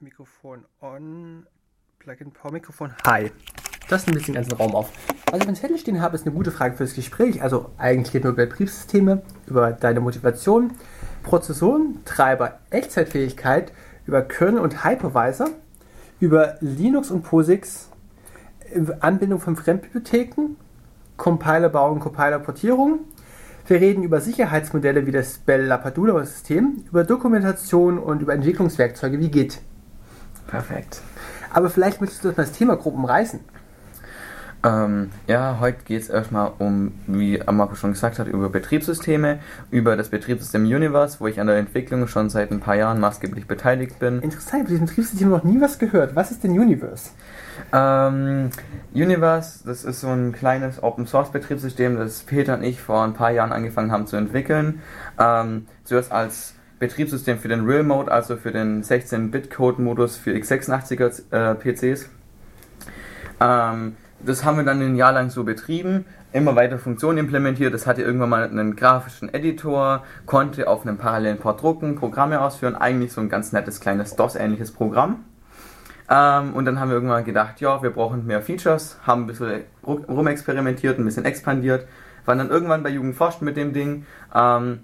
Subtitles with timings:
[0.00, 1.46] Mikrofon on,
[1.98, 3.30] Plugin Power Mikrofon Hi.
[3.88, 4.90] Das nimmt den ganzen Raum auf.
[5.26, 7.42] Was ich auf dem Zettel stehen habe, ist eine gute Frage fürs Gespräch.
[7.42, 10.72] Also eigentlich geht nur über Betriebssysteme, über deine Motivation,
[11.22, 13.72] Prozessoren, Treiber, Echtzeitfähigkeit,
[14.06, 15.48] über Kernel und Hypervisor,
[16.20, 17.90] über Linux und POSIX,
[19.00, 20.56] Anbindung von Fremdbibliotheken,
[21.16, 23.00] Compilerbau und Compiler-Portierung.
[23.66, 29.30] Wir reden über Sicherheitsmodelle wie das Bell Lapadula System, über Dokumentation und über Entwicklungswerkzeuge wie
[29.30, 29.60] Git.
[30.46, 31.00] Perfekt.
[31.50, 33.40] Aber vielleicht möchtest du das Thema grob umreißen.
[34.64, 39.94] Ähm, ja, heute geht es erstmal um, wie Marco schon gesagt hat, über Betriebssysteme, über
[39.96, 43.98] das Betriebssystem Universe, wo ich an der Entwicklung schon seit ein paar Jahren maßgeblich beteiligt
[43.98, 44.20] bin.
[44.20, 46.16] Interessant, ich habe diesem Betriebssystem noch nie was gehört.
[46.16, 47.10] Was ist denn Universe?
[47.72, 48.50] Ähm,
[48.94, 53.12] Universe, das ist so ein kleines Open Source Betriebssystem, das Peter und ich vor ein
[53.12, 54.80] paar Jahren angefangen haben zu entwickeln.
[55.18, 61.54] Ähm, zuerst als Betriebssystem für den Real Mode, also für den 16-Bit-Code-Modus für x86er äh,
[61.54, 62.08] PCs.
[63.40, 63.96] Ähm,
[64.26, 67.72] das haben wir dann ein Jahr lang so betrieben, immer weiter Funktionen implementiert.
[67.74, 72.74] Das hatte irgendwann mal einen grafischen Editor, konnte auf einem parallelen Port drucken, Programme ausführen,
[72.74, 75.24] eigentlich so ein ganz nettes kleines DOS-ähnliches Programm.
[76.10, 79.62] Ähm, und dann haben wir irgendwann gedacht, ja, wir brauchen mehr Features, haben ein bisschen
[79.86, 81.86] rumexperimentiert, ein bisschen expandiert,
[82.24, 84.06] waren dann irgendwann bei Jugend mit dem Ding.
[84.34, 84.80] Ähm,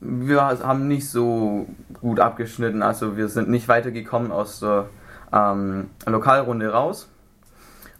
[0.00, 1.66] wir haben nicht so
[2.00, 4.88] gut abgeschnitten, also wir sind nicht weitergekommen aus der
[5.32, 7.08] ähm, Lokalrunde raus.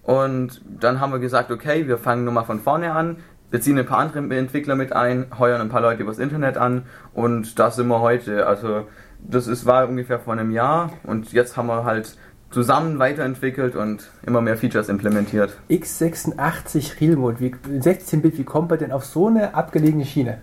[0.05, 3.17] Und dann haben wir gesagt, okay, wir fangen nur mal von vorne an,
[3.51, 6.87] wir ziehen ein paar andere Entwickler mit ein, heuern ein paar Leute übers Internet an
[7.13, 8.47] und da sind wir heute.
[8.47, 8.87] Also
[9.21, 12.17] das ist, war ungefähr vor einem Jahr und jetzt haben wir halt
[12.51, 15.57] zusammen weiterentwickelt und immer mehr Features implementiert.
[15.71, 20.39] x86 Real Mode, 16-Bit, wie kommt man denn auf so eine abgelegene Schiene?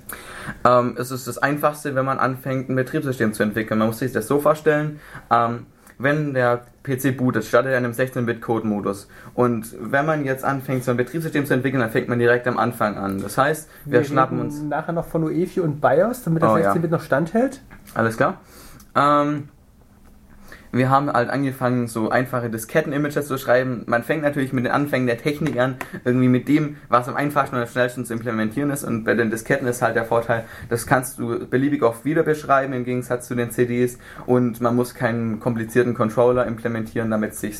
[0.66, 3.80] Ähm, es ist das Einfachste, wenn man anfängt, ein Betriebssystem zu entwickeln.
[3.80, 5.00] Man muss sich das so vorstellen,
[5.32, 5.66] ähm,
[6.04, 9.08] wenn der PC bootet, startet er in einem 16-Bit-Code-Modus.
[9.34, 12.58] Und wenn man jetzt anfängt, so ein Betriebssystem zu entwickeln, dann fängt man direkt am
[12.58, 13.22] Anfang an.
[13.22, 14.61] Das heißt, wir, wir schnappen uns.
[14.61, 16.98] Nachher noch von UEFI und BIOS, damit der oh, 16-Bit ja.
[16.98, 17.61] noch standhält.
[17.94, 18.40] Alles klar.
[18.95, 19.50] Ähm,
[20.71, 23.83] wir haben halt angefangen, so einfache Disketten-Images zu schreiben.
[23.87, 27.55] Man fängt natürlich mit den Anfängen der Technik an, irgendwie mit dem, was am einfachsten
[27.55, 28.83] und am schnellsten zu implementieren ist.
[28.83, 32.73] Und bei den Disketten ist halt der Vorteil, das kannst du beliebig oft wieder beschreiben,
[32.73, 33.98] im Gegensatz zu den CDs.
[34.26, 37.58] Und man muss keinen komplizierten Controller implementieren, damit es sich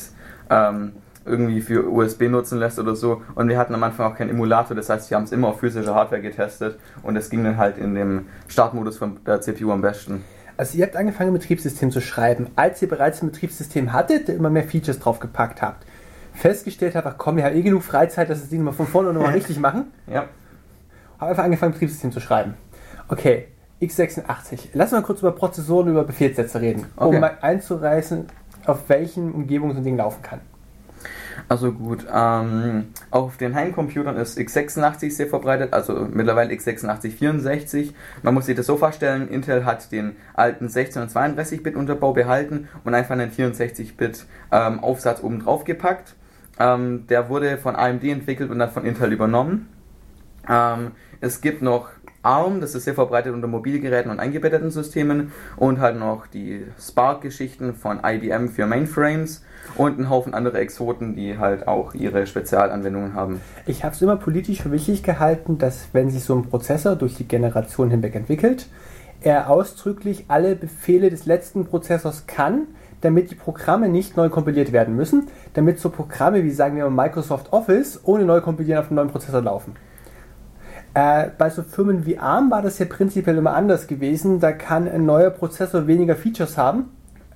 [0.48, 0.92] ähm,
[1.24, 3.22] irgendwie für USB nutzen lässt oder so.
[3.34, 5.60] Und wir hatten am Anfang auch keinen Emulator, das heißt, wir haben es immer auf
[5.60, 6.78] physischer Hardware getestet.
[7.02, 10.24] Und es ging dann halt in dem Startmodus von der CPU am besten.
[10.62, 14.48] Also ihr habt angefangen, ein Betriebssystem zu schreiben, als ihr bereits ein Betriebssystem hattet, immer
[14.48, 15.84] mehr Features drauf gepackt habt.
[16.34, 19.12] Festgestellt habt, ach komm, ihr habt eh genug Freizeit, dass das Ding mal von vorne
[19.12, 19.86] nochmal richtig machen.
[20.06, 20.26] Ja.
[21.18, 22.54] Hab einfach angefangen, ein Betriebssystem zu schreiben.
[23.08, 23.48] Okay,
[23.80, 24.68] x86.
[24.72, 27.12] Lass mal kurz über Prozessoren, über Befehlssätze reden, okay.
[27.12, 28.28] um mal einzureißen,
[28.64, 30.42] auf welchen Umgebungen so ein Ding laufen kann.
[31.48, 37.92] Also gut, ähm, auf den Heimcomputern ist x86 sehr verbreitet, also mittlerweile x86-64.
[38.22, 42.94] Man muss sich das so vorstellen, Intel hat den alten 16- und 32-Bit-Unterbau behalten und
[42.94, 46.14] einfach einen 64-Bit ähm, Aufsatz oben drauf gepackt.
[46.58, 49.68] Ähm, der wurde von AMD entwickelt und dann von Intel übernommen.
[50.48, 51.90] Ähm, es gibt noch
[52.22, 57.74] ARM, das ist sehr verbreitet unter Mobilgeräten und eingebetteten Systemen und halt noch die Spark-Geschichten
[57.74, 59.44] von IBM für Mainframes
[59.76, 63.40] und einen Haufen andere Exoten, die halt auch ihre Spezialanwendungen haben.
[63.66, 67.14] Ich habe es immer politisch für wichtig gehalten, dass wenn sich so ein Prozessor durch
[67.14, 68.66] die Generation hinweg entwickelt,
[69.20, 72.66] er ausdrücklich alle Befehle des letzten Prozessors kann,
[73.00, 77.06] damit die Programme nicht neu kompiliert werden müssen, damit so Programme wie sagen wir mal
[77.06, 79.74] Microsoft Office ohne neu kompilieren auf dem neuen Prozessor laufen.
[80.94, 84.40] Äh, bei so Firmen wie ARM war das ja prinzipiell immer anders gewesen.
[84.40, 86.90] Da kann ein neuer Prozessor weniger Features haben,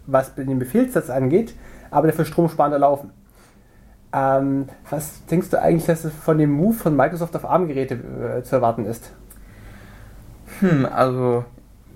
[0.06, 1.54] was den Befehlssatz angeht,
[1.90, 3.10] aber dafür stromsparender laufen.
[4.12, 7.94] Ähm, was denkst du eigentlich, dass es von dem Move von Microsoft auf ARM-Geräte
[8.38, 9.12] äh, zu erwarten ist?
[10.60, 11.44] Hm, also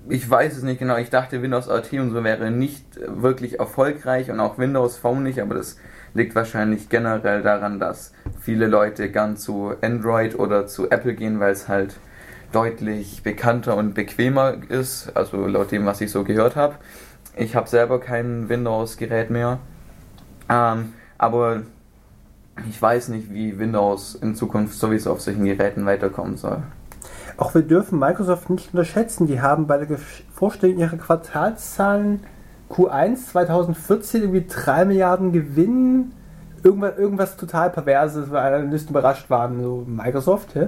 [0.09, 0.97] ich weiß es nicht genau.
[0.97, 5.39] Ich dachte, Windows RT und so wäre nicht wirklich erfolgreich und auch Windows Phone nicht,
[5.39, 5.77] aber das
[6.13, 11.53] liegt wahrscheinlich generell daran, dass viele Leute gern zu Android oder zu Apple gehen, weil
[11.53, 11.95] es halt
[12.51, 16.75] deutlich bekannter und bequemer ist, also laut dem, was ich so gehört habe.
[17.37, 19.59] Ich habe selber kein Windows-Gerät mehr,
[20.51, 21.61] ähm, aber
[22.69, 26.61] ich weiß nicht, wie Windows in Zukunft sowieso auf solchen Geräten weiterkommen soll.
[27.37, 29.25] Auch wir dürfen Microsoft nicht unterschätzen.
[29.25, 29.97] Die haben bei der
[30.33, 32.19] Vorstellung ihrer Quartalszahlen
[32.69, 36.11] Q1 2014 irgendwie 3 Milliarden Gewinn,
[36.63, 40.67] irgendwas, irgendwas total Perverses, weil Analysten überrascht waren, so Microsoft, ja?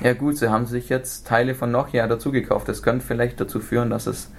[0.00, 2.68] Ja gut, sie haben sich jetzt Teile von Nokia dazugekauft.
[2.68, 4.30] Das könnte vielleicht dazu führen, dass es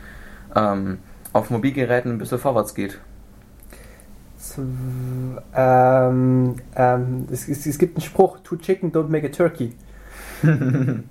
[0.56, 1.00] ähm,
[1.34, 3.00] auf Mobilgeräten ein bisschen vorwärts geht.
[5.56, 9.74] Ähm, ähm, es, es, es, gibt einen Spruch, two chicken don't make a turkey.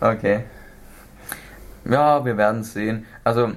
[0.00, 0.44] okay.
[1.84, 3.06] Ja, wir werden es sehen.
[3.24, 3.52] Also,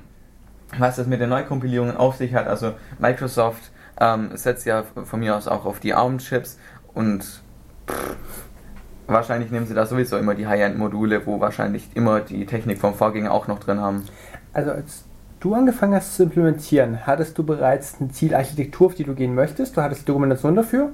[0.77, 5.35] was das mit den Neukompilierungen auf sich hat, also Microsoft ähm, setzt ja von mir
[5.35, 6.59] aus auch auf die ARM-Chips
[6.93, 7.23] und
[7.87, 8.15] pff,
[9.07, 13.31] wahrscheinlich nehmen sie da sowieso immer die High-End-Module, wo wahrscheinlich immer die Technik vom Vorgänger
[13.31, 14.05] auch noch drin haben.
[14.53, 15.08] Also als
[15.39, 19.77] du angefangen hast zu implementieren, hattest du bereits eine Zielarchitektur, auf die du gehen möchtest?
[19.77, 20.91] Du hattest Dokumentation dafür?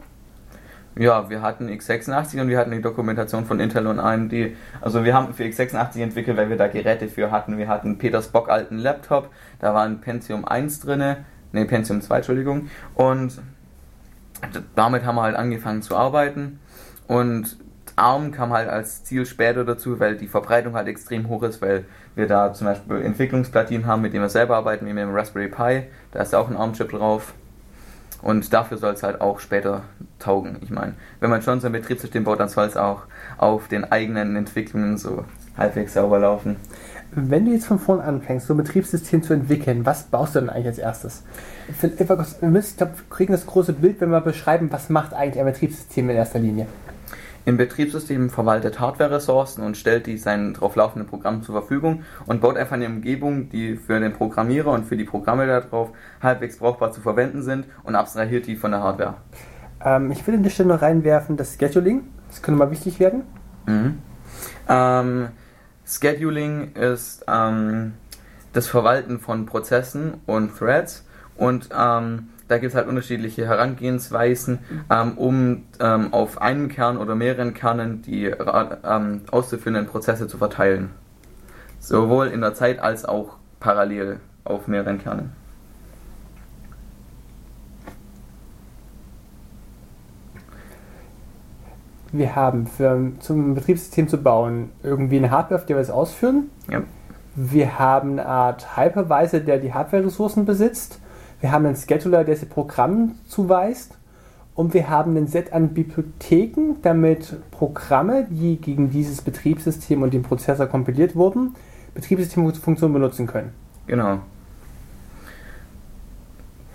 [0.97, 4.33] Ja, wir hatten x86 und wir hatten die Dokumentation von Intel und AMD.
[4.79, 7.57] Also wir haben für x86 entwickelt, weil wir da Geräte für hatten.
[7.57, 12.15] Wir hatten Peters Bock alten Laptop, da war ein Pentium 1 drinne, ne Pentium 2,
[12.17, 12.69] Entschuldigung.
[12.93, 13.41] Und
[14.75, 16.59] damit haben wir halt angefangen zu arbeiten.
[17.07, 17.57] Und
[17.95, 21.85] ARM kam halt als Ziel später dazu, weil die Verbreitung halt extrem hoch ist, weil
[22.15, 25.47] wir da zum Beispiel Entwicklungsplatinen haben, mit denen wir selber arbeiten, wie mit dem Raspberry
[25.47, 25.83] Pi.
[26.11, 27.33] Da ist auch ein ARM-Chip drauf.
[28.21, 29.83] Und dafür soll es halt auch später
[30.19, 30.57] taugen.
[30.61, 33.03] Ich meine, wenn man schon so ein Betriebssystem baut, dann soll es auch
[33.37, 35.25] auf den eigenen Entwicklungen so
[35.57, 36.55] halbwegs sauber laufen.
[37.11, 40.49] Wenn du jetzt von vorn anfängst, so ein Betriebssystem zu entwickeln, was baust du denn
[40.49, 41.23] eigentlich als erstes?
[41.69, 42.63] Ich glaube, wir
[43.09, 46.67] kriegen das große Bild, wenn wir beschreiben, was macht eigentlich ein Betriebssystem in erster Linie.
[47.45, 52.57] Im Betriebssystem verwaltet Hardware-Ressourcen und stellt die seinen drauf laufenden Programmen zur Verfügung und baut
[52.57, 55.91] einfach eine Umgebung, die für den Programmierer und für die Programme darauf
[56.23, 59.15] halbwegs brauchbar zu verwenden sind und abstrahiert die von der Hardware.
[59.83, 63.21] Ähm, ich will an der Stelle noch reinwerfen, das Scheduling, das könnte mal wichtig werden.
[63.67, 63.99] Mhm.
[64.67, 65.27] Ähm,
[65.85, 67.93] Scheduling ist ähm,
[68.53, 71.05] das Verwalten von Prozessen und Threads
[71.37, 74.59] und ähm, da gibt es halt unterschiedliche Herangehensweisen,
[74.89, 80.91] ähm, um ähm, auf einem Kern oder mehreren Kernen die ähm, auszuführenden Prozesse zu verteilen.
[81.79, 85.31] Sowohl in der Zeit als auch parallel auf mehreren Kernen.
[92.11, 96.49] Wir haben für, zum Betriebssystem zu bauen irgendwie eine Hardware, auf der wir es ausführen.
[96.71, 96.83] Ja.
[97.35, 101.01] Wir haben eine Art Hypervisor, der die Hardware-Ressourcen besitzt
[101.41, 103.97] wir haben einen Scheduler, der sie Programm zuweist.
[104.55, 110.23] Und wir haben ein Set an Bibliotheken, damit Programme, die gegen dieses Betriebssystem und den
[110.23, 111.55] Prozessor kompiliert wurden,
[111.93, 113.51] Betriebssystemfunktionen benutzen können.
[113.85, 114.19] Genau.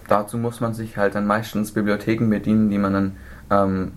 [0.08, 3.16] Dazu muss man sich halt dann meistens Bibliotheken bedienen, die man dann
[3.50, 3.92] ähm,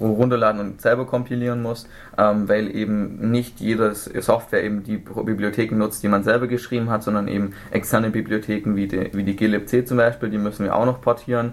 [0.00, 1.86] runterladen und selber kompilieren muss,
[2.16, 7.02] ähm, weil eben nicht jede Software eben die Bibliotheken nutzt, die man selber geschrieben hat,
[7.02, 10.86] sondern eben externe Bibliotheken wie die, wie die glibc zum Beispiel, die müssen wir auch
[10.86, 11.52] noch portieren.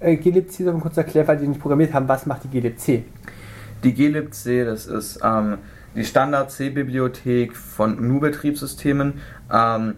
[0.00, 3.04] Äh, glibc, soll man kurz erklären, weil die nicht programmiert haben, was macht die glibc?
[3.84, 5.58] Die glibc, das ist ähm,
[5.94, 9.14] die Standard-C-Bibliothek von GNU-Betriebssystemen,
[9.52, 9.94] ähm,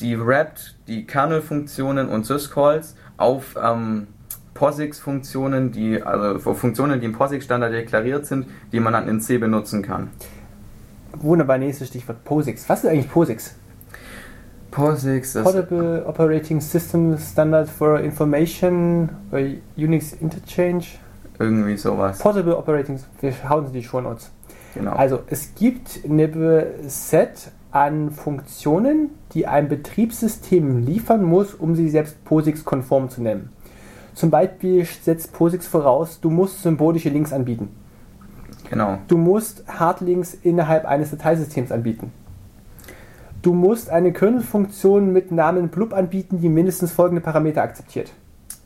[0.00, 4.06] die wrapt die Kernel-Funktionen und syscalls auf ähm,
[4.60, 9.80] POSIX-Funktionen, die, also Funktionen, die im POSIX-Standard deklariert sind, die man dann in C benutzen
[9.80, 10.10] kann.
[11.14, 12.68] Wunderbar, nächstes Stichwort POSIX.
[12.68, 13.54] Was ist eigentlich POSIX?
[14.70, 19.40] POSIX ist Portable Operating System Standard for Information or
[19.78, 20.84] Unix Interchange.
[21.38, 22.18] Irgendwie sowas.
[22.18, 24.30] Portable Operating, wir hauen sie die Show Notes.
[24.74, 24.92] Genau.
[24.92, 32.22] Also es gibt ein Set an Funktionen, die ein Betriebssystem liefern muss, um sie selbst
[32.26, 33.48] POSIX-konform zu nennen.
[34.20, 37.70] Zum Beispiel setzt POSIX voraus, du musst symbolische Links anbieten.
[38.68, 38.98] Genau.
[39.08, 42.12] Du musst Hardlinks innerhalb eines Dateisystems anbieten.
[43.40, 48.12] Du musst eine Kernel-Funktion mit Namen blub anbieten, die mindestens folgende Parameter akzeptiert.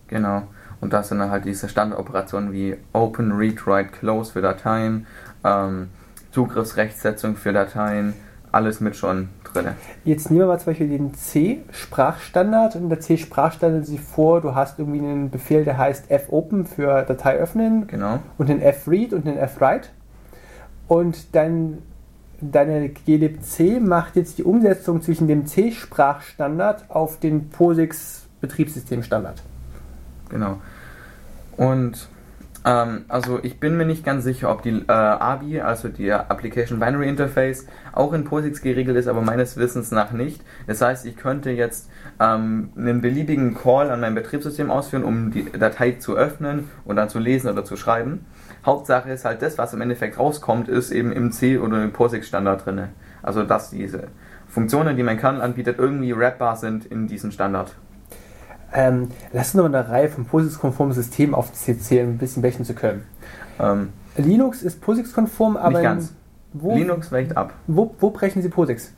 [0.09, 0.43] Genau.
[0.81, 5.07] Und das sind dann halt diese Standardoperationen wie Open, Read, Write, Close für Dateien,
[5.45, 5.91] ähm,
[6.33, 8.15] Zugriffsrechtsetzung für Dateien,
[8.51, 9.75] alles mit schon drin.
[10.05, 12.77] Jetzt nehmen wir mal zum Beispiel den C-Sprachstandard.
[12.77, 17.37] Und der C-Sprachstandard sieht vor, du hast irgendwie einen Befehl, der heißt fopen für Datei
[17.37, 17.87] öffnen.
[17.87, 18.19] Genau.
[18.39, 19.89] Und den fread und den fwrite.
[20.89, 21.79] Und dann
[22.41, 29.43] deine glibc macht jetzt die Umsetzung zwischen dem C-Sprachstandard auf den POSIX Betriebssystemstandard.
[30.29, 30.59] Genau.
[31.57, 32.09] Und
[32.65, 36.81] ähm, also ich bin mir nicht ganz sicher, ob die äh, ABI, also die Application
[36.81, 40.43] Binary Interface, auch in POSIX geregelt ist, aber meines Wissens nach nicht.
[40.67, 41.91] Das heißt, ich könnte jetzt
[42.21, 47.09] ähm, einen beliebigen Call an mein Betriebssystem ausführen, um die Datei zu öffnen und dann
[47.09, 48.25] zu lesen oder zu schreiben.
[48.65, 52.65] Hauptsache ist halt das, was im Endeffekt rauskommt, ist eben im C oder im POSIX-Standard
[52.65, 52.89] drin.
[53.23, 54.09] Also dass diese
[54.47, 57.75] Funktionen, die mein Kernel anbietet, irgendwie rappbar sind in diesem Standard.
[58.75, 62.75] Ähm, lass uns noch eine Reihe von POSIX-konformen Systemen aufzählen, um ein bisschen brechen zu
[62.75, 63.05] können.
[63.61, 65.79] Ähm, Linux ist POSIX-konform, aber.
[65.79, 66.15] Nicht ganz.
[66.53, 67.53] Wo, Linux weicht ab.
[67.67, 68.93] Wo, wo brechen Sie POSIX?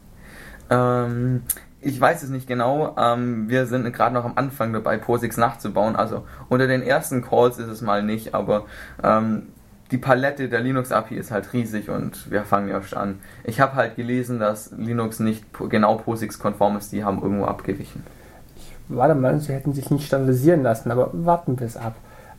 [0.69, 1.43] Ähm,
[1.81, 2.97] ich weiß es nicht genau.
[2.99, 5.97] Ähm, wir sind gerade noch am Anfang dabei, POSIX nachzubauen.
[5.97, 8.65] Also unter den ersten Calls ist es mal nicht, aber
[9.03, 9.45] ähm,
[9.91, 13.21] die Palette der Linux-API ist halt riesig und wir fangen erst an.
[13.45, 18.03] Ich habe halt gelesen, dass Linux nicht genau POSIX-konform ist, die haben irgendwo abgewichen.
[18.89, 21.97] Ich war der Meinung, sie hätten sich nicht standardisieren lassen, aber warten wir es ab.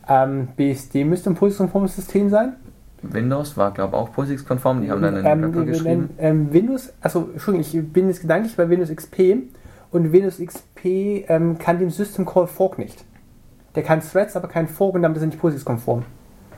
[0.08, 2.56] Ähm, BSD müsste ein POSIX-konformes System sein.
[3.02, 6.10] Windows war, glaube ich, auch POSIX-konform, die haben dann einen ähm, Backup geschrieben.
[6.18, 9.38] Ähm, Windows, also Entschuldigung, ich bin jetzt gedanklich bei Windows XP
[9.92, 10.86] und Windows XP
[11.28, 13.04] ähm, kann dem System Call Fork nicht.
[13.76, 16.04] Der kann Threads, aber kein Fork und damit ist er nicht POSIX-konform.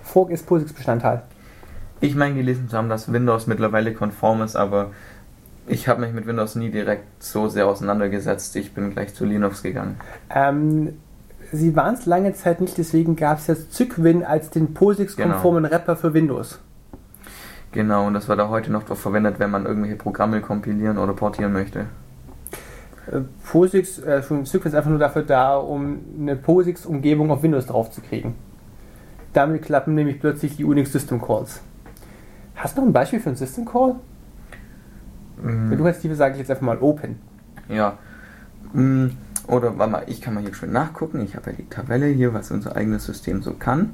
[0.03, 1.23] Fork ist POSIX-Bestandteil.
[2.01, 4.91] Ich meine gelesen zu haben, dass Windows mittlerweile konform ist, aber
[5.69, 8.55] ich habe mich mit Windows nie direkt so sehr auseinandergesetzt.
[8.55, 9.97] Ich bin gleich zu Linux gegangen.
[10.29, 10.97] Ähm,
[11.51, 15.75] sie waren es lange Zeit nicht, deswegen gab es jetzt Cygwin als den POSIX-konformen genau.
[15.75, 16.59] Rapper für Windows.
[17.71, 21.53] Genau, und das wird da heute noch verwendet, wenn man irgendwelche Programme kompilieren oder portieren
[21.53, 21.85] möchte.
[23.11, 23.21] Äh,
[23.51, 28.01] POSIX, äh, Cygwin ist einfach nur dafür da, um eine POSIX-Umgebung auf Windows drauf zu
[28.01, 28.33] kriegen.
[29.33, 31.61] Damit klappen nämlich plötzlich die Unix System Calls.
[32.55, 33.95] Hast du noch ein Beispiel für einen System Call?
[35.41, 35.71] Mm.
[35.71, 37.15] Wenn du jetzt lieber sage ich jetzt einfach mal Open.
[37.67, 37.97] Ja.
[38.73, 39.09] Mm.
[39.49, 41.21] Oder warte mal, ich kann mal hier schön nachgucken.
[41.21, 43.93] Ich habe ja die Tabelle hier, was unser eigenes System so kann.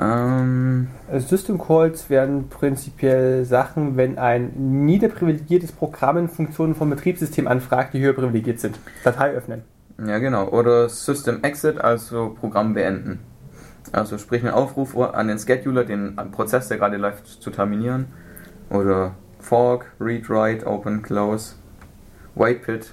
[0.00, 4.50] Ähm also System Calls werden prinzipiell Sachen, wenn ein
[4.84, 8.80] niederprivilegiertes Programm in Funktionen vom Betriebssystem anfragt, die höher privilegiert sind.
[9.04, 9.62] Datei öffnen.
[10.04, 10.48] Ja, genau.
[10.48, 13.20] Oder System Exit, also Programm beenden.
[13.92, 18.06] Also sprich einen Aufruf an den Scheduler, den Prozess, der gerade läuft, zu terminieren.
[18.70, 19.14] Oder
[19.46, 21.54] Fork, Read, Write, Open, Close,
[22.34, 22.92] Whitepit.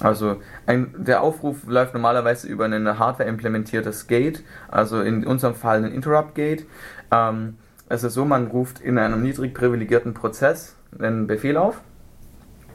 [0.00, 5.84] Also ein, der Aufruf läuft normalerweise über ein Hardware implementiertes Gate, also in unserem Fall
[5.84, 6.64] ein Interrupt Gate.
[7.10, 7.58] Ähm,
[7.88, 11.80] es ist so, man ruft in einem niedrig privilegierten Prozess einen Befehl auf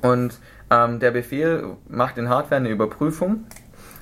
[0.01, 0.38] und
[0.69, 3.45] ähm, der Befehl macht in Hardware eine Überprüfung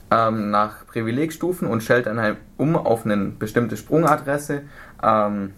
[0.10, 4.64] ähm, nach Privilegstufen und stellt dann halt um auf eine bestimmte Sprungadresse
[5.04, 5.54] ähm,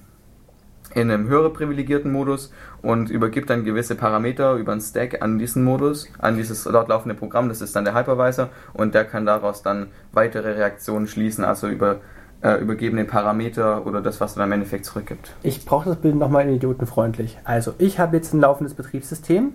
[0.96, 5.64] in einem höher privilegierten Modus und übergibt dann gewisse Parameter über einen Stack an diesen
[5.64, 9.62] Modus, an dieses dort laufende Programm, das ist dann der Hypervisor und der kann daraus
[9.62, 11.98] dann weitere Reaktionen schließen, also über
[12.42, 15.34] äh, übergebene Parameter oder das, was dann im Endeffekt zurückgibt.
[15.44, 17.38] Ich brauche das Bild nochmal idiotenfreundlich.
[17.44, 19.52] Also ich habe jetzt ein laufendes Betriebssystem,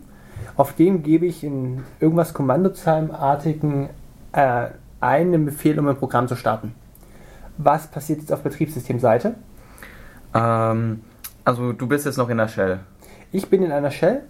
[0.57, 3.89] auf dem gebe ich in irgendwas Kommandozeilenartigen
[4.33, 4.67] äh,
[5.01, 6.75] einen Befehl, um ein Programm zu starten.
[7.57, 9.35] Was passiert jetzt auf Betriebssystemseite?
[10.35, 11.01] Ähm,
[11.45, 12.81] also du bist jetzt noch in der Shell.
[13.33, 14.23] Ich bin in einer Shell.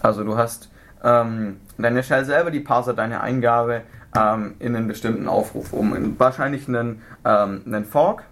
[0.00, 0.70] Also du hast
[1.04, 3.82] ähm, deine Shell selber, die parsert deine Eingabe
[4.16, 5.94] ähm, in einen bestimmten Aufruf um.
[5.94, 8.24] In wahrscheinlich einen, ähm, einen Fork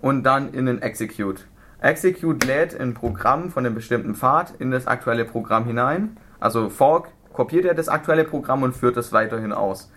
[0.00, 1.46] und dann in einen Execute.
[1.80, 6.16] Execute lädt ein Programm von einem bestimmten Pfad in das aktuelle Programm hinein.
[6.38, 9.90] Also Fork kopiert er das aktuelle Programm und führt es weiterhin aus.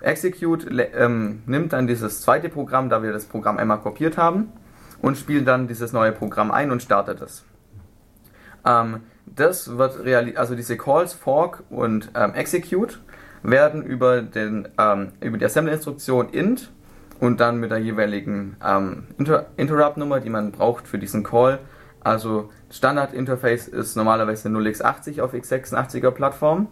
[0.00, 4.52] Execute ähm, nimmt dann dieses zweite Programm, da wir das Programm einmal kopiert haben,
[5.02, 7.44] und spielt dann dieses neue Programm ein und startet es.
[8.64, 13.00] Ähm, das wird also diese Calls, Fork und ähm, Execute
[13.42, 16.70] werden über, den, ähm, über die Assembly-Instruktion int
[17.20, 21.58] und dann mit der jeweiligen ähm, Inter Interrupt-Nummer, die man braucht für diesen Call.
[22.00, 26.68] Also Standard-Interface ist normalerweise 0x80 auf x86er Plattform.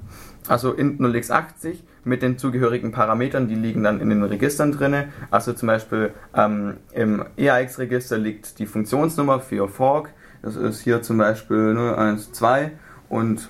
[0.49, 5.05] Also int 0x80 mit den zugehörigen Parametern, die liegen dann in den Registern drin.
[5.31, 10.11] Also zum Beispiel ähm, im EAX-Register liegt die Funktionsnummer für Fork.
[10.43, 11.75] Das ist hier zum Beispiel
[12.17, 12.71] 012
[13.09, 13.49] und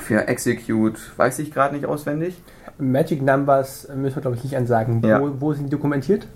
[0.00, 2.40] für Execute weiß ich gerade nicht auswendig.
[2.78, 5.02] Magic Numbers müssen wir glaube ich nicht ansagen.
[5.02, 5.20] Ja.
[5.20, 6.28] Wo, wo, sind die dokumentiert?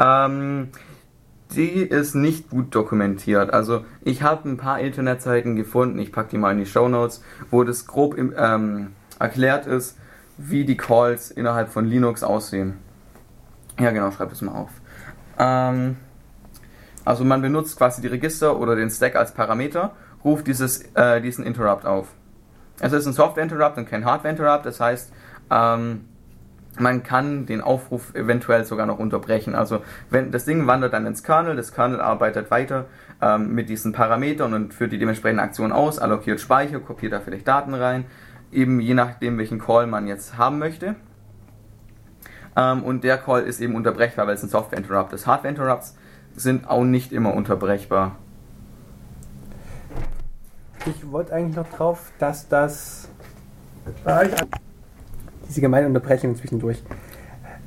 [0.00, 0.68] Ähm,
[1.54, 3.52] die ist nicht gut dokumentiert.
[3.52, 7.22] Also ich habe ein paar Internetseiten gefunden, ich packe die mal in die Show Notes,
[7.50, 9.96] wo das grob ähm, erklärt ist,
[10.38, 12.78] wie die Calls innerhalb von Linux aussehen.
[13.78, 14.70] Ja, genau, schreib das mal auf.
[15.38, 15.96] Ähm,
[17.04, 19.92] also man benutzt quasi die Register oder den Stack als Parameter,
[20.24, 22.08] ruft dieses, äh, diesen Interrupt auf.
[22.80, 25.12] Es ist ein Software-Interrupt und kein Hardware-Interrupt, das heißt,
[25.50, 26.04] ähm,
[26.78, 29.54] man kann den Aufruf eventuell sogar noch unterbrechen.
[29.54, 32.86] Also wenn das Ding wandert dann ins Kernel, das Kernel arbeitet weiter
[33.20, 37.48] ähm, mit diesen Parametern und führt die dementsprechende Aktion aus, allokiert Speicher, kopiert da vielleicht
[37.48, 38.04] Daten rein,
[38.52, 40.96] eben je nachdem, welchen Call man jetzt haben möchte.
[42.56, 45.26] Ähm, und der Call ist eben unterbrechbar, weil es ein Software-Interrupt ist.
[45.26, 45.96] Hardware-Interrupts
[46.34, 48.16] sind auch nicht immer unterbrechbar.
[50.86, 53.08] Ich wollte eigentlich noch drauf, dass das.
[55.48, 56.82] Diese gemeine Unterbrechung zwischendurch.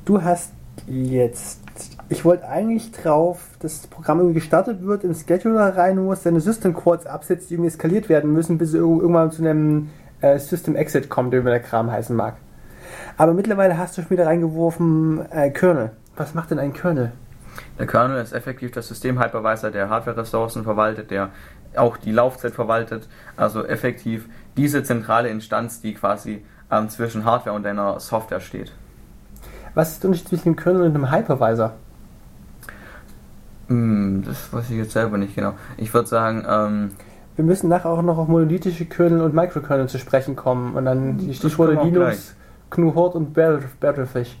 [0.04, 0.52] Du hast
[0.86, 1.60] jetzt.
[2.08, 6.40] Ich wollte eigentlich drauf, dass das Programm irgendwie gestartet wird, im Scheduler rein muss, seine
[6.40, 9.88] System Calls absetzt, die irgendwie eskaliert werden müssen, bis sie irgendwann zu einem
[10.22, 12.36] äh, System Exit kommt, wie der Kram heißen mag.
[13.16, 15.90] Aber mittlerweile hast du schon wieder reingeworfen äh, Kernel.
[16.16, 17.12] Was macht denn ein Kernel?
[17.78, 21.30] Der Kernel ist effektiv das System-Hypervisor, der Hardware-Ressourcen verwaltet, der
[21.76, 23.08] auch die Laufzeit verwaltet.
[23.36, 28.72] Also effektiv diese zentrale Instanz, die quasi ähm, zwischen Hardware und einer Software steht.
[29.74, 31.72] Was ist der Unterschied zwischen einem Kernel und einem Hypervisor?
[33.68, 35.54] Hm, das weiß ich jetzt selber nicht genau.
[35.76, 36.90] Ich würde sagen, ähm,
[37.36, 41.18] wir müssen nachher auch noch auf monolithische Kernel und Microkernel zu sprechen kommen und dann
[41.18, 42.34] die Stichworte Linux,
[42.70, 44.36] GNU Hort und Battlefish.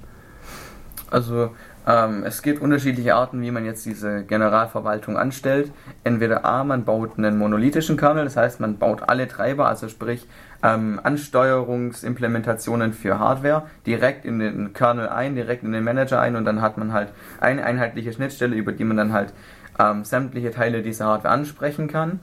[1.10, 1.50] Also
[1.86, 5.72] ähm, es gibt unterschiedliche Arten, wie man jetzt diese Generalverwaltung anstellt.
[6.04, 10.26] Entweder A, man baut einen monolithischen Kernel, das heißt, man baut alle Treiber, also sprich
[10.62, 16.44] ähm, Ansteuerungsimplementationen für Hardware direkt in den Kernel ein, direkt in den Manager ein und
[16.44, 17.08] dann hat man halt
[17.40, 19.32] eine einheitliche Schnittstelle, über die man dann halt
[19.78, 22.20] ähm, sämtliche Teile dieser Hardware ansprechen kann.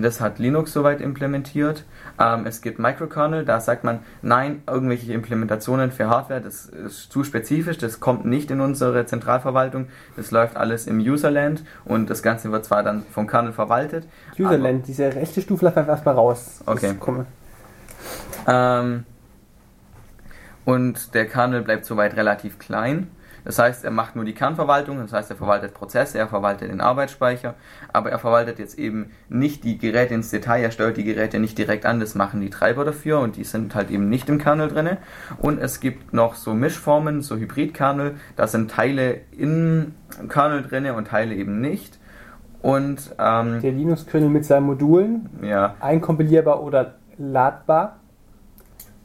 [0.00, 1.84] Das hat Linux soweit implementiert.
[2.18, 7.24] Ähm, es gibt Microkernel, da sagt man, nein, irgendwelche Implementationen für Hardware, das ist zu
[7.24, 12.50] spezifisch, das kommt nicht in unsere Zentralverwaltung, das läuft alles im Userland und das Ganze
[12.52, 14.06] wird zwar dann vom Kernel verwaltet.
[14.38, 16.62] Userland, diese rechte Stufe lassen wir erstmal raus.
[16.64, 16.94] Okay.
[18.46, 19.04] Ähm,
[20.64, 23.08] und der Kernel bleibt soweit relativ klein.
[23.44, 26.80] Das heißt, er macht nur die Kernverwaltung, das heißt, er verwaltet Prozesse, er verwaltet den
[26.80, 27.54] Arbeitsspeicher,
[27.92, 31.58] aber er verwaltet jetzt eben nicht die Geräte ins Detail, er steuert die Geräte nicht
[31.58, 34.68] direkt an, das machen die Treiber dafür und die sind halt eben nicht im Kernel
[34.68, 34.96] drin.
[35.38, 39.94] Und es gibt noch so Mischformen, so Hybridkernel, da sind Teile im
[40.28, 41.98] Kernel drin und Teile eben nicht.
[42.62, 45.74] Und ähm, der Linux-Kernel mit seinen Modulen, ja.
[45.80, 47.96] einkompilierbar oder ladbar,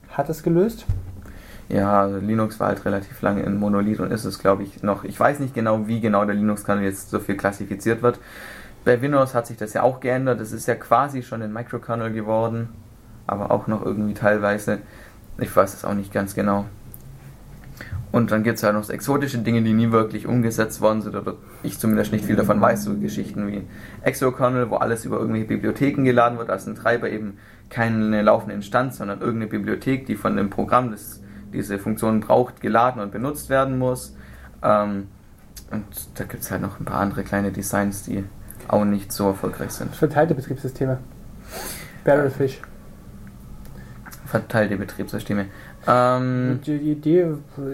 [0.09, 0.85] hat es gelöst.
[1.69, 5.03] Ja, also Linux war halt relativ lange in Monolith und ist es, glaube ich, noch.
[5.03, 8.19] Ich weiß nicht genau, wie genau der Linux-Kernel jetzt so viel klassifiziert wird.
[8.85, 10.39] Bei Windows hat sich das ja auch geändert.
[10.39, 12.69] Das ist ja quasi schon ein Microkernel geworden,
[13.25, 14.79] aber auch noch irgendwie teilweise.
[15.39, 16.65] Ich weiß es auch nicht ganz genau.
[18.13, 21.15] Und dann gibt es ja noch so exotische Dinge, die nie wirklich umgesetzt worden sind,
[21.15, 23.63] oder ich zumindest nicht viel davon weiß, so Geschichten wie
[24.01, 27.37] Exokernel, wo alles über irgendwelche Bibliotheken geladen wird, als ein Treiber eben
[27.69, 31.21] keine laufende Instanz, sondern irgendeine Bibliothek, die von dem Programm des
[31.53, 34.15] diese Funktion braucht, geladen und benutzt werden muss.
[34.63, 35.07] Ähm,
[35.71, 38.23] und da gibt es halt noch ein paar andere kleine Designs, die
[38.67, 39.95] auch nicht so erfolgreich sind.
[39.95, 40.99] Verteilte Betriebssysteme.
[42.03, 42.61] Barrelfish.
[44.25, 45.45] Verteilte Betriebssysteme.
[45.87, 47.27] Ähm, die, die, Idee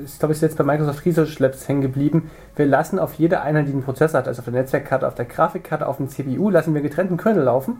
[0.03, 2.29] ist, glaube ich, jetzt bei Microsoft Research Labs hängen geblieben.
[2.55, 5.25] Wir lassen auf jeder Einheit, die einen Prozessor hat, also auf der Netzwerkkarte, auf der
[5.25, 7.77] Grafikkarte, auf dem CPU, lassen wir getrennten Kernel laufen.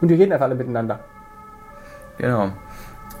[0.00, 1.00] Und die reden einfach alle miteinander.
[2.16, 2.52] Genau.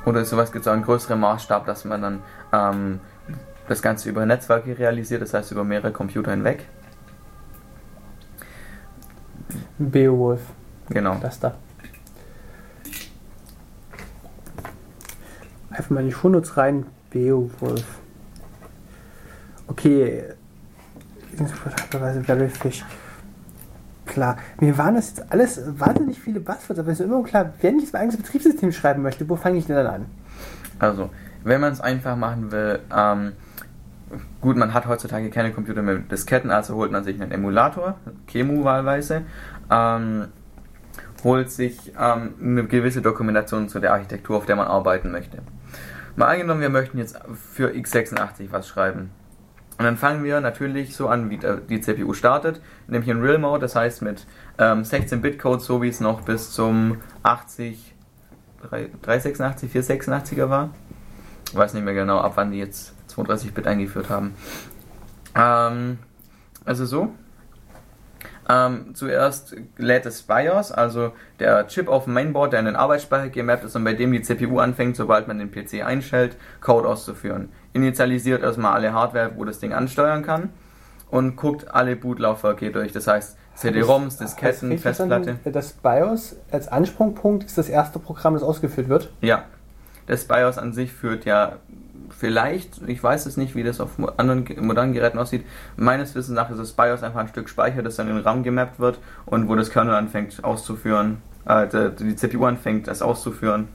[0.04, 3.00] Oder sowas gibt es auch einen größeren Maßstab, dass man dann ähm,
[3.68, 6.66] das Ganze über Netzwerke realisiert, das heißt über mehrere Computer hinweg.
[9.78, 10.40] Beowulf.
[10.88, 11.16] Genau.
[11.20, 11.54] Das da.
[15.70, 16.86] Einfach mal in die Shownotes rein.
[17.10, 17.84] Beowulf.
[19.68, 20.24] Okay.
[22.60, 22.84] Fisch.
[24.10, 24.38] Klar.
[24.58, 27.92] Mir waren das jetzt alles wahnsinnig viele Buzzwords, aber es ist immer klar, wenn ich
[27.92, 30.06] mein eigenes Betriebssystem schreiben möchte, wo fange ich denn dann an?
[30.80, 31.10] Also,
[31.44, 33.32] wenn man es einfach machen will, ähm,
[34.40, 37.98] gut, man hat heutzutage keine Computer mehr mit Disketten, also holt man sich einen Emulator,
[38.26, 39.22] Kemu wahlweise,
[39.70, 40.26] ähm,
[41.22, 45.38] holt sich ähm, eine gewisse Dokumentation zu der Architektur, auf der man arbeiten möchte.
[46.16, 47.16] Mal angenommen, wir möchten jetzt
[47.54, 49.10] für x86 was schreiben.
[49.80, 51.40] Und dann fangen wir natürlich so an, wie
[51.70, 54.26] die CPU startet, nämlich in Real Mode, das heißt mit
[54.58, 57.94] ähm, 16-Bit-Code, so wie es noch bis zum 80,
[59.00, 60.68] 386, 486er war.
[61.48, 64.34] Ich weiß nicht mehr genau, ab wann die jetzt 32-Bit eingeführt haben.
[65.34, 65.98] Ähm,
[66.66, 67.14] also so.
[68.50, 73.30] Ähm, zuerst lädt es BIOS, also der Chip auf dem Mainboard, der in den Arbeitsspeicher
[73.30, 77.48] gemappt ist und bei dem die CPU anfängt, sobald man den PC einstellt, Code auszuführen.
[77.72, 80.50] Initialisiert erstmal alle Hardware, wo das Ding ansteuern kann
[81.10, 82.92] und guckt alle Bootlaufwerke durch.
[82.92, 85.38] Das heißt CD-ROMs, Disketten, Festplatte.
[85.44, 89.12] Das BIOS als Ansprungpunkt ist das erste Programm, das ausgeführt wird?
[89.20, 89.44] Ja.
[90.06, 91.56] Das BIOS an sich führt ja
[92.10, 95.44] vielleicht, ich weiß es nicht, wie das auf anderen modernen Geräten aussieht,
[95.76, 98.42] meines Wissens nach ist das BIOS einfach ein Stück Speicher, das dann in den RAM
[98.42, 101.66] gemappt wird und wo das Kernel anfängt auszuführen, äh,
[101.98, 103.68] die CPU anfängt, das auszuführen.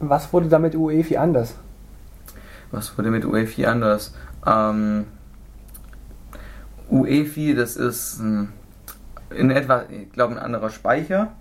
[0.00, 1.54] Was wurde damit UEFI anders?
[2.70, 4.14] Was wurde mit UEFI anders?
[4.46, 5.06] Ähm,
[6.88, 8.52] UEFI, das ist ein,
[9.30, 11.32] in etwa, ich glaube, ein anderer Speicher,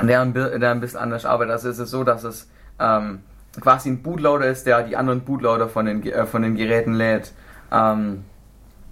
[0.00, 1.52] der ein, der ein bisschen anders arbeitet.
[1.52, 3.20] Also ist es so, dass es ähm,
[3.60, 7.32] quasi ein Bootloader ist, der die anderen Bootloader von den, äh, von den Geräten lädt.
[7.70, 8.24] Ähm,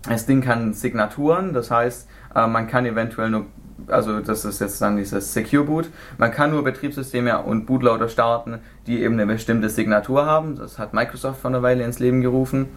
[0.08, 3.46] das Ding kann Signaturen, das heißt, äh, man kann eventuell nur
[3.88, 5.90] also das ist jetzt dann dieses Secure Boot.
[6.18, 10.56] Man kann nur Betriebssysteme und Bootloader starten, die eben eine bestimmte Signatur haben.
[10.56, 12.68] Das hat Microsoft vor einer Weile ins Leben gerufen.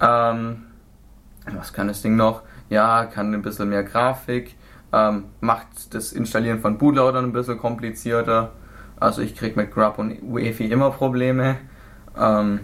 [0.00, 0.64] Ähm,
[1.52, 2.42] was kann das Ding noch?
[2.70, 4.56] Ja, kann ein bisschen mehr Grafik,
[4.92, 8.52] ähm, macht das Installieren von Bootloadern ein bisschen komplizierter.
[8.98, 11.56] Also ich kriege mit Grub und UEFI immer Probleme.
[12.18, 12.60] Ähm,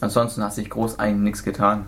[0.00, 1.86] ansonsten hat sich groß eigentlich nichts getan.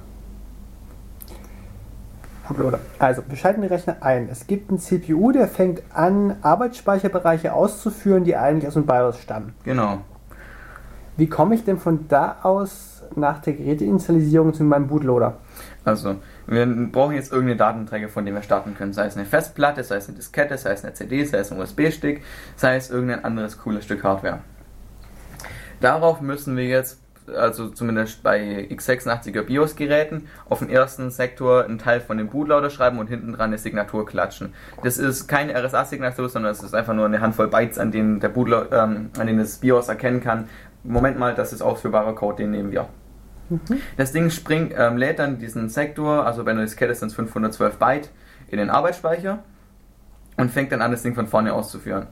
[2.99, 4.29] Also, wir schalten den Rechner ein.
[4.31, 9.55] Es gibt einen CPU, der fängt an, Arbeitsspeicherbereiche auszuführen, die eigentlich aus dem BIOS stammen.
[9.65, 9.99] Genau.
[11.17, 15.37] Wie komme ich denn von da aus nach der Geräteinitialisierung zu meinem Bootloader?
[15.85, 18.93] Also, wir brauchen jetzt irgendeine Datenträger, von dem wir starten können.
[18.93, 21.61] Sei es eine Festplatte, sei es eine Diskette, sei es eine CD, sei es ein
[21.61, 22.23] USB-Stick,
[22.57, 24.41] sei es irgendein anderes cooles Stück Hardware.
[25.81, 27.01] Darauf müssen wir jetzt,
[27.37, 32.99] also zumindest bei x86er BIOS-Geräten, auf dem ersten Sektor einen Teil von dem Bootloader schreiben
[32.99, 34.53] und hinten dran eine Signatur klatschen.
[34.83, 38.29] Das ist keine RSA-Signatur, sondern es ist einfach nur eine Handvoll Bytes, an denen der
[38.29, 40.49] Bootloader, ähm, an denen das BIOS erkennen kann.
[40.83, 42.89] Moment mal, das ist ausführbarer Code, den nehmen wir.
[43.51, 43.81] Mhm.
[43.97, 47.79] Das Ding springt, ähm, lädt dann diesen Sektor, also bei einer Diskette sind es 512
[47.79, 48.11] Byte,
[48.49, 49.41] in den Arbeitsspeicher
[50.37, 52.07] und fängt dann an, das Ding von vorne auszuführen.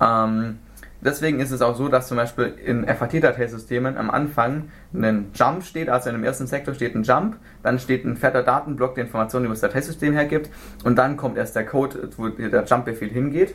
[0.00, 0.58] Ähm,
[1.00, 5.88] deswegen ist es auch so, dass zum Beispiel in FAT-Dateisystemen am Anfang ein Jump steht,
[5.88, 9.46] also in dem ersten Sektor steht ein Jump, dann steht ein fetter Datenblock, der Informationen
[9.46, 10.50] über das Dateisystem hergibt
[10.84, 13.54] und dann kommt erst der Code, wo der Jump-Befehl hingeht.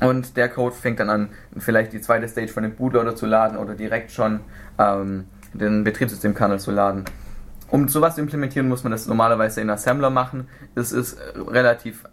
[0.00, 3.56] Und der Code fängt dann an, vielleicht die zweite Stage von dem Bootloader zu laden
[3.56, 4.40] oder direkt schon
[4.78, 7.04] ähm, den Betriebssystemkernel zu laden.
[7.68, 10.48] Um sowas zu implementieren, muss man das normalerweise in Assembler machen.
[10.74, 12.04] Das ist relativ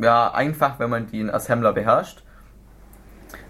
[0.00, 2.23] ja, einfach, wenn man den Assembler beherrscht.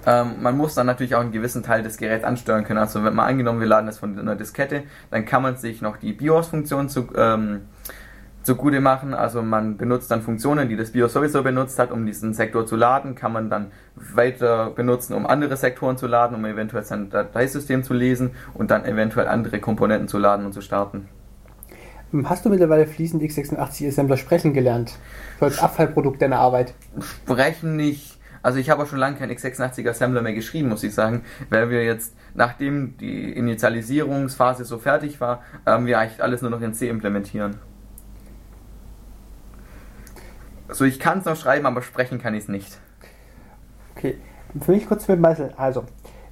[0.07, 2.79] Ähm, man muss dann natürlich auch einen gewissen Teil des Geräts ansteuern können.
[2.79, 5.97] Also wenn man angenommen, wir laden das von einer Diskette, dann kann man sich noch
[5.97, 7.63] die BIOS-Funktion zu, ähm,
[8.43, 9.15] zugute machen.
[9.15, 12.77] Also man benutzt dann Funktionen, die das BIOS sowieso benutzt hat, um diesen Sektor zu
[12.77, 17.83] laden, kann man dann weiter benutzen, um andere Sektoren zu laden, um eventuell sein Dateisystem
[17.83, 21.09] zu lesen und dann eventuell andere Komponenten zu laden und zu starten.
[22.25, 24.93] Hast du mittlerweile fließend x86 Assembler sprechen gelernt?
[25.41, 26.75] So als Abfallprodukt deiner Arbeit?
[27.01, 28.19] Sprechen nicht.
[28.45, 31.71] Also ich habe auch schon lange kein x86 Assembler mehr geschrieben, muss ich sagen, weil
[31.71, 36.75] wir jetzt, nachdem die Initialisierungsphase so fertig war, ähm, wir eigentlich alles nur noch in
[36.75, 37.57] C implementieren.
[40.69, 42.79] Also ich kann es noch schreiben, aber sprechen kann ich es nicht.
[43.97, 44.19] Okay,
[44.61, 45.55] für mich kurz mit Meißel.
[45.57, 45.85] Also,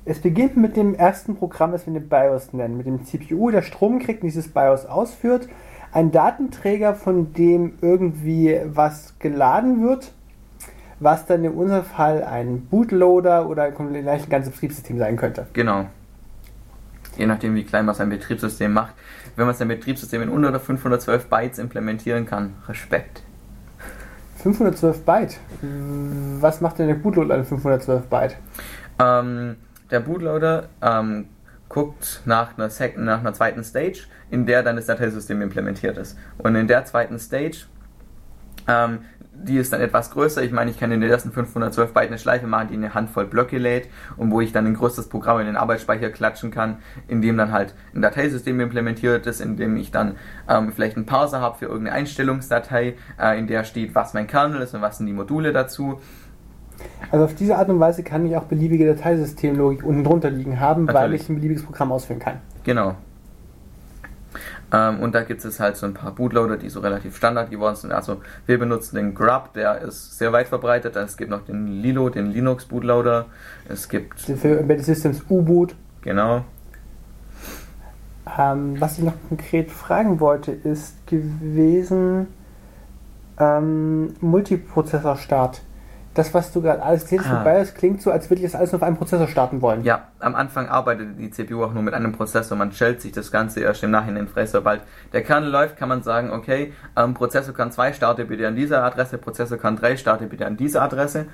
[0.05, 3.62] es beginnt mit dem ersten Programm, das wir den BIOS nennen, mit dem CPU, der
[3.62, 5.48] Strom kriegt dieses BIOS ausführt.
[5.92, 10.12] Ein Datenträger, von dem irgendwie was geladen wird,
[11.03, 15.47] was dann in unserem Fall ein Bootloader oder gleich ein ganzes Betriebssystem sein könnte.
[15.53, 15.87] Genau.
[17.17, 18.95] Je nachdem, wie klein man sein Betriebssystem macht.
[19.37, 23.23] Wenn man sein Betriebssystem in unter 512 Bytes implementieren kann, Respekt.
[24.37, 25.38] 512 Byte.
[26.41, 28.37] Was macht denn der Bootloader an 512 Byte?
[28.99, 29.57] Ähm,
[29.91, 31.27] der Bootloader ähm,
[31.69, 36.19] guckt nach einer, nach einer zweiten Stage, in der dann das Dateisystem implementiert ist.
[36.38, 37.67] Und in der zweiten Stage
[38.69, 39.01] ähm,
[39.35, 40.42] die ist dann etwas größer.
[40.42, 43.27] Ich meine, ich kann in den ersten 512 Byte eine Schleife machen, die eine Handvoll
[43.27, 47.23] Blöcke lädt und wo ich dann ein größeres Programm in den Arbeitsspeicher klatschen kann, in
[47.23, 50.16] dem dann halt ein Dateisystem implementiert ist, in dem ich dann
[50.49, 54.62] ähm, vielleicht einen Parser habe für irgendeine Einstellungsdatei, äh, in der steht, was mein Kernel
[54.62, 56.01] ist und was sind die Module dazu.
[57.11, 60.85] Also auf diese Art und Weise kann ich auch beliebige Dateisystemlogik unten drunter liegen haben,
[60.85, 61.03] Natürlich.
[61.03, 62.38] weil ich ein beliebiges Programm ausführen kann.
[62.64, 62.97] Genau.
[64.72, 67.76] Ähm, und da gibt es halt so ein paar Bootloader, die so relativ Standard geworden
[67.76, 67.92] sind.
[67.92, 70.96] Also wir benutzen den Grub, der ist sehr weit verbreitet.
[70.96, 73.26] Es gibt noch den Lilo, den Linux Bootloader.
[73.68, 75.74] Es gibt für Embedded Systems U-Boot.
[76.02, 76.44] Genau.
[78.38, 82.28] Ähm, was ich noch konkret fragen wollte, ist gewesen
[83.38, 85.62] ähm, Multiprozessor-Start
[86.14, 87.37] das, was du gerade alles erzählst ah.
[87.37, 89.83] vorbei ist, klingt so, als würde ich das alles nur auf einem Prozessor starten wollen.
[89.83, 92.57] Ja, am Anfang arbeitet die CPU auch nur mit einem Prozessor.
[92.57, 94.46] Man stellt sich das Ganze erst im Nachhinein frei.
[94.46, 98.57] Sobald der Kernel läuft, kann man sagen, okay, ähm, Prozessor kann 2, starte bitte an
[98.57, 101.27] dieser Adresse, Prozessor kann 3, starte bitte an dieser Adresse.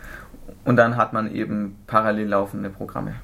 [0.64, 3.14] Und dann hat man eben parallel laufende Programme.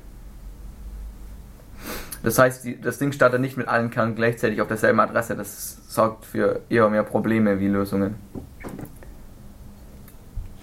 [2.25, 5.37] Das heißt, die, das Ding startet nicht mit allen Kernen gleichzeitig auf derselben Adresse.
[5.37, 8.17] Das sorgt für eher mehr Probleme wie Lösungen.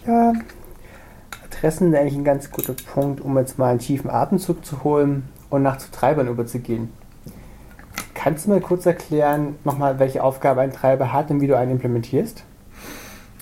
[0.05, 0.33] Ja,
[1.61, 5.61] Adressen eigentlich ein ganz guter Punkt, um jetzt mal einen tiefen Atemzug zu holen und
[5.61, 6.89] nach zu Treibern überzugehen.
[8.15, 11.69] Kannst du mir kurz erklären, nochmal, welche Aufgabe ein Treiber hat und wie du einen
[11.69, 12.43] implementierst?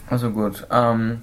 [0.09, 1.21] Also gut, ähm,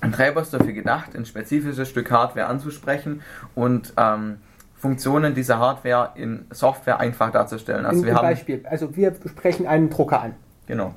[0.00, 3.20] ein Treiber ist dafür gedacht, ein spezifisches Stück Hardware anzusprechen
[3.54, 4.38] und ähm,
[4.76, 7.84] Funktionen dieser Hardware in Software einfach darzustellen.
[7.84, 10.34] Also in, wir haben Beispiel, also wir sprechen einen Drucker an.
[10.66, 10.94] Genau.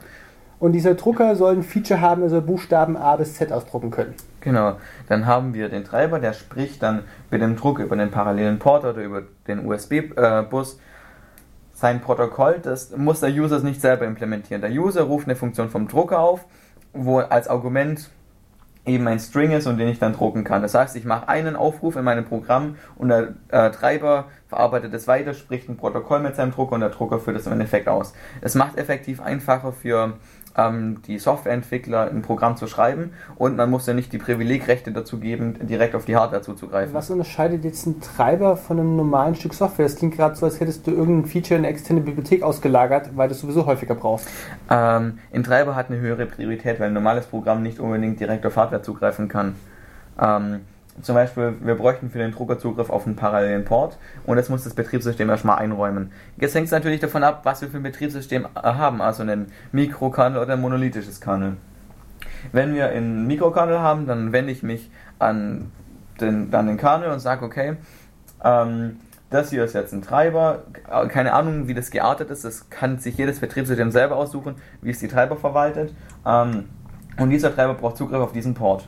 [0.60, 4.15] Und dieser Drucker soll ein Feature haben, also Buchstaben A bis Z ausdrucken können.
[4.41, 8.60] Genau, dann haben wir den Treiber, der spricht dann mit dem Druck über den parallelen
[8.60, 10.80] Port oder über den USB-Bus
[11.74, 12.60] sein Protokoll.
[12.62, 14.62] Das muss der User nicht selber implementieren.
[14.62, 16.46] Der User ruft eine Funktion vom Drucker auf,
[16.91, 18.10] wo als Argument
[18.88, 20.62] eben ein String ist und den ich dann drucken kann.
[20.62, 25.08] Das heißt, ich mache einen Aufruf in meinem Programm und der äh, Treiber verarbeitet es
[25.08, 28.13] weiter, spricht ein Protokoll mit seinem Drucker und der Drucker führt es im Endeffekt aus.
[28.41, 30.13] Es macht effektiv einfacher für
[30.58, 35.20] ähm, die Softwareentwickler ein Programm zu schreiben und man muss ja nicht die Privilegrechte dazu
[35.20, 36.93] geben, direkt auf die Hardware zuzugreifen.
[36.93, 39.86] Was unterscheidet jetzt ein Treiber von einem normalen Stück Software?
[39.86, 43.28] Das klingt gerade so, als hättest du irgendein Feature in eine externe Bibliothek ausgelagert, weil
[43.28, 44.28] du es sowieso häufiger brauchst.
[44.70, 48.56] Ähm, ein Treiber hat eine höhere Priorität, weil ein normales Programm nicht unbedingt direkt auf
[48.58, 49.56] Hardware zugreifen kann.
[50.20, 50.62] Ähm,
[51.02, 54.64] zum Beispiel, wir bräuchten für den Drucker Zugriff auf einen parallelen Port und das muss
[54.64, 56.12] das Betriebssystem erstmal einräumen.
[56.38, 60.42] Jetzt hängt es natürlich davon ab, was wir für ein Betriebssystem haben, also einen Mikrokernel
[60.42, 61.58] oder ein monolithisches Kernel.
[62.52, 65.72] Wenn wir einen Mikrokernel haben, dann wende ich mich an
[66.20, 67.78] den, an den Kernel und sage, okay,
[68.44, 68.98] ähm,
[69.30, 70.64] das hier ist jetzt ein Treiber,
[71.10, 75.00] keine Ahnung, wie das geartet ist, das kann sich jedes Betriebssystem selber aussuchen, wie es
[75.00, 75.94] die Treiber verwaltet.
[76.26, 76.70] Ähm,
[77.18, 78.88] und dieser Treiber braucht Zugriff auf diesen Port.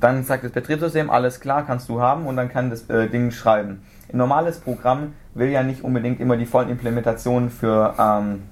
[0.00, 3.30] Dann sagt das Betriebssystem, alles klar, kannst du haben und dann kann das äh, Ding
[3.30, 3.82] schreiben.
[4.12, 8.42] Ein normales Programm will ja nicht unbedingt immer die vollen Implementationen für, ähm,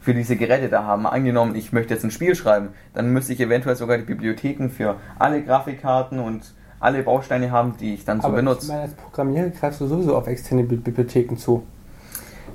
[0.00, 1.06] für diese Geräte da haben.
[1.06, 4.96] Angenommen, ich möchte jetzt ein Spiel schreiben, dann müsste ich eventuell sogar die Bibliotheken für
[5.18, 8.62] alle Grafikkarten und alle Bausteine haben, die ich dann so Aber benutze.
[8.62, 11.64] Ich meine, als Programmierer greifst du sowieso auf externe Bibliotheken zu.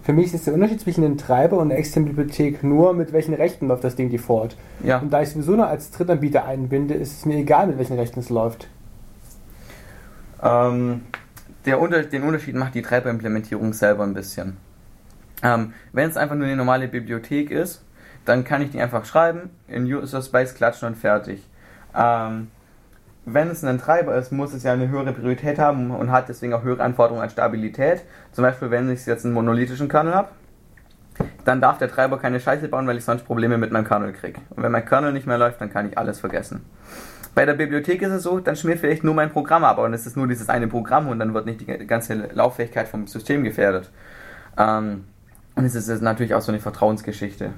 [0.03, 3.35] Für mich ist der Unterschied zwischen einem Treiber und einer externen Bibliothek nur, mit welchen
[3.35, 4.57] Rechten läuft das Ding default.
[4.83, 4.97] Ja.
[4.97, 8.19] Und da ich sowieso nur als Drittanbieter einbinde, ist es mir egal, mit welchen Rechten
[8.19, 8.67] es läuft.
[10.41, 11.01] Ähm,
[11.65, 14.57] der Unter den Unterschied macht die Treiberimplementierung selber ein bisschen.
[15.43, 17.83] Ähm, wenn es einfach nur eine normale Bibliothek ist,
[18.25, 21.47] dann kann ich die einfach schreiben, in User Space klatschen und fertig.
[21.95, 22.47] Ähm,
[23.25, 26.53] wenn es ein Treiber ist, muss es ja eine höhere Priorität haben und hat deswegen
[26.53, 28.03] auch höhere Anforderungen an Stabilität.
[28.31, 30.29] Zum Beispiel, wenn ich jetzt einen monolithischen Kernel habe,
[31.45, 34.41] dann darf der Treiber keine Scheiße bauen, weil ich sonst Probleme mit meinem Kernel kriege.
[34.51, 36.65] Und wenn mein Kernel nicht mehr läuft, dann kann ich alles vergessen.
[37.35, 40.05] Bei der Bibliothek ist es so, dann schmiert vielleicht nur mein Programm ab und es
[40.05, 43.89] ist nur dieses eine Programm und dann wird nicht die ganze Lauffähigkeit vom System gefährdet.
[44.57, 45.05] Ähm,
[45.55, 47.51] und es ist natürlich auch so eine Vertrauensgeschichte.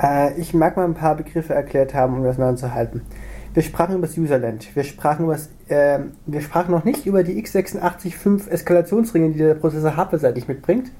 [0.00, 3.02] Äh, ich mag mal ein paar Begriffe erklärt haben, um das mal zu halten.
[3.52, 4.74] Wir sprachen über das Userland.
[4.76, 9.54] Wir sprachen, über das, äh, wir sprachen noch nicht über die x86-5 Eskalationsringe, die der
[9.54, 10.90] Prozessor hardware-seitig mitbringt.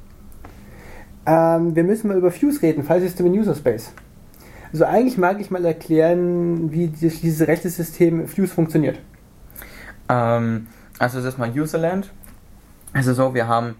[1.26, 3.92] Ähm, wir müssen mal über Fuse reden, Filesystem in User Space.
[4.72, 8.98] Also eigentlich mag ich mal erklären, wie dieses Rechtesystem Fuse funktioniert.
[10.08, 10.66] Ähm,
[10.98, 12.10] also das ist mal Userland.
[12.92, 13.76] Also so, wir haben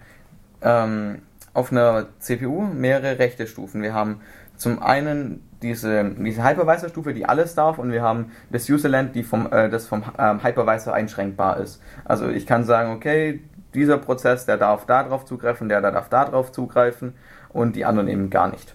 [0.62, 1.22] ähm,
[1.54, 3.82] auf einer CPU mehrere rechte Stufen.
[3.82, 4.20] Wir haben
[4.56, 9.50] zum einen diese, diese Hypervisor-Stufe, die alles darf, und wir haben das Userland, die vom,
[9.52, 11.82] äh, das vom ähm, Hypervisor einschränkbar ist.
[12.04, 13.42] Also ich kann sagen, okay,
[13.74, 17.14] dieser Prozess, der darf da drauf zugreifen, der, darf da drauf zugreifen
[17.50, 18.74] und die anderen eben gar nicht.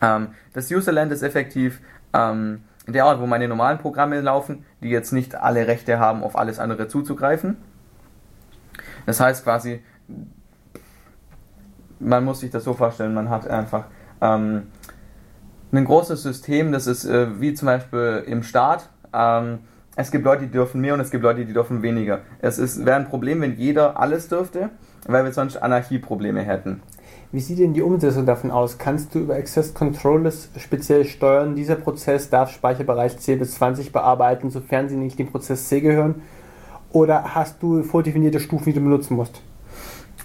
[0.00, 1.80] Ähm, das Userland ist effektiv
[2.12, 6.36] ähm, der Ort, wo meine normalen Programme laufen, die jetzt nicht alle Rechte haben, auf
[6.36, 7.56] alles andere zuzugreifen.
[9.06, 9.82] Das heißt quasi,
[11.98, 13.84] man muss sich das so vorstellen, man hat einfach
[14.20, 14.68] ähm,
[15.76, 18.88] ein großes System, das ist äh, wie zum Beispiel im Staat.
[19.12, 19.58] Ähm,
[19.96, 22.20] es gibt Leute, die dürfen mehr und es gibt Leute, die dürfen weniger.
[22.40, 24.70] Es wäre ein Problem, wenn jeder alles dürfte,
[25.06, 26.82] weil wir sonst Anarchieprobleme hätten.
[27.32, 28.78] Wie sieht denn die Umsetzung davon aus?
[28.78, 34.50] Kannst du über Access Controllers speziell steuern, dieser Prozess darf Speicherbereich C bis 20 bearbeiten,
[34.50, 36.22] sofern sie nicht dem Prozess C gehören?
[36.92, 39.42] Oder hast du vordefinierte Stufen, die du benutzen musst?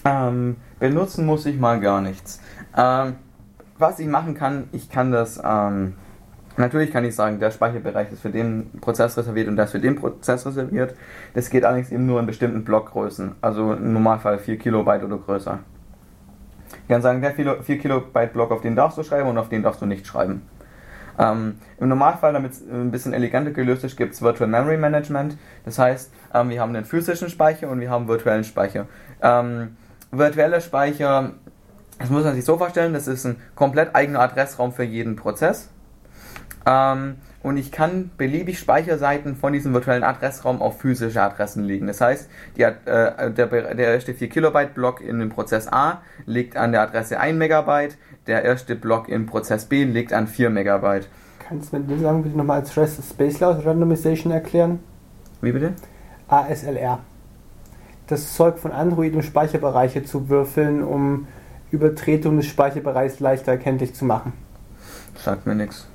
[0.06, 2.40] Ähm, benutzen muss ich mal gar nichts.
[2.78, 3.16] Ähm,
[3.82, 5.96] was ich machen kann, ich kann das, ähm,
[6.58, 9.96] natürlich kann ich sagen, der Speicherbereich ist für den Prozess reserviert und das für den
[9.96, 10.96] Prozess reserviert.
[11.34, 15.60] Das geht allerdings eben nur in bestimmten Blockgrößen, also im Normalfall 4 Kilobyte oder größer.
[16.84, 19.64] Ich kann sagen, der 4 Kilobyte Block, auf den darfst du schreiben und auf den
[19.64, 20.44] darfst du nicht schreiben.
[21.20, 25.38] Ähm, Im Normalfall, damit es ein bisschen eleganter gelöst ist, gibt es Virtual Memory Management.
[25.66, 28.88] Das heißt, ähm, wir haben den physischen Speicher und wir haben virtuellen Speicher.
[29.22, 29.76] Ähm,
[30.12, 31.34] virtueller Speicher
[32.02, 35.70] das muss man sich so vorstellen, das ist ein komplett eigener Adressraum für jeden Prozess.
[36.66, 41.88] Ähm, und ich kann beliebig Speicherseiten von diesem virtuellen Adressraum auf physische Adressen legen.
[41.88, 46.56] Das heißt, die, äh, der, der erste 4 Kilobyte Block in dem Prozess A liegt
[46.56, 51.08] an der Adresse 1 Megabyte, der erste Block im Prozess B liegt an 4 Megabyte.
[51.40, 54.80] Kannst du mir den sagen, bitte nochmal als Space Loss Randomization erklären?
[55.42, 55.74] Wie bitte?
[56.28, 57.00] ASLR.
[58.06, 61.28] Das Zeug von Android, um Speicherbereiche zu würfeln, um
[61.72, 64.34] Übertretung des Speicherbereichs leichter erkenntlich zu machen.
[65.16, 65.88] Sagt mir nichts.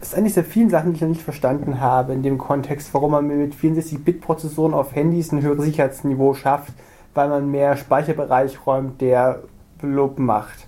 [0.00, 2.92] Das ist eigentlich sehr vielen Sachen, die ich noch nicht verstanden habe in dem Kontext,
[2.92, 6.72] warum man mit 64-Bit-Prozessoren auf Handys ein höheres Sicherheitsniveau schafft,
[7.14, 9.42] weil man mehr Speicherbereich räumt, der
[9.78, 10.66] Blub macht.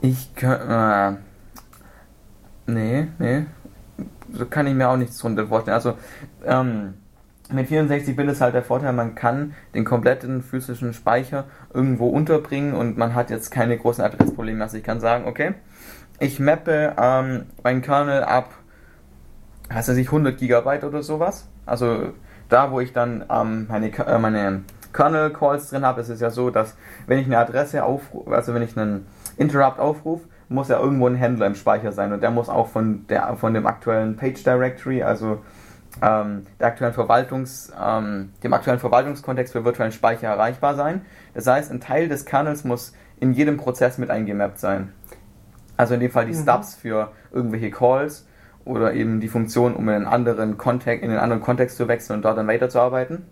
[0.00, 1.18] Ich kann.
[2.66, 3.44] Äh, nee, nee.
[4.32, 5.74] So kann ich mir auch nichts drunter vorstellen.
[5.74, 5.94] Also,
[6.44, 6.94] ähm,
[7.52, 12.96] mit 64-Bit ist halt der Vorteil, man kann den kompletten physischen Speicher irgendwo unterbringen und
[12.96, 14.62] man hat jetzt keine großen Adressprobleme.
[14.62, 15.54] Also ich kann sagen, okay,
[16.18, 18.50] ich mappe ähm, meinen Kernel ab,
[19.68, 21.48] was weiß ich, 100 Gigabyte oder sowas.
[21.66, 22.12] Also
[22.48, 26.50] da, wo ich dann ähm, meine, äh, meine Kernel-Calls drin habe, ist es ja so,
[26.50, 31.06] dass wenn ich eine Adresse aufrufe, also wenn ich einen Interrupt aufrufe, muss ja irgendwo
[31.06, 34.42] ein Händler im Speicher sein und der muss auch von, der, von dem aktuellen Page
[34.42, 35.38] Directory, also
[36.02, 36.94] ähm, aktuellen
[37.80, 41.02] ähm, dem aktuellen Verwaltungskontext für virtuellen Speicher erreichbar sein.
[41.34, 44.92] Das heißt, ein Teil des Kernels muss in jedem Prozess mit eingemappt sein.
[45.76, 46.42] Also in dem Fall die mhm.
[46.42, 48.26] Stubs für irgendwelche Calls
[48.64, 52.16] oder eben die Funktion, um in einen anderen Kontext, in einen anderen Kontext zu wechseln
[52.16, 53.24] und dort dann weiterzuarbeiten.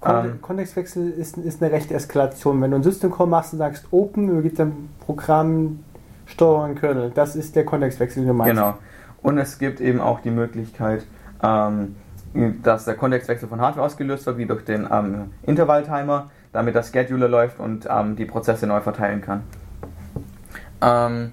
[0.00, 2.60] Kont ähm, Kontextwechsel ist, ist eine rechte Eskalation.
[2.60, 5.80] Wenn du ein System Call machst und sagst Open, übergibt dein Programm
[6.26, 7.10] Steuerung Kernel.
[7.14, 8.54] Das ist der Kontextwechsel, den du meinst.
[8.54, 8.74] Genau.
[9.22, 11.06] Und es gibt eben auch die Möglichkeit,
[11.44, 11.96] ähm,
[12.62, 17.28] dass der Kontextwechsel von Hardware ausgelöst wird, wie durch den ähm, Intervalltimer, damit der Scheduler
[17.28, 19.42] läuft und ähm, die Prozesse neu verteilen kann.
[20.80, 21.32] Ähm,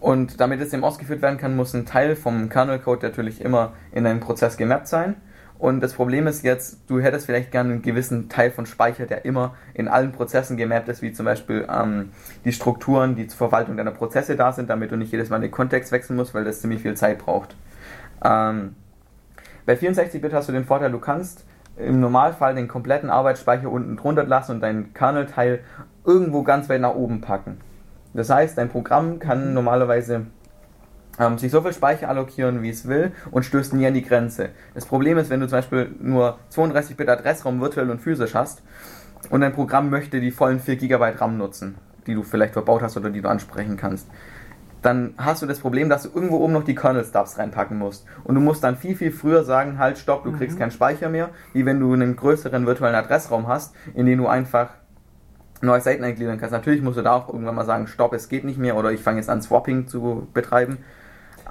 [0.00, 4.06] und damit es eben ausgeführt werden kann, muss ein Teil vom Kernel-Code natürlich immer in
[4.06, 5.16] einen Prozess gemappt sein.
[5.56, 9.24] Und das Problem ist jetzt, du hättest vielleicht gerne einen gewissen Teil von Speicher, der
[9.24, 12.10] immer in allen Prozessen gemappt ist, wie zum Beispiel ähm,
[12.44, 15.52] die Strukturen, die zur Verwaltung deiner Prozesse da sind, damit du nicht jedes Mal den
[15.52, 17.56] Kontext wechseln musst, weil das ziemlich viel Zeit braucht.
[18.22, 18.74] Ähm,
[19.66, 21.44] bei 64-Bit hast du den Vorteil, du kannst
[21.76, 25.60] im Normalfall den kompletten Arbeitsspeicher unten drunter lassen und deinen Kernel-Teil
[26.04, 27.58] irgendwo ganz weit nach oben packen.
[28.12, 30.26] Das heißt, dein Programm kann normalerweise
[31.18, 34.50] ähm, sich so viel Speicher allokieren, wie es will und stößt nie an die Grenze.
[34.74, 38.62] Das Problem ist, wenn du zum Beispiel nur 32-Bit Adressraum virtuell und physisch hast
[39.30, 42.96] und dein Programm möchte die vollen 4 GB RAM nutzen, die du vielleicht verbaut hast
[42.96, 44.08] oder die du ansprechen kannst,
[44.84, 48.06] dann hast du das Problem, dass du irgendwo oben noch die Kernel-Stubs reinpacken musst.
[48.24, 50.36] Und du musst dann viel, viel früher sagen, halt, stopp, du mhm.
[50.36, 54.26] kriegst keinen Speicher mehr, wie wenn du einen größeren virtuellen Adressraum hast, in den du
[54.26, 54.70] einfach
[55.62, 56.52] neue Seiten eingliedern kannst.
[56.52, 59.02] Natürlich musst du da auch irgendwann mal sagen, stopp, es geht nicht mehr oder ich
[59.02, 60.78] fange jetzt an Swapping zu betreiben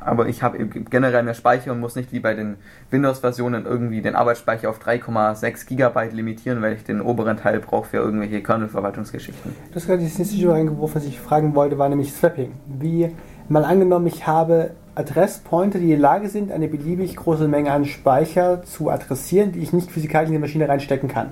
[0.06, 2.58] aber ich habe generell mehr Speicher und muss nicht wie bei den
[2.89, 7.98] Windows-Versionen irgendwie den Arbeitsspeicher auf 3,6 GB limitieren, weil ich den oberen Teil brauche für
[7.98, 9.56] irgendwelche Kernel-Verwaltungsgeschichten.
[9.74, 12.54] Das gerade das nächste Thema eingeworfen, was ich fragen wollte, war nämlich Swapping.
[12.68, 13.12] Wie,
[13.50, 17.86] mal angenommen, ich habe Adresspointer, die in der Lage sind, eine beliebig große Menge an
[17.86, 21.30] Speicher zu adressieren, die ich nicht physikalisch in die Maschine reinstecken kann.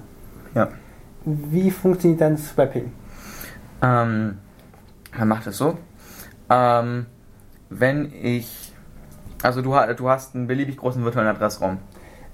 [0.55, 0.69] Ja.
[1.23, 2.91] Wie funktioniert dann Swapping?
[3.81, 4.37] Ähm,
[5.17, 5.77] man macht es so.
[6.49, 7.05] Ähm,
[7.71, 8.73] wenn ich.
[9.41, 11.79] Also du, du hast einen beliebig großen virtuellen Adressraum.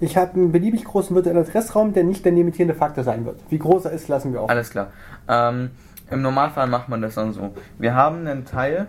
[0.02, 3.40] Ich habe einen beliebig großen virtuellen Adressraum, der nicht der limitierende Faktor sein wird.
[3.50, 4.50] Wie groß er ist, lassen wir auch.
[4.50, 4.92] Alles klar.
[5.28, 5.72] Ähm,
[6.12, 7.54] Im Normalfall macht man das dann so.
[7.80, 8.88] Wir haben einen Teil,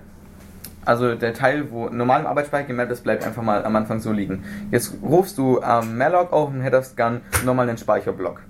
[0.84, 4.12] also der Teil, wo normal im Arbeitsspeicher gemappt ist, bleibt einfach mal am Anfang so
[4.12, 4.44] liegen.
[4.70, 8.42] Jetzt rufst du ähm, malloc auf und hättest gern nochmal einen Speicherblock.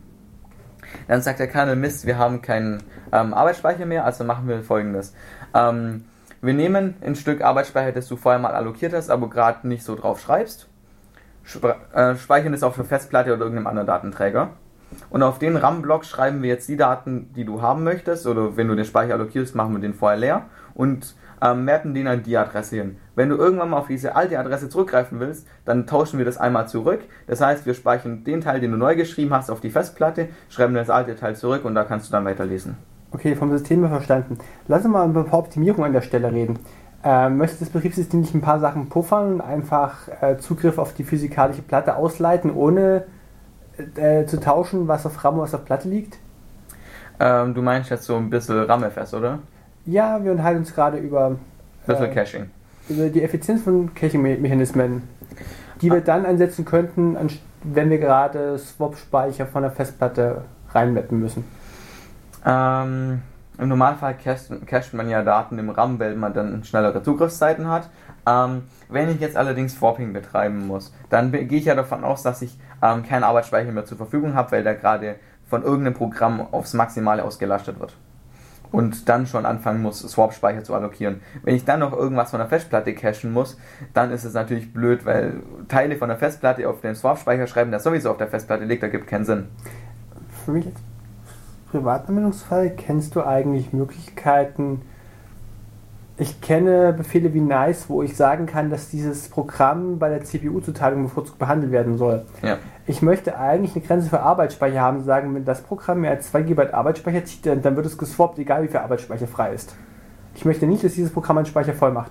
[1.07, 2.83] Dann sagt der Kernel, Mist, wir haben keinen
[3.13, 5.15] ähm, Arbeitsspeicher mehr, also machen wir folgendes.
[5.55, 6.05] Ähm,
[6.41, 9.97] wir nehmen ein Stück Arbeitsspeicher, das du vorher mal allokiert hast, aber gerade nicht so
[9.97, 10.69] drauf schreibst,
[11.95, 14.51] äh, speichern es auf eine Festplatte oder irgendeinem anderen Datenträger.
[15.11, 18.69] Und auf den RAM-Block schreiben wir jetzt die Daten, die du haben möchtest, oder wenn
[18.69, 22.37] du den Speicher allokierst, machen wir den vorher leer und ähm, mappen den an die
[22.37, 22.97] Adresse hin.
[23.15, 26.69] Wenn du irgendwann mal auf diese alte Adresse zurückgreifen willst, dann tauschen wir das einmal
[26.69, 27.01] zurück.
[27.27, 30.75] Das heißt, wir speichern den Teil, den du neu geschrieben hast, auf die Festplatte, schreiben
[30.75, 32.77] das alte Teil zurück und da kannst du dann weiterlesen.
[33.13, 34.39] Okay, vom System her verstanden.
[34.67, 36.59] Lass uns mal über Optimierung an der Stelle reden.
[37.03, 41.05] Äh, möchte das Betriebssystem nicht ein paar Sachen puffern und einfach äh, Zugriff auf die
[41.05, 43.05] physikalische Platte ausleiten, ohne
[43.97, 46.19] äh, zu tauschen, was auf RAM und was auf Platte liegt?
[47.21, 49.39] Ähm, du meinst jetzt so ein bisschen RAM-FS, oder?
[49.87, 51.37] Ja, wir unterhalten uns gerade über.
[51.87, 52.51] Bisschen äh, Caching.
[52.89, 55.03] Über die Effizienz von Caching-Mechanismen,
[55.81, 56.05] die wir ah.
[56.05, 57.17] dann einsetzen könnten,
[57.63, 60.43] wenn wir gerade Swap-Speicher von der Festplatte
[60.73, 61.45] reinmappen müssen.
[62.45, 63.23] Ähm,
[63.59, 67.91] Im Normalfall cached man ja Daten im RAM, weil man dann schnellere Zugriffszeiten hat.
[68.27, 72.43] Ähm, wenn ich jetzt allerdings Swapping betreiben muss, dann gehe ich ja davon aus, dass
[72.43, 75.17] ich ähm, keinen Arbeitsspeicher mehr zur Verfügung habe, weil der gerade
[75.49, 77.97] von irgendeinem Programm aufs Maximale ausgelastet wird.
[78.71, 81.23] Und dann schon anfangen muss, Swap-Speicher zu allokieren.
[81.43, 83.57] Wenn ich dann noch irgendwas von der Festplatte cachen muss,
[83.95, 87.81] dann ist es natürlich blöd, weil Teile von der Festplatte auf den Swap-Speicher schreiben, der
[87.81, 89.49] sowieso auf der Festplatte liegt, da gibt keinen Sinn.
[90.45, 90.83] Für mich jetzt
[91.71, 94.83] Privatanwendungsfall kennst du eigentlich Möglichkeiten,
[96.21, 101.05] Ich kenne Befehle wie nice, wo ich sagen kann, dass dieses Programm bei der CPU-Zuteilung
[101.05, 102.25] bevorzugt behandelt werden soll.
[102.43, 102.59] Ja.
[102.89, 106.43] Ich möchte eigentlich eine Grenze für Arbeitsspeicher haben, sagen, wenn das Programm mehr als 2
[106.43, 109.77] GB Arbeitsspeicher zieht, dann, wird es geswappt, egal wie viel Arbeitsspeicher frei ist.
[110.35, 112.11] Ich möchte nicht, dass dieses Programm meinen Speicher voll macht.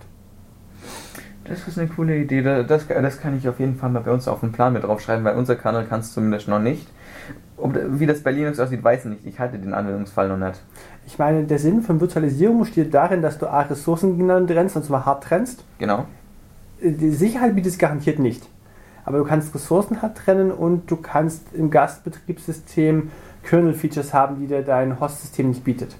[1.43, 2.41] Das ist eine coole Idee.
[2.41, 5.25] Das, das kann ich auf jeden Fall mal bei uns auf den Plan mit draufschreiben,
[5.25, 6.87] weil unser Kanal kann es zumindest noch nicht.
[7.57, 9.25] Ob, wie das bei Linux aussieht, weiß ich nicht.
[9.25, 10.61] Ich halte den Anwendungsfall noch nicht.
[11.07, 14.83] Ich meine, der Sinn von Virtualisierung steht darin, dass du A, Ressourcen genannt trennst, und
[14.85, 15.63] zwar hart trennst.
[15.79, 16.05] Genau.
[16.81, 18.47] Die Sicherheit bietet es garantiert nicht.
[19.05, 23.09] Aber du kannst Ressourcen hart trennen und du kannst im Gastbetriebssystem
[23.43, 25.95] Kernel-Features haben, die dir dein Host-System nicht bietet.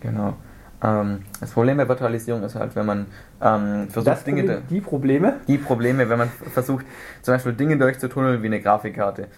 [0.00, 0.34] Genau.
[0.82, 3.06] Ähm, das Problem bei Virtualisierung ist halt, wenn man
[3.42, 4.42] ähm, versucht, das Dinge.
[4.42, 5.36] Problem, die Probleme?
[5.48, 6.86] Die Probleme, wenn man versucht,
[7.22, 9.28] zum Beispiel Dinge durchzutunneln wie eine Grafikkarte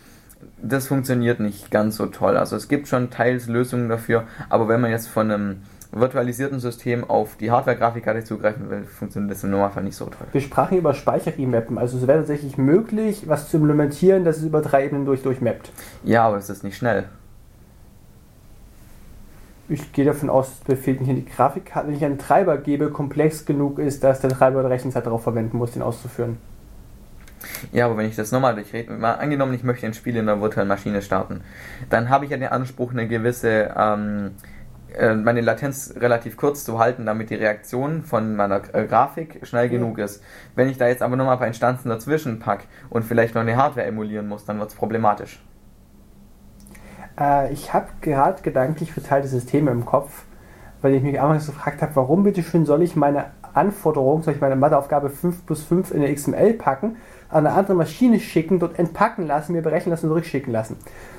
[0.62, 2.36] das funktioniert nicht ganz so toll.
[2.36, 5.56] Also es gibt schon teils Lösungen dafür, aber wenn man jetzt von einem
[5.92, 10.26] virtualisierten System auf die Hardware-Grafikkarte zugreifen will, funktioniert das im Normalfall nicht so toll.
[10.32, 14.60] Wir sprachen über Speicher-Remappen, also es wäre tatsächlich möglich, was zu implementieren, dass es über
[14.60, 15.70] drei Ebenen durch durchmappt.
[16.04, 17.04] Ja, aber es ist nicht schnell.
[19.70, 22.90] Ich gehe davon aus, dass Befehl nicht in die Grafikkarte, wenn ich einen Treiber gebe,
[22.90, 26.38] komplex genug ist, dass der Treiber die Rechenzeit darauf verwenden muss, den auszuführen.
[27.72, 30.40] Ja, aber wenn ich das nochmal durchrede, mal angenommen, ich möchte ein Spiel in einer
[30.40, 31.42] virtuellen Maschine starten,
[31.90, 34.32] dann habe ich ja den Anspruch, eine gewisse, ähm,
[34.96, 39.66] äh, meine Latenz relativ kurz zu halten, damit die Reaktion von meiner äh, Grafik schnell
[39.66, 39.70] ja.
[39.70, 40.22] genug ist.
[40.54, 43.56] Wenn ich da jetzt aber nochmal ein paar Instanzen dazwischen packe und vielleicht noch eine
[43.56, 45.40] Hardware emulieren muss, dann wird es problematisch.
[47.18, 50.24] Äh, ich habe gerade gedanklich verteilte Systeme im Kopf,
[50.80, 54.56] weil ich mich einmal gefragt habe, warum bitteschön soll ich meine Anforderungen, soll ich meine
[54.56, 56.96] Matheaufgabe 5 plus 5 in der XML packen,
[57.30, 60.76] an eine andere Maschine schicken, dort entpacken lassen, mir berechnen lassen und zurückschicken lassen.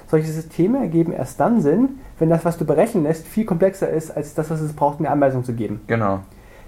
[0.07, 4.09] Solche Systeme ergeben erst dann Sinn, wenn das, was du berechnen lässt, viel komplexer ist,
[4.09, 5.81] als das, was es braucht, mir Anweisung zu geben.
[5.87, 6.21] Genau.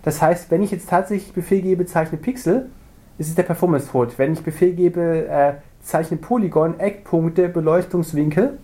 [0.04, 2.70] Das heißt, wenn ich jetzt tatsächlich Befehl gebe, zeichne Pixel,
[3.18, 4.14] ist es der Performance-Code.
[4.18, 8.58] Wenn ich Befehl gebe, äh, zeichne Polygon, Eckpunkte, Beleuchtungswinkel,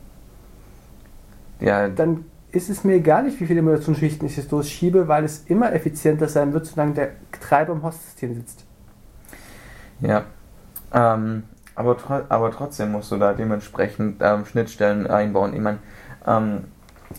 [1.59, 1.89] ja.
[1.89, 5.73] dann ist es mir egal nicht, wie viele Emulationsschichten ich jetzt durchschiebe, weil es immer
[5.73, 7.09] effizienter sein wird, solange der
[7.39, 8.63] Treiber im Host-System sitzt.
[10.01, 10.25] Ja,
[10.93, 11.43] ähm,
[11.75, 15.53] aber, tro aber trotzdem musst du da dementsprechend ähm, Schnittstellen einbauen.
[15.53, 15.79] Ich meine,
[16.25, 16.65] ähm,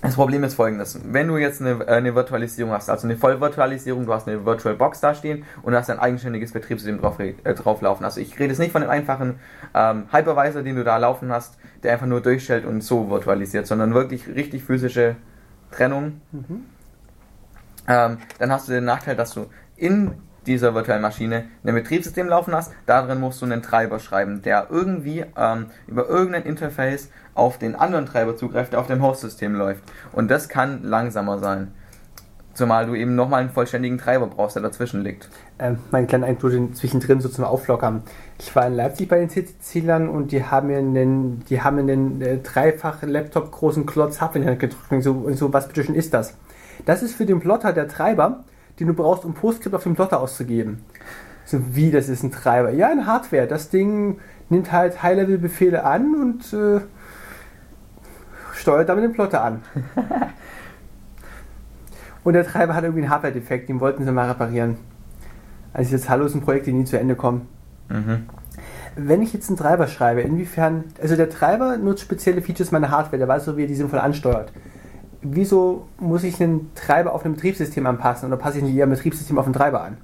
[0.02, 1.00] das Problem ist folgendes.
[1.04, 5.00] Wenn du jetzt eine, eine Virtualisierung hast, also eine Vollvirtualisierung, du hast eine Virtual Box
[5.00, 8.04] da stehen und hast ein eigenständiges Betriebssystem drauf, äh, drauf laufen.
[8.04, 9.40] Also ich rede jetzt nicht von dem einfachen
[9.74, 13.94] ähm, Hypervisor, den du da laufen hast, der einfach nur durchstellt und so virtualisiert, sondern
[13.94, 15.16] wirklich richtig physische
[15.70, 16.20] Trennung.
[16.32, 16.64] Mhm.
[17.86, 19.46] Ähm, dann hast du den Nachteil, dass du
[19.76, 20.12] in
[20.46, 22.72] dieser virtuellen Maschine ein Betriebssystem laufen hast.
[22.86, 28.06] Darin musst du einen Treiber schreiben, der irgendwie ähm, über irgendein Interface auf den anderen
[28.06, 29.82] Treiber zugreift, der auf dem Host-System läuft.
[30.12, 31.72] Und das kann langsamer sein.
[32.58, 35.28] Zumal du eben nochmal einen vollständigen Treiber brauchst, der dazwischen liegt.
[35.60, 38.02] Ähm, mein kleiner Eindruck zwischendrin so zum Auflockern.
[38.40, 42.20] Ich war in Leipzig bei den CC-Zielern und die haben mir einen, die haben einen
[42.20, 46.12] äh, dreifach Laptop großen Klotz Hardware gedrückt und so, und so, was bitte schon ist
[46.12, 46.34] das?
[46.84, 48.42] Das ist für den Plotter der Treiber,
[48.78, 50.84] den du brauchst, um PostScript auf dem Plotter auszugeben.
[51.44, 52.70] So wie, das ist ein Treiber.
[52.70, 53.46] Ja, ein Hardware.
[53.46, 54.18] Das Ding
[54.50, 56.80] nimmt halt High-Level-Befehle an und äh,
[58.54, 59.62] steuert damit den Plotter an.
[62.24, 64.76] und der Treiber hat irgendwie einen Hardware-Defekt, den wollten sie mal reparieren.
[65.72, 67.48] Also jetzt Hallo ist ein Projekt, die nie zu Ende kommen.
[67.88, 68.26] Mhm.
[68.96, 73.18] Wenn ich jetzt einen Treiber schreibe, inwiefern, also der Treiber nutzt spezielle Features meiner Hardware,
[73.18, 74.52] der weiß so, wie er die sinnvoll ansteuert
[75.22, 78.90] wieso muss ich einen Treiber auf ein Betriebssystem anpassen oder passe ich nicht eher ein
[78.90, 79.96] Betriebssystem auf einen Treiber an?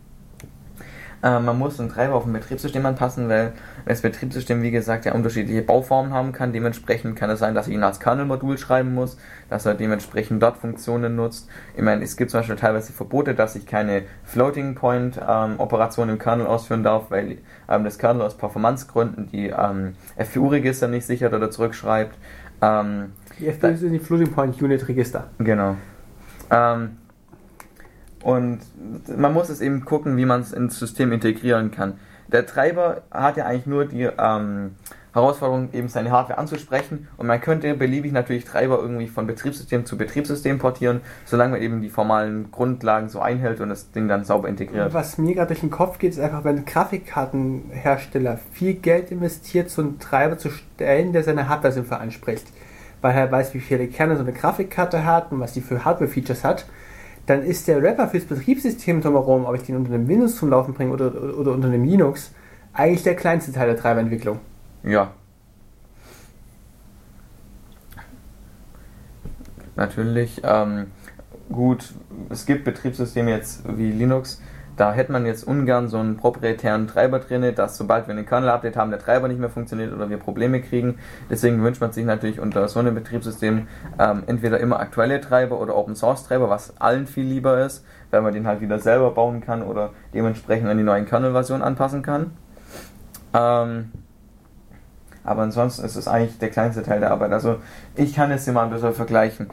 [1.24, 3.52] Äh, man muss einen Treiber auf ein Betriebssystem anpassen, weil
[3.86, 6.52] das Betriebssystem, wie gesagt, ja unterschiedliche Bauformen haben kann.
[6.52, 9.16] Dementsprechend kann es sein, dass ich ihn als Kernel-Modul schreiben muss,
[9.48, 11.48] dass er dementsprechend dort Funktionen nutzt.
[11.74, 16.46] Ich meine, es gibt zum Beispiel teilweise Verbote, dass ich keine Floating-Point-Operation ähm, im Kernel
[16.46, 17.38] ausführen darf, weil
[17.70, 22.18] ähm, das Kernel aus Performancegründen die ähm, FPU-Register nicht sichert oder zurückschreibt.
[22.60, 25.28] Ähm, die FPU sind die Floating Point Unit Register.
[25.38, 25.76] Genau.
[26.50, 26.98] Ähm,
[28.22, 28.60] und
[29.18, 31.94] man muss es eben gucken, wie man es ins System integrieren kann.
[32.28, 34.76] Der Treiber hat ja eigentlich nur die ähm,
[35.12, 39.96] Herausforderung, eben seine Hardware anzusprechen und man könnte beliebig natürlich Treiber irgendwie von Betriebssystem zu
[39.96, 44.48] Betriebssystem portieren, solange man eben die formalen Grundlagen so einhält und das Ding dann sauber
[44.48, 44.92] integriert.
[44.92, 49.82] Was mir gerade durch den Kopf geht, ist einfach, wenn Grafikkartenhersteller viel Geld investiert, so
[49.82, 52.46] einen Treiber zu stellen, der seine Hardware sinnvoll anspricht
[53.04, 56.42] weil er weiß, wie viele Kerne so eine Grafikkarte hat und was die für Hardware-Features
[56.42, 56.64] hat,
[57.26, 60.72] dann ist der Rapper fürs Betriebssystem drumherum, ob ich den unter einem Windows zum Laufen
[60.72, 62.32] bringe oder, oder, oder unter einem Linux,
[62.72, 64.40] eigentlich der kleinste Teil der Treiberentwicklung.
[64.84, 65.12] Ja.
[69.76, 70.86] Natürlich, ähm,
[71.52, 71.92] gut,
[72.30, 74.40] es gibt Betriebssysteme jetzt wie Linux,
[74.76, 78.76] da hätte man jetzt ungern so einen proprietären Treiber drin, dass sobald wir einen Kernel-Update
[78.76, 80.98] haben, der Treiber nicht mehr funktioniert oder wir Probleme kriegen.
[81.30, 83.68] Deswegen wünscht man sich natürlich unter so einem Betriebssystem
[83.98, 88.46] ähm, entweder immer aktuelle Treiber oder Open-Source-Treiber, was allen viel lieber ist, weil man den
[88.46, 92.32] halt wieder selber bauen kann oder dementsprechend an die neuen Kernel-Version anpassen kann.
[93.32, 93.90] Ähm,
[95.24, 97.32] aber ansonsten ist es eigentlich der kleinste Teil der Arbeit.
[97.32, 97.56] Also
[97.96, 99.48] ich kann es hier mal ein bisschen vergleichen.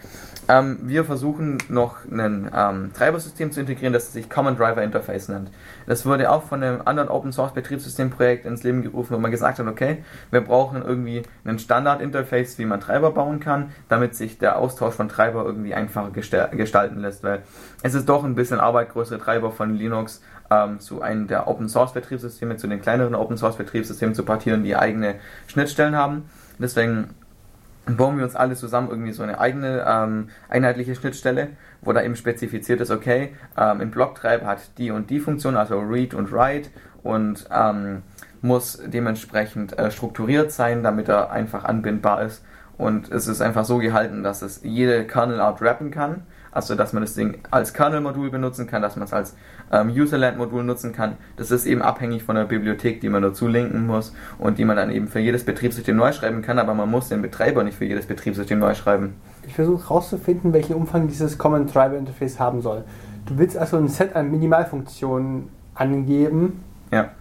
[0.48, 5.50] Ähm, wir versuchen noch ein ähm, Treibersystem zu integrieren, das sich Common Driver Interface nennt.
[5.88, 9.60] Das wurde auch von einem anderen Open Source Betriebssystemprojekt ins Leben gerufen, wo man gesagt
[9.60, 14.40] hat, okay, wir brauchen irgendwie ein Standard Interface, wie man Treiber bauen kann, damit sich
[14.40, 17.44] der Austausch von Treiber irgendwie einfacher gestalten lässt, weil
[17.84, 20.22] es ist doch ein bisschen Arbeit, größere Treiber von Linux
[20.52, 24.64] ähm, zu einem der Open Source Betriebssysteme, zu den kleineren Open Source Betriebssystemen zu portieren,
[24.64, 25.16] die eigene
[25.48, 26.30] Schnittstellen haben.
[26.60, 27.16] Deswegen
[27.86, 31.50] bauen wir uns alle zusammen irgendwie so eine eigene ähm, einheitliche Schnittstelle,
[31.82, 35.80] wo da eben spezifiziert ist, okay, ähm, ein Blocktreiber hat die und die Funktion, also
[35.80, 36.70] Read und Write
[37.02, 38.04] und ähm,
[38.42, 42.44] muss dementsprechend äh, strukturiert sein, damit er einfach anbindbar ist.
[42.78, 47.02] Und es ist einfach so gehalten, dass es jede Kernel-Art rappen kann also dass man
[47.04, 49.36] das Ding als Kernel-Modul benutzen kann, dass man es als
[49.72, 51.18] ähm, Userland-Modul nutzen kann.
[51.38, 54.76] Das ist eben abhängig von der Bibliothek, die man dazu linken muss und die man
[54.76, 57.86] dann eben für jedes Betriebssystem neu schreiben kann, aber man muss den Betreiber nicht für
[57.86, 59.16] jedes Betriebssystem neu schreiben.
[59.48, 62.84] Ich versuche herauszufinden, welchen Umfang dieses Common Driver Interface haben soll.
[63.26, 66.64] Du willst also ein Set an Minimalfunktionen angeben.
[66.92, 67.12] Ja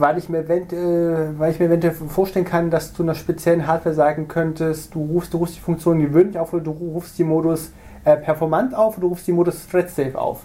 [0.00, 3.94] weil ich, mir eventuell, weil ich mir eventuell vorstellen kann, dass du einer speziellen Hardware
[3.94, 7.72] sagen könntest, du rufst, du rufst die Funktion gewöhnlich auf oder du rufst die Modus
[8.04, 10.42] äh, performant auf oder du rufst die Modus thread safe auf.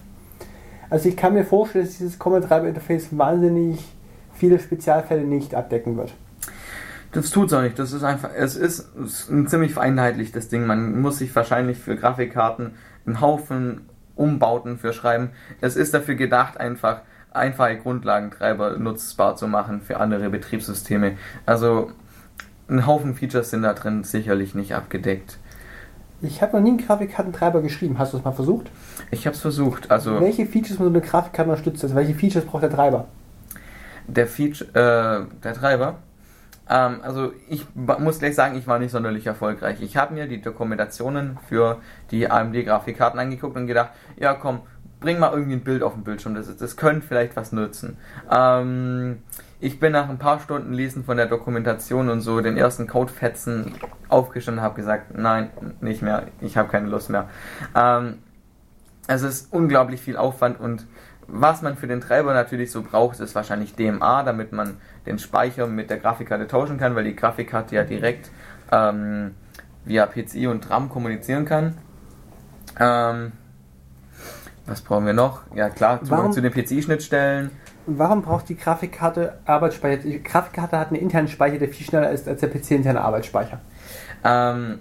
[0.90, 3.84] Also ich kann mir vorstellen, dass dieses Command Treiber Interface wahnsinnig
[4.34, 6.14] viele Spezialfälle nicht abdecken wird.
[7.12, 7.80] Das tut es auch nicht.
[7.80, 8.90] Das ist einfach, es ist
[9.30, 10.66] ein ziemlich vereinheitlichtes Ding.
[10.66, 12.74] Man muss sich wahrscheinlich für Grafikkarten
[13.06, 13.82] einen Haufen
[14.16, 15.32] Umbauten für schreiben.
[15.62, 17.02] Es ist dafür gedacht, einfach
[17.36, 21.18] einfache Grundlagentreiber nutzbar zu machen für andere Betriebssysteme.
[21.46, 21.92] Also
[22.68, 25.38] ein Haufen Features sind da drin sicherlich nicht abgedeckt.
[26.22, 28.00] Ich habe noch nie einen Grafikkartentreiber geschrieben.
[28.00, 28.72] Hast du es mal versucht?
[29.12, 29.92] Ich habe es versucht.
[29.92, 31.86] Also welche Features muss eine Grafikkarte unterstützen?
[31.86, 33.08] Also welche Features braucht der Treiber?
[34.08, 35.96] Der Feature, äh, der Treiber.
[36.70, 39.82] Ähm, also ich muss gleich sagen, ich war nicht sonderlich erfolgreich.
[39.82, 41.80] Ich habe mir die Dokumentationen für
[42.12, 44.62] die AMD-Grafikkarten angeguckt und gedacht, ja komm,
[45.00, 47.98] bring mal irgendwie ein Bild auf den Bildschirm, das, das könnte vielleicht was nutzen.
[48.32, 49.18] Ähm,
[49.60, 53.76] ich bin nach ein paar Stunden Lesen von der Dokumentation und so den ersten Codefetzen
[54.10, 55.50] aufgestanden und habe gesagt, nein,
[55.82, 57.30] nicht mehr, ich habe keine Lust mehr.
[57.76, 58.20] Ähm,
[59.08, 60.86] es ist unglaublich viel Aufwand und
[61.28, 65.68] was man für den Treiber natürlich so braucht, ist wahrscheinlich DMA, damit man den Speicher
[65.68, 68.30] mit der Grafikkarte tauschen kann, weil die Grafikkarte ja direkt
[68.72, 69.32] ähm,
[69.86, 71.78] via PCI und RAM kommunizieren kann.
[72.80, 73.32] Ähm,
[74.68, 75.42] was brauchen wir noch?
[75.56, 77.52] Ja klar, Zugang zu den PCI-Schnittstellen.
[77.88, 80.02] Warum braucht die Grafikkarte Arbeitsspeicher?
[80.02, 83.60] Die Grafikkarte hat einen internen Speicher, der viel schneller ist als der PC-interne Arbeitsspeicher.
[84.24, 84.80] Ähm,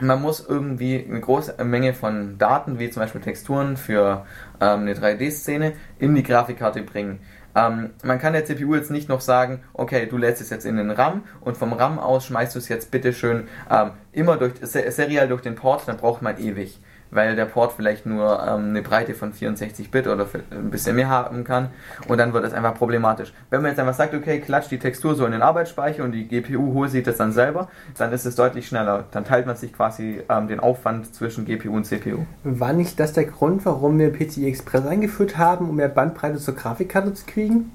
[0.00, 4.24] man muss irgendwie eine große Menge von Daten, wie zum Beispiel Texturen für
[4.60, 7.20] ähm, eine 3D-Szene, in die Grafikkarte bringen.
[7.54, 10.78] Ähm, man kann der CPU jetzt nicht noch sagen, okay, du lädst es jetzt in
[10.78, 15.28] den RAM und vom RAM aus schmeißt du es jetzt bitteschön ähm, immer durch, seriell
[15.28, 16.80] durch den Port, dann braucht man ewig
[17.12, 21.08] weil der Port vielleicht nur ähm, eine Breite von 64 Bit oder ein bisschen mehr
[21.08, 21.68] haben kann
[22.08, 23.32] und dann wird es einfach problematisch.
[23.50, 26.26] Wenn man jetzt einfach sagt, okay, klatscht die Textur so in den Arbeitsspeicher und die
[26.26, 29.04] GPU holt sich das dann selber, dann ist es deutlich schneller.
[29.12, 32.24] Dann teilt man sich quasi ähm, den Aufwand zwischen GPU und CPU.
[32.44, 36.54] War nicht das der Grund, warum wir PCI Express eingeführt haben, um mehr Bandbreite zur
[36.54, 37.72] Grafikkarte zu kriegen?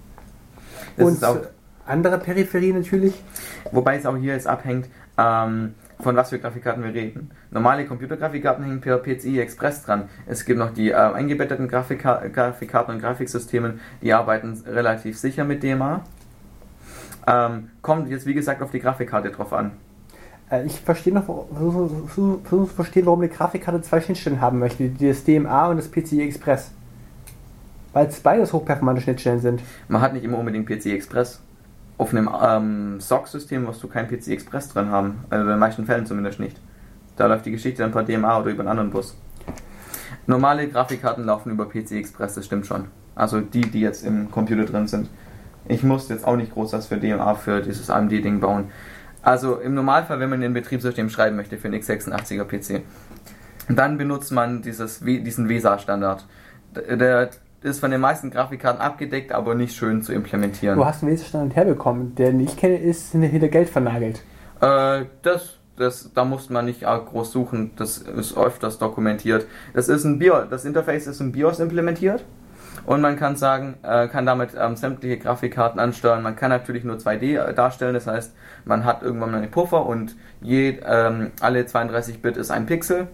[0.97, 1.23] Das und
[1.85, 3.13] andere Peripherie natürlich?
[3.71, 7.31] Wobei es auch hier jetzt abhängt, ähm, von was für Grafikkarten wir reden.
[7.51, 10.09] Normale Computergrafikkarten hängen per PCI Express dran.
[10.25, 15.63] Es gibt noch die äh, eingebetteten Grafika Grafikkarten und Grafiksystemen, die arbeiten relativ sicher mit
[15.63, 16.03] DMA.
[17.25, 19.71] Ähm, kommt jetzt wie gesagt auf die Grafikkarte drauf an.
[20.51, 25.23] Äh, ich verstehe noch, versuche zu verstehen, warum eine Grafikkarte zwei Schnittstellen haben möchte, das
[25.23, 26.71] DMA und das PCI Express.
[27.93, 29.61] Weil es beides hochperformante Schnittstellen sind.
[29.87, 31.41] Man hat nicht immer unbedingt PCI Express
[31.97, 35.25] auf einem ähm, SOC-System wirst du kein PC Express drin haben.
[35.29, 36.59] Also in den meisten Fällen zumindest nicht.
[37.15, 39.17] Da läuft die Geschichte dann per DMA oder über einen anderen Bus.
[40.27, 42.85] Normale Grafikkarten laufen über PC Express, das stimmt schon.
[43.15, 45.09] Also die, die jetzt im Computer drin sind.
[45.67, 48.65] Ich muss jetzt auch nicht groß was für DMA für dieses AMD-Ding bauen.
[49.23, 52.83] Also im Normalfall, wenn man ein Betriebssystem schreiben möchte für einen x86er PC,
[53.69, 56.25] dann benutzt man dieses, diesen VESA-Standard.
[56.75, 57.31] Der
[57.61, 60.77] ist von den meisten Grafikkarten abgedeckt, aber nicht schön zu implementieren.
[60.77, 62.15] Wo hast du den Standard herbekommen?
[62.15, 64.23] Der, den ich kenne, ist hinter Geld vernagelt.
[64.61, 69.45] Äh, das das, da muss man nicht groß suchen, das ist öfters dokumentiert.
[69.73, 72.25] Das ist ein BIOS, das Interface ist in BIOS implementiert
[72.85, 76.23] und man kann sagen, äh, kann damit ähm, sämtliche Grafikkarten ansteuern.
[76.23, 78.33] Man kann natürlich nur 2D äh, darstellen, das heißt,
[78.65, 83.07] man hat irgendwann mal einen Puffer und je, ähm, alle 32 Bit ist ein Pixel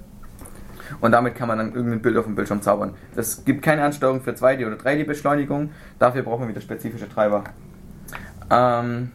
[1.02, 2.94] und damit kann man dann irgendein Bild auf dem Bildschirm zaubern.
[3.16, 7.44] Es gibt keine Ansteuerung für 2D oder 3D Beschleunigung, dafür brauchen wir wieder spezifische Treiber.
[8.50, 9.12] Ähm,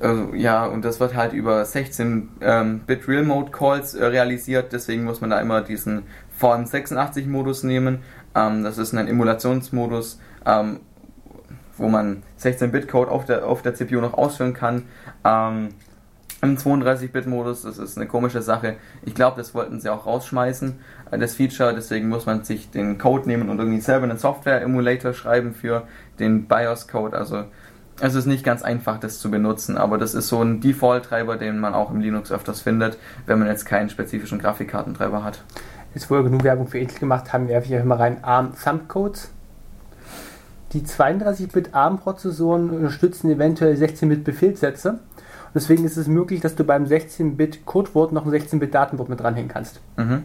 [0.00, 5.04] also, ja, und das wird halt über 16 ähm, Real Mode Calls äh, realisiert, deswegen
[5.04, 6.04] muss man da immer diesen
[6.40, 7.98] VM86 Modus nehmen.
[8.34, 10.80] Ähm, das ist ein Emulationsmodus, ähm,
[11.76, 14.84] wo man 16 Bit Code auf der, auf der CPU noch ausführen kann.
[15.24, 15.70] Ähm,
[16.40, 18.76] Im 32-Bit-Modus, das ist eine komische Sache.
[19.04, 20.78] Ich glaube, das wollten sie auch rausschmeißen,
[21.10, 21.74] äh, das Feature.
[21.74, 25.88] Deswegen muss man sich den Code nehmen und irgendwie selber einen Software-Emulator schreiben für
[26.20, 27.16] den BIOS-Code.
[27.16, 27.44] Also
[28.00, 31.58] es ist nicht ganz einfach, das zu benutzen, aber das ist so ein Default-Treiber, den
[31.58, 35.42] man auch im Linux öfters findet, wenn man jetzt keinen spezifischen Grafikkartentreiber hat.
[35.94, 38.52] Jetzt, wo wir genug Werbung für Intel gemacht haben, werfe ich einfach mal rein ARM
[38.62, 39.32] Thumbcodes.
[40.72, 44.90] Die 32-Bit ARM-Prozessoren unterstützen eventuell 16-Bit Befehlssätze.
[44.90, 44.98] Und
[45.58, 49.50] deswegen ist es möglich, dass du beim 16-Bit Codewort noch ein 16-Bit Datenwort mit dranhängen
[49.50, 49.80] kannst.
[49.96, 50.24] Mhm.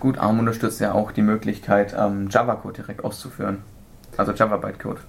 [0.00, 3.58] Gut, ARM unterstützt ja auch die Möglichkeit, ähm, Java-Code direkt auszuführen.
[4.16, 5.00] Also Java-Bytecode.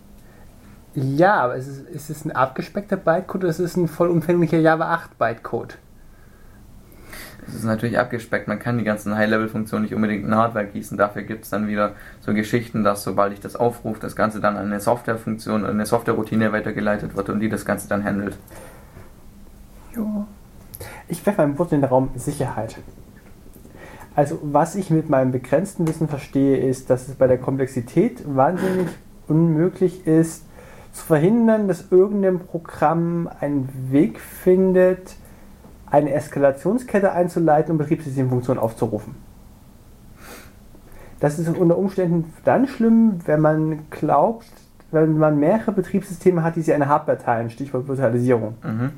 [0.93, 4.93] Ja, aber ist es, ist es ein abgespeckter Bytecode oder ist es ein vollumfänglicher Java
[4.93, 5.77] 8 Bytecode?
[7.47, 10.97] Es ist natürlich abgespeckt, man kann die ganzen High-Level-Funktionen nicht unbedingt in Hardware gießen.
[10.97, 14.57] Dafür gibt es dann wieder so Geschichten, dass sobald ich das aufrufe, das Ganze dann
[14.57, 18.37] an eine Software-Funktion, eine Software-Routine weitergeleitet wird und die das Ganze dann handelt.
[19.95, 20.27] Ja.
[21.07, 22.77] Ich werfe ein Wort in den Raum Sicherheit.
[24.15, 28.87] Also, was ich mit meinem begrenzten Wissen verstehe, ist, dass es bei der Komplexität wahnsinnig
[29.27, 30.43] unmöglich ist,
[30.91, 35.15] zu verhindern, dass irgendein Programm einen Weg findet,
[35.91, 39.15] eine Eskalationskette einzuleiten und Betriebssystemfunktionen aufzurufen.
[41.19, 44.47] Das ist unter Umständen dann schlimm, wenn man glaubt,
[44.89, 48.55] wenn man mehrere Betriebssysteme hat, die sich eine Hardware teilen, Stichwort Virtualisierung.
[48.63, 48.91] Mhm.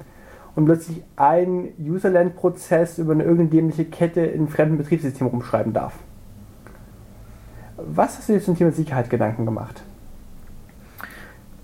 [0.55, 5.93] Und plötzlich ein Userland-Prozess über eine irgendeine Kette in einem fremden Betriebssystem rumschreiben darf.
[7.75, 9.83] Was hast du dir zum Thema Sicherheit Gedanken gemacht?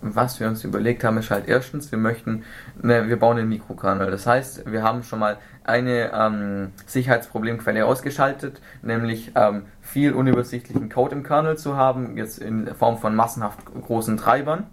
[0.02, 2.44] Was wir uns überlegt haben, ist halt erstens, wir möchten,
[2.82, 4.12] ne, wir bauen einen Mikrokernel.
[4.12, 11.16] Das heißt, wir haben schon mal eine ähm, Sicherheitsproblemquelle ausgeschaltet, nämlich ähm, viel unübersichtlichen Code
[11.16, 14.68] im Kernel zu haben, jetzt in Form von massenhaft großen Treibern.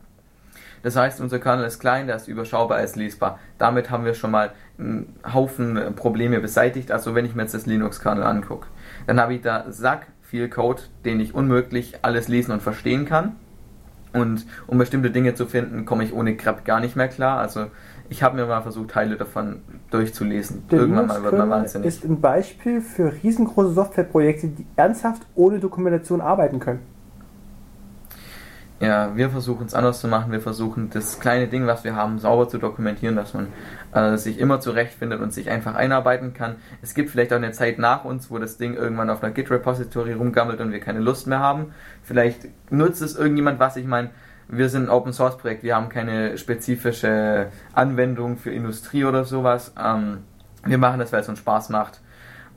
[0.83, 3.41] Das heißt, unser Kernel ist klein, der ist überschaubar, er ist lesbar.
[3.59, 6.93] Damit haben wir schon mal einen Haufen Probleme beseitigt.
[6.93, 8.69] Also wenn ich mir jetzt das Linux-Kernel angucke,
[9.07, 13.37] dann habe ich da Sack viel Code, den ich unmöglich alles lesen und verstehen kann
[14.21, 17.39] und um bestimmte Dinge zu finden, komme ich ohne Grep gar nicht mehr klar.
[17.39, 17.67] Also
[18.09, 19.61] ich habe mir mal versucht, Teile davon
[19.91, 20.69] durchzulesen.
[20.71, 21.87] Der Irgendwann mal wird man wahnsinnig.
[21.87, 26.81] ist ein Beispiel für riesengroße Softwareprojekte, die ernsthaft ohne Dokumentation arbeiten können.
[28.79, 30.33] Ja, wir versuchen es anders zu machen.
[30.33, 33.49] Wir versuchen das kleine Ding, was wir haben, sauber zu dokumentieren, dass man
[33.93, 36.57] äh, sich immer zurechtfindet und sich einfach einarbeiten kann.
[36.83, 40.13] Es gibt vielleicht auch eine Zeit nach uns, wo das Ding irgendwann auf einer Git-Repository
[40.13, 41.73] rumgammelt und wir keine Lust mehr haben.
[42.03, 43.77] Vielleicht nutzt es irgendjemand was.
[43.77, 44.11] Ich meine,
[44.49, 49.73] wir sind ein Open Source Projekt, wir haben keine spezifische Anwendung für Industrie oder sowas.
[49.83, 50.19] Ähm,
[50.67, 52.03] wir machen das, weil es uns Spaß macht.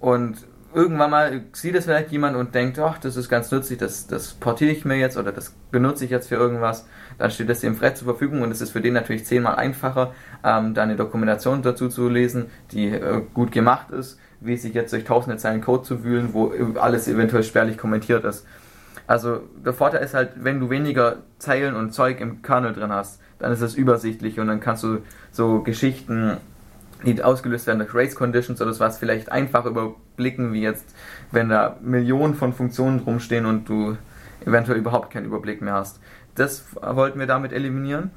[0.02, 4.08] Und irgendwann mal sieht es vielleicht jemand und denkt, ach, das ist ganz nützlich, das,
[4.08, 7.62] das portiere ich mir jetzt oder das benutze ich jetzt für irgendwas, dann steht das
[7.62, 10.14] dem frei zur Verfügung und es ist für den natürlich zehnmal einfacher,
[10.44, 14.94] ähm, da eine Dokumentation dazu zu lesen, die äh, gut gemacht ist, wie sich jetzt
[14.94, 18.46] durch tausende Zeilen Code zu wühlen, wo alles eventuell spärlich kommentiert ist.
[19.08, 23.20] Also der Vorteil ist halt, wenn du weniger Zeilen und Zeug im Kernel drin hast,
[23.40, 25.00] dann ist es übersichtlich und dann kannst du
[25.32, 26.38] so Geschichten
[27.06, 30.93] die ausgelöst werden durch Race Conditions oder sowas, vielleicht einfach überblicken, wie jetzt,
[31.32, 33.97] wenn da Millionen von Funktionen rumstehen und du
[34.45, 36.00] eventuell überhaupt keinen Überblick mehr hast.
[36.36, 38.12] Das wollten wir damit eliminieren.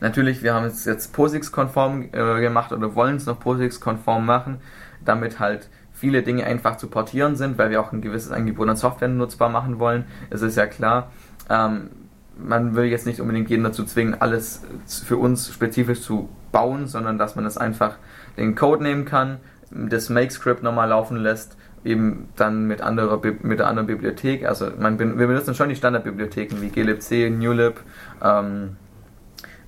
[0.00, 4.58] Natürlich, wir haben es jetzt POSIX-konform äh, gemacht oder wollen es noch POSIX-konform machen,
[5.04, 8.76] damit halt viele Dinge einfach zu portieren sind, weil wir auch ein gewisses Angebot an
[8.76, 10.04] Software nutzbar machen wollen.
[10.30, 11.10] Es ist ja klar,
[11.48, 11.90] ähm,
[12.38, 17.18] man will jetzt nicht unbedingt jeden dazu zwingen, alles für uns spezifisch zu bauen, sondern
[17.18, 17.96] dass man das einfach
[18.36, 19.38] den Code nehmen kann,
[19.70, 24.46] das Make-Script nochmal laufen lässt, eben dann mit, anderer, mit der anderen Bibliothek.
[24.46, 27.80] Also man, wir benutzen schon die Standardbibliotheken wie glibc, newlib
[28.22, 28.76] ähm,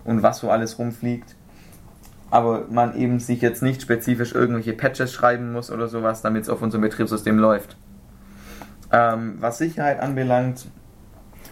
[0.04, 1.36] und was so alles rumfliegt.
[2.30, 6.48] Aber man eben sich jetzt nicht spezifisch irgendwelche Patches schreiben muss oder sowas, damit es
[6.48, 7.76] auf unserem Betriebssystem läuft.
[8.90, 10.66] Ähm, was Sicherheit anbelangt,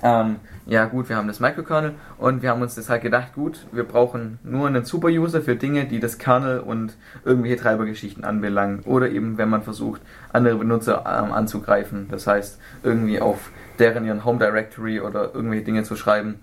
[0.05, 0.37] Ähm,
[0.67, 3.85] ja gut, wir haben das Microkernel und wir haben uns das halt gedacht, gut, wir
[3.85, 6.95] brauchen nur einen Super-User für Dinge, die das Kernel und
[7.25, 8.81] irgendwelche Treibergeschichten anbelangen.
[8.81, 12.09] Oder eben, wenn man versucht, andere Benutzer ähm, anzugreifen.
[12.11, 16.35] Das heißt, irgendwie auf deren ihren Home Directory oder irgendwelche Dinge zu schreiben,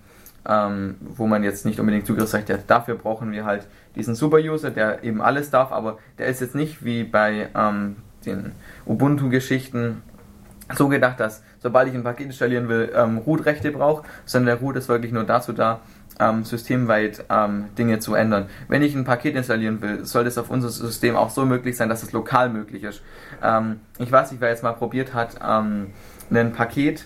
[0.49, 2.64] ähm, wo man jetzt nicht unbedingt Zugriffsrechte hat.
[2.68, 6.84] Dafür brauchen wir halt diesen Super-User, der eben alles darf, aber der ist jetzt nicht
[6.84, 8.53] wie bei ähm, den
[8.88, 10.01] Ubuntu-Geschichten
[10.76, 14.76] so gedacht, dass sobald ich ein Paket installieren will, ähm, Root-Rechte brauche, sondern der Root
[14.76, 15.82] ist wirklich nur dazu da,
[16.20, 18.47] ähm, systemweit ähm, Dinge zu ändern.
[18.68, 21.89] Wenn ich ein Paket installieren will, sollte es auf unserem System auch so möglich sein,
[21.89, 23.01] dass es lokal möglich ist.
[23.43, 25.88] Ähm, ich weiß nicht, wer jetzt mal probiert hat, ähm,
[26.30, 27.05] ein Paket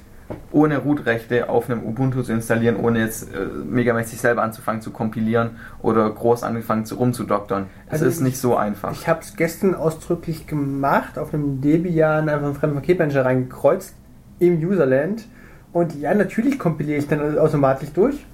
[0.52, 5.58] ohne Root-Rechte auf einem Ubuntu zu installieren, ohne jetzt äh, megamäßig selber anzufangen zu kompilieren
[5.82, 7.68] oder groß angefangen zu rumzudoktern.
[7.88, 8.92] Es also ist nicht so einfach.
[8.92, 13.94] Ich habe es gestern ausdrücklich gemacht, auf einem Debian einfach einen fremden Paketmanager reingekreuzt
[14.40, 15.26] im Userland
[15.72, 18.26] und ja, natürlich kompiliere ich dann automatisch durch.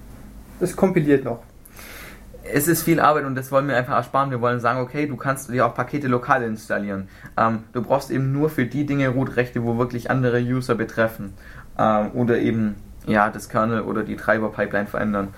[0.60, 1.42] Es kompiliert noch.
[2.44, 4.32] Es ist viel Arbeit und das wollen wir einfach ersparen.
[4.32, 7.08] Wir wollen sagen, okay, du kannst dir auch Pakete lokal installieren.
[7.38, 11.34] Ähm, du brauchst eben nur für die Dinge Root-Rechte, wo wirklich andere User betreffen
[11.78, 12.76] ähm, oder eben
[13.08, 15.30] ja, das Kernel oder die Treiber-Pipeline verändern.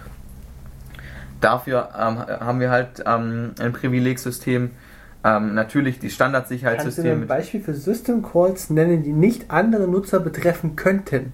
[1.40, 4.72] Dafür ähm, haben wir halt ähm, ein Privilegsystem.
[5.24, 7.10] Ähm, natürlich die Standardsicherheitssysteme.
[7.10, 11.34] Kannst du ein Beispiel für System Calls nennen, die nicht andere Nutzer betreffen könnten?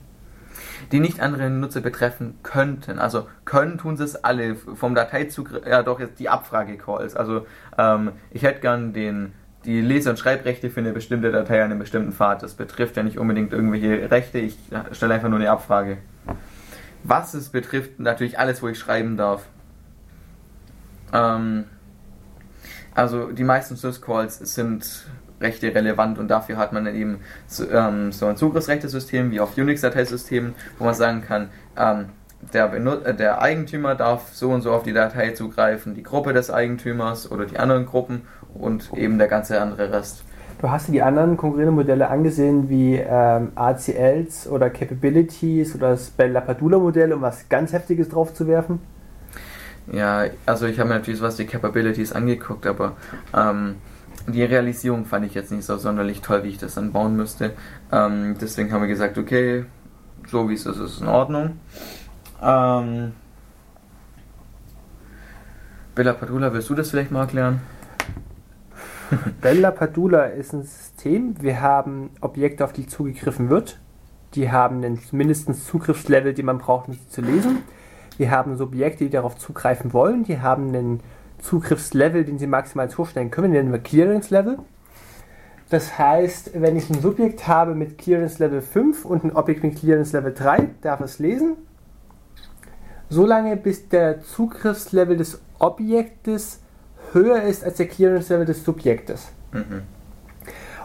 [0.91, 2.99] Die nicht andere Nutzer betreffen könnten.
[2.99, 7.15] Also können tun sie es alle vom Dateizugriff, ja doch jetzt die Abfrage-Calls.
[7.15, 7.45] Also
[7.77, 9.33] ähm, ich hätte gern den
[9.65, 12.43] die Lese- und Schreibrechte für eine bestimmte Datei an einem bestimmten Pfad.
[12.43, 14.57] Das betrifft ja nicht unbedingt irgendwelche Rechte, ich
[14.93, 15.97] stelle einfach nur eine Abfrage.
[17.03, 19.45] Was es betrifft, natürlich alles, wo ich schreiben darf.
[21.13, 21.65] Ähm,
[22.99, 25.05] also die meisten Syscalls sind
[25.39, 29.57] Rechte relevant und dafür hat man dann eben so, ähm, so ein Zugriffsrechtesystem wie auf
[29.57, 32.09] Unix-Dateisystemen, wo man sagen kann, ähm,
[32.53, 36.51] der, äh, der Eigentümer darf so und so auf die Datei zugreifen, die Gruppe des
[36.51, 38.23] Eigentümers oder die anderen Gruppen
[38.53, 40.23] und eben der ganze andere Rest.
[40.61, 46.09] Du hast dir die anderen konkurrierenden Modelle angesehen, wie ähm, ACLs oder Capabilities oder das
[46.09, 48.81] Bell Lapadula Modell, um was ganz Heftiges drauf zu werfen?
[49.91, 52.95] Ja, also ich habe mir natürlich was die Capabilities angeguckt, aber
[53.33, 53.75] ähm,
[54.27, 57.53] die Realisierung fand ich jetzt nicht so sonderlich toll, wie ich das dann bauen müsste.
[57.91, 59.65] Ähm, deswegen haben wir gesagt, okay,
[60.27, 61.59] so wie es ist, ist es in Ordnung.
[62.41, 63.13] Ähm,
[65.95, 67.61] Bella Padula, willst du das vielleicht mal erklären?
[69.41, 71.35] Bella Padula ist ein System.
[71.41, 73.79] Wir haben Objekte, auf die zugegriffen wird.
[74.35, 77.63] Die haben einen mindestens Zugriffslevel, den man braucht, um sie zu lesen.
[78.19, 80.25] Wir haben Subjekte, die darauf zugreifen wollen.
[80.25, 80.99] Die haben einen
[81.37, 83.53] Zugriffslevel, den sie maximal hochstellen können.
[83.53, 84.59] Den nennen wir Clearance Level.
[85.69, 89.77] Das heißt, wenn ich ein Subjekt habe mit Clearance Level 5 und ein Objekt mit
[89.77, 91.55] Clearance Level 3, darf es lesen.
[93.07, 96.59] Solange bis der Zugriffslevel des Objektes
[97.13, 99.29] höher ist als der Clearance-Level des Subjektes.
[99.53, 99.83] Mhm.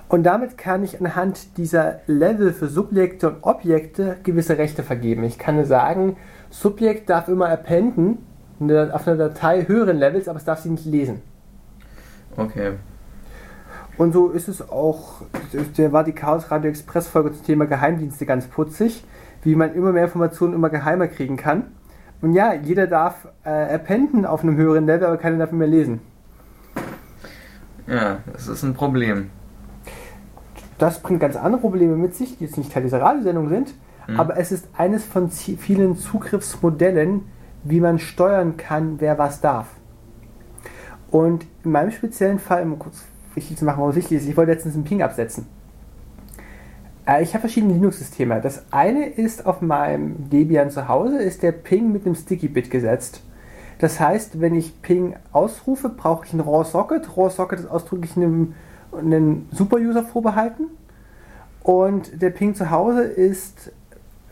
[0.09, 5.24] Und damit kann ich anhand dieser Level für Subjekte und Objekte gewisse Rechte vergeben.
[5.24, 6.16] Ich kann sagen,
[6.61, 8.18] Subjekt darf immer appenden
[8.61, 11.20] auf einer Datei höheren Levels, aber es darf sie nicht lesen.
[12.36, 12.72] Okay.
[13.98, 15.22] Und so ist es auch,
[15.76, 19.05] der war die Chaos Radio Express Folge zum Thema Geheimdienste ganz putzig,
[19.42, 21.64] wie man immer mehr Informationen immer geheimer kriegen kann.
[22.22, 26.00] Und ja, jeder darf äh, appenden auf einem höheren Level, aber keiner darf mehr lesen.
[27.86, 29.30] Ja, das ist ein Problem.
[30.78, 33.74] Das bringt ganz andere Probleme mit sich, die jetzt nicht Teil dieser Radiosendung sind,
[34.07, 34.20] mhm.
[34.20, 37.22] aber es ist eines von vielen Zugriffsmodellen,
[37.62, 39.68] wie man steuern kann, wer was darf.
[41.11, 44.36] Und in meinem speziellen Fall, um kurz wichtig zu machen, warum es wichtig ist, ich
[44.36, 45.46] wollte letztens einen Ping absetzen.
[47.07, 48.40] Äh, ich habe verschiedene Linux-Systeme.
[48.40, 53.22] Das eine ist auf meinem Debian zu Hause, ist der Ping mit einem Sticky-Bit gesetzt.
[53.78, 57.16] Das heißt, wenn ich Ping ausrufe, brauche ich ein RAW Socket.
[57.16, 58.55] RAW Socket ist ausdrücklich einem,
[58.96, 60.68] einem Super-User vorbehalten.
[61.62, 63.72] Und der Ping zu Hause ist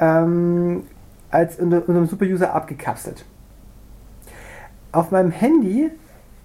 [0.03, 0.83] ähm,
[1.31, 3.25] als unter, unter Super-User abgekapselt.
[4.91, 5.91] Auf meinem Handy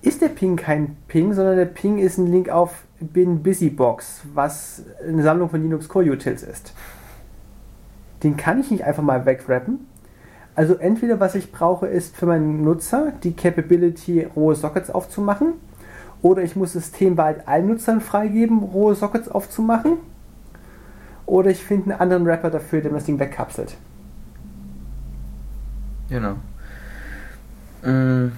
[0.03, 4.83] ist der Ping kein Ping, sondern der Ping ist ein Link auf Bin Busybox, was
[5.05, 6.73] eine Sammlung von Linux Core Utils ist.
[8.23, 9.87] Den kann ich nicht einfach mal wegrappen,
[10.55, 15.53] also entweder was ich brauche ist für meinen Nutzer die Capability, rohe Sockets aufzumachen,
[16.21, 19.97] oder ich muss systemweit allen Nutzern freigeben, rohe Sockets aufzumachen,
[21.27, 23.75] oder ich finde einen anderen Rapper dafür, der das Ding wegkapselt.
[26.09, 26.35] Genau.
[27.83, 28.31] Mm.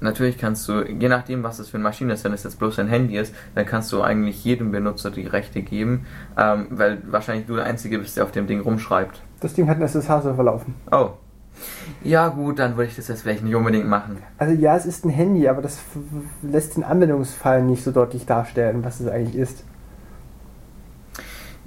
[0.00, 2.78] natürlich kannst du, je nachdem, was das für eine Maschine ist, wenn es jetzt bloß
[2.78, 7.46] ein Handy ist, dann kannst du eigentlich jedem Benutzer die Rechte geben, ähm, weil wahrscheinlich
[7.46, 9.20] du der Einzige bist, der auf dem Ding rumschreibt.
[9.40, 10.74] Das Ding hat einen SSH-Server laufen.
[10.92, 11.10] Oh.
[12.04, 14.18] Ja, gut, dann würde ich das jetzt vielleicht nicht unbedingt machen.
[14.36, 15.80] Also ja, es ist ein Handy, aber das
[16.42, 19.64] lässt den Anwendungsfall nicht so deutlich darstellen, was es eigentlich ist.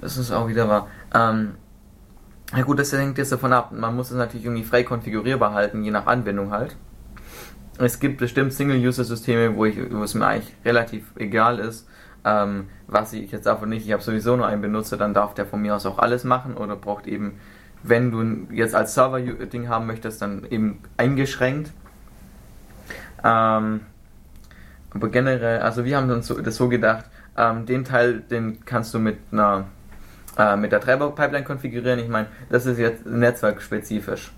[0.02, 0.88] Das ist auch wieder wahr.
[1.14, 1.52] Ähm,
[2.54, 3.70] ja gut, das hängt jetzt davon ab.
[3.72, 6.76] Man muss es natürlich irgendwie frei konfigurierbar halten, je nach Anwendung halt.
[7.78, 11.88] Es gibt bestimmt Single-User-Systeme, wo, wo es mir eigentlich relativ egal ist,
[12.24, 13.86] ähm, was ich jetzt davon nicht.
[13.86, 16.56] Ich habe sowieso nur einen Benutzer, dann darf der von mir aus auch alles machen
[16.56, 17.38] oder braucht eben,
[17.84, 21.70] wenn du jetzt als Server-Ding haben möchtest, dann eben eingeschränkt.
[23.22, 23.80] Ähm,
[24.90, 27.04] aber generell, also wir haben uns so, das so gedacht,
[27.36, 29.68] ähm, den Teil, den kannst du mit einer
[30.38, 31.98] äh, mit der Treiber-Pipeline konfigurieren.
[31.98, 34.32] Ich meine, das ist jetzt netzwerkspezifisch.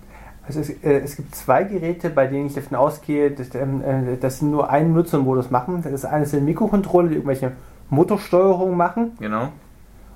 [0.47, 4.17] Also es, äh, es gibt zwei Geräte, bei denen ich davon ausgehe, dass, ähm, äh,
[4.17, 5.83] dass sie nur einen Nutzermodus machen.
[5.83, 7.53] Das eine sind Mikrocontroller, die irgendwelche
[7.89, 9.11] Motorsteuerung machen.
[9.19, 9.43] Genau.
[9.43, 9.51] Und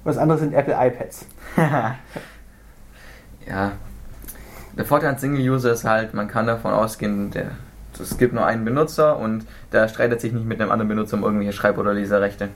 [0.05, 1.25] das andere sind Apple iPads.
[3.47, 3.71] ja.
[4.77, 7.51] Der Vorteil an Single-User ist halt, man kann davon ausgehen, der,
[7.99, 11.23] es gibt nur einen Benutzer und der streitet sich nicht mit einem anderen Benutzer um
[11.23, 12.49] irgendwelche Schreib- oder Leserechte.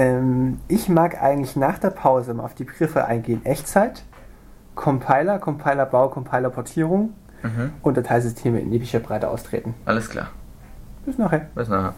[0.00, 3.44] Ähm, ich mag eigentlich nach der Pause mal auf die Begriffe eingehen.
[3.44, 4.02] Echtzeit,
[4.74, 7.72] Compiler, Compilerbau, Compilerportierung Mhm.
[7.82, 9.74] und Dateisysteme in epischer Breite austreten.
[9.84, 10.28] Alles klar.
[11.04, 11.46] Bis nachher.
[11.54, 11.94] Bis nachher.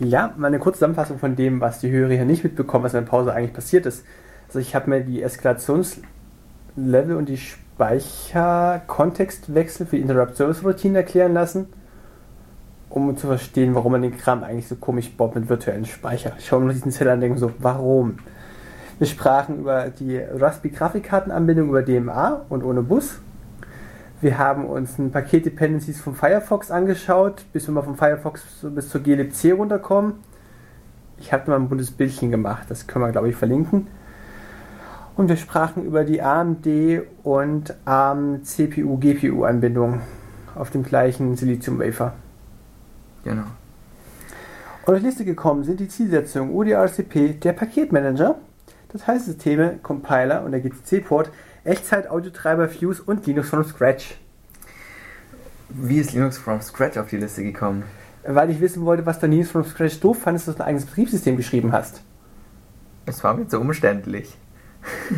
[0.00, 3.00] Ja, mal eine kurze Zusammenfassung von dem, was die Hörer hier nicht mitbekommen, was in
[3.00, 4.04] der Pause eigentlich passiert ist.
[4.46, 11.34] Also ich habe mir die Eskalationslevel und die Speicherkontextwechsel für die Interrupt Service Routine erklären
[11.34, 11.66] lassen,
[12.90, 16.32] um zu verstehen, warum man den Kram eigentlich so komisch baut mit virtuellen Speicher.
[16.38, 18.18] Ich schaue mir diesen Zeller an und denke so, warum?
[18.98, 23.18] Wir sprachen über die Raspberry Grafikkartenanbindung über DMA und ohne Bus.
[24.20, 28.88] Wir haben uns ein Paket Dependencies von Firefox angeschaut, bis wir mal vom Firefox bis
[28.88, 30.14] zur glibc runterkommen.
[31.18, 33.86] Ich habe mal ein buntes Bildchen gemacht, das können wir glaube ich verlinken.
[35.16, 36.66] Und wir sprachen über die AMD
[37.22, 40.00] und ARM CPU GPU Anbindung
[40.56, 42.14] auf dem gleichen Silizium Wafer.
[43.22, 43.44] Genau.
[44.84, 48.36] Und als Liste gekommen sind die Zielsetzungen UDRCP, der Paketmanager,
[48.92, 51.30] Dateisysteme, Compiler und der GCC-Port,
[51.64, 54.16] Echtzeit-Audiotreiber, Fuse und Linux from Scratch.
[55.68, 57.84] Wie ist Linux from Scratch auf die Liste gekommen?
[58.24, 60.86] Weil ich wissen wollte, was du Linux from Scratch doof fandest, dass du ein eigenes
[60.86, 62.02] Betriebssystem geschrieben hast.
[63.06, 64.36] Es war mir zu umständlich.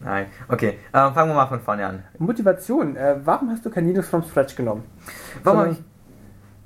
[0.00, 0.78] Nein, okay.
[0.92, 2.04] Äh, fangen wir mal von vorne an.
[2.18, 2.96] Motivation.
[2.96, 4.84] Äh, warum hast du kein Linux from Scratch genommen?
[5.44, 5.82] Warum habe ich.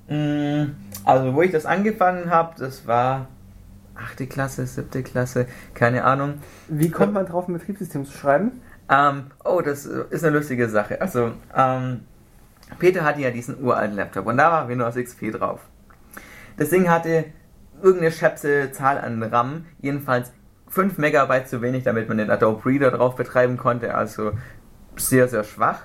[0.08, 3.26] Mh, mm, also, wo ich das angefangen habe, das war
[3.96, 4.28] 8.
[4.28, 5.04] Klasse, 7.
[5.04, 6.34] Klasse, keine Ahnung.
[6.68, 8.62] Wie kommt man drauf, ein Betriebssystem zu schreiben?
[8.90, 11.00] Ähm, oh, das ist eine lustige Sache.
[11.00, 12.00] Also, ähm,
[12.78, 15.60] Peter hatte ja diesen uralten Laptop und da war Windows XP drauf.
[16.56, 17.26] Das Ding hatte
[17.82, 20.32] irgendeine schäpse Zahl an RAM, jedenfalls
[20.68, 24.32] 5 Megabyte zu wenig, damit man den Adobe Reader drauf betreiben konnte, also
[24.96, 25.82] sehr, sehr schwach.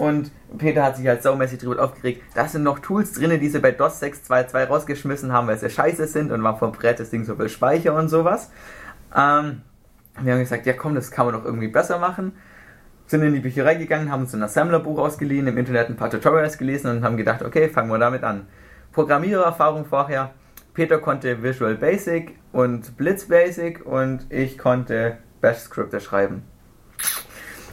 [0.00, 2.22] Und Peter hat sich halt saumäßig drüber aufgeregt.
[2.34, 6.06] Da sind noch Tools drin, die sie bei DOS 6.2.2 rausgeschmissen haben, weil sie scheiße
[6.06, 8.50] sind und war vom Brett das Ding so viel Speicher und sowas.
[9.14, 9.60] Ähm,
[10.18, 12.32] wir haben gesagt, ja komm, das kann man doch irgendwie besser machen.
[13.08, 16.56] Sind in die Bücherei gegangen, haben uns ein Assembler-Buch ausgeliehen, im Internet ein paar Tutorials
[16.56, 18.46] gelesen und haben gedacht, okay, fangen wir damit an.
[18.92, 20.30] Programmiererfahrung vorher.
[20.72, 26.44] Peter konnte Visual Basic und Blitz Basic und ich konnte Bash-Skripte schreiben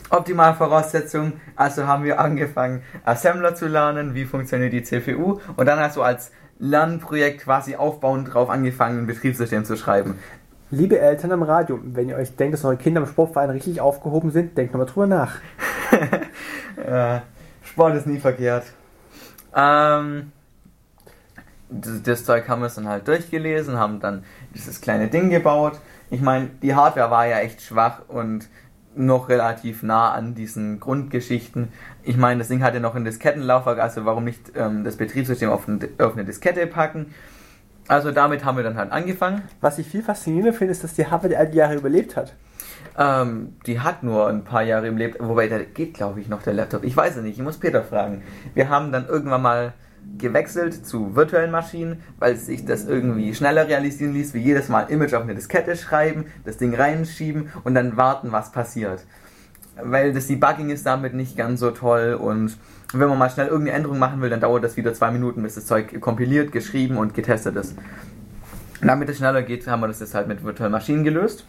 [0.09, 1.39] optimale Voraussetzungen.
[1.55, 6.01] Also haben wir angefangen, Assembler zu lernen, wie funktioniert die CPU und dann hast du
[6.01, 10.17] als Lernprojekt quasi aufbauend drauf angefangen, ein Betriebssystem zu schreiben.
[10.69, 14.31] Liebe Eltern am Radio, wenn ihr euch denkt, dass eure Kinder im Sportverein richtig aufgehoben
[14.31, 15.35] sind, denkt nochmal drüber nach.
[16.85, 17.21] ja,
[17.63, 18.65] Sport ist nie verkehrt.
[19.55, 20.31] Ähm,
[21.69, 25.79] das, das, Zeug haben wir dann halt durchgelesen, haben dann dieses kleine Ding gebaut.
[26.09, 28.47] Ich meine, die Hardware war ja echt schwach und
[28.97, 31.69] noch relativ nah an diesen Grundgeschichten.
[32.03, 35.49] Ich meine, das Ding hat ja noch ein Diskettenlaufwerk, also warum nicht ähm, das Betriebssystem
[35.49, 37.13] auf, ein, auf, eine Diskette packen?
[37.87, 39.43] Also damit haben wir dann halt angefangen.
[39.61, 42.33] Was ich viel faszinierender finde, ist, dass die Hardware die all die Jahre überlebt hat.
[42.97, 46.53] Ähm, die hat nur ein paar Jahre überlebt, wobei da geht, glaube ich, noch der
[46.53, 46.83] Laptop.
[46.83, 48.23] Ich weiß es nicht, ich muss Peter fragen.
[48.55, 49.73] Wir haben dann irgendwann mal
[50.17, 55.13] gewechselt zu virtuellen Maschinen, weil sich das irgendwie schneller realisieren ließ, wie jedes Mal Image
[55.13, 59.05] auf eine Diskette schreiben, das Ding reinschieben und dann warten, was passiert.
[59.81, 62.57] Weil das Debugging ist damit nicht ganz so toll und
[62.93, 65.55] wenn man mal schnell irgendeine Änderung machen will, dann dauert das wieder zwei Minuten, bis
[65.55, 67.75] das Zeug kompiliert, geschrieben und getestet ist.
[68.81, 71.45] Und damit es schneller geht, haben wir das jetzt halt mit virtuellen Maschinen gelöst.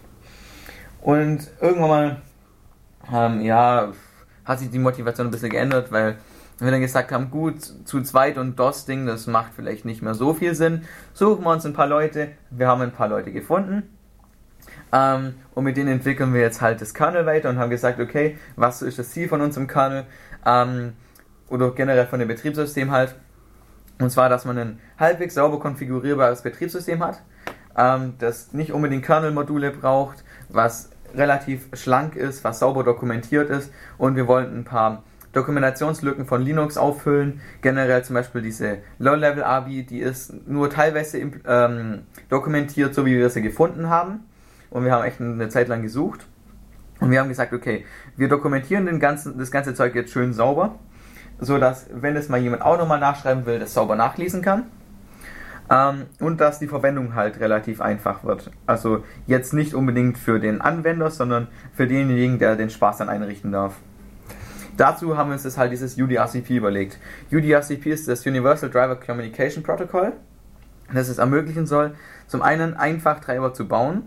[1.00, 2.22] Und irgendwann mal,
[3.12, 3.92] ähm, ja,
[4.44, 6.16] hat sich die Motivation ein bisschen geändert, weil
[6.66, 10.34] wir dann gesagt haben, gut, zu zweit und DOS-Ding, das macht vielleicht nicht mehr so
[10.34, 10.82] viel Sinn.
[11.12, 12.32] Suchen wir uns ein paar Leute.
[12.50, 13.84] Wir haben ein paar Leute gefunden.
[14.92, 18.38] Ähm, und mit denen entwickeln wir jetzt halt das Kernel weiter und haben gesagt, okay,
[18.56, 20.04] was ist das Ziel von unserem Kernel?
[20.44, 20.94] Ähm,
[21.48, 23.14] oder generell von dem Betriebssystem halt.
[24.00, 27.22] Und zwar, dass man ein halbwegs sauber konfigurierbares Betriebssystem hat,
[27.76, 33.72] ähm, das nicht unbedingt Kernel-Module braucht, was relativ schlank ist, was sauber dokumentiert ist.
[33.96, 35.02] Und wir wollten ein paar
[35.39, 37.41] Dokumentationslücken von Linux auffüllen.
[37.62, 43.43] Generell zum Beispiel diese Low-Level-ABI, die ist nur teilweise ähm, dokumentiert, so wie wir sie
[43.43, 44.24] gefunden haben.
[44.70, 46.26] Und wir haben echt eine Zeit lang gesucht.
[47.01, 47.84] Und wir haben gesagt, okay,
[48.16, 50.74] wir dokumentieren den ganzen, das ganze Zeug jetzt schön sauber,
[51.39, 54.64] so dass, wenn es mal jemand auch nochmal nachschreiben will, das sauber nachlesen kann.
[55.70, 58.51] Ähm, und dass die Verwendung halt relativ einfach wird.
[58.66, 63.53] Also jetzt nicht unbedingt für den Anwender, sondern für denjenigen, der den Spaß dann einrichten
[63.53, 63.76] darf.
[64.79, 66.99] Dazu haben wir uns das halt dieses UDRCP überlegt.
[67.33, 70.12] UDRCP ist das Universal Driver Communication Protocol,
[70.95, 71.97] das es ermöglichen soll,
[72.29, 74.05] zum einen einfach Treiber zu bauen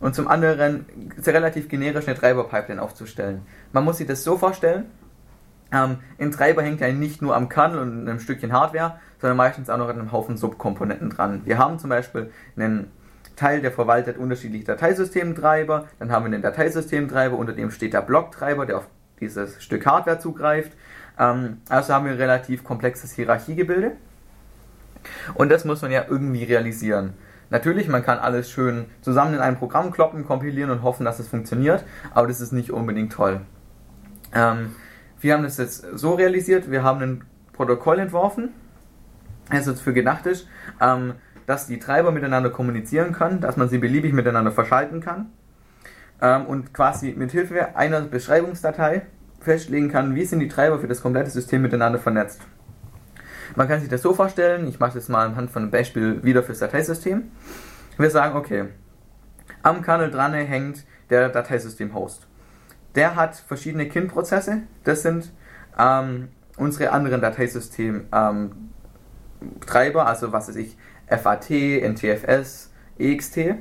[0.00, 0.86] und zum anderen
[1.26, 3.42] relativ generisch eine Treiber-Pipeline aufzustellen.
[3.72, 4.86] Man muss sich das so vorstellen,
[5.70, 9.68] ähm, ein Treiber hängt ja nicht nur am Kernel und einem Stückchen Hardware, sondern meistens
[9.68, 11.42] auch noch an einem Haufen Subkomponenten dran.
[11.44, 12.90] Wir haben zum Beispiel einen
[13.36, 18.64] Teil, der verwaltet unterschiedliche Dateisystemtreiber, dann haben wir einen Dateisystemtreiber, unter dem steht der Blocktreiber,
[18.64, 18.88] der auf
[19.24, 20.72] dieses Stück Hardware zugreift.
[21.18, 23.92] Ähm, also haben wir ein relativ komplexes Hierarchiegebilde.
[25.34, 27.14] Und das muss man ja irgendwie realisieren.
[27.50, 31.28] Natürlich, man kann alles schön zusammen in ein Programm kloppen, kompilieren und hoffen, dass es
[31.28, 33.42] funktioniert, aber das ist nicht unbedingt toll.
[34.34, 34.74] Ähm,
[35.20, 38.50] wir haben das jetzt so realisiert, wir haben ein Protokoll entworfen,
[39.50, 40.48] das jetzt für gedacht ist,
[40.80, 41.14] ähm,
[41.46, 45.26] dass die Treiber miteinander kommunizieren können, dass man sie beliebig miteinander verschalten kann
[46.20, 49.02] ähm, und quasi mit Hilfe einer Beschreibungsdatei
[49.44, 52.40] festlegen kann, wie sind die Treiber für das komplette System miteinander vernetzt.
[53.56, 56.42] Man kann sich das so vorstellen, ich mache das mal anhand von einem Beispiel wieder
[56.42, 57.30] fürs Dateisystem.
[57.98, 58.64] Wir sagen, okay,
[59.62, 62.26] am Kernel dran hängt der Dateisystem-Host.
[62.96, 65.32] Der hat verschiedene Kindprozesse, das sind
[65.78, 70.76] ähm, unsere anderen Dateisystem-Treiber, ähm, also was weiß ich,
[71.06, 73.56] FAT, NTFS, EXT.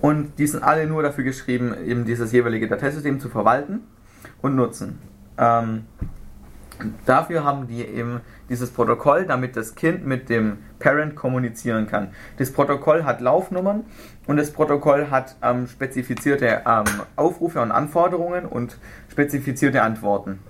[0.00, 3.80] Und die sind alle nur dafür geschrieben, eben dieses jeweilige Dateisystem zu verwalten
[4.44, 4.98] und nutzen.
[5.38, 5.86] Ähm,
[7.06, 8.20] dafür haben die eben
[8.50, 12.08] dieses Protokoll, damit das Kind mit dem Parent kommunizieren kann.
[12.36, 13.84] Das Protokoll hat Laufnummern
[14.26, 16.84] und das Protokoll hat ähm, spezifizierte ähm,
[17.16, 18.76] Aufrufe und Anforderungen und
[19.10, 20.40] spezifizierte Antworten.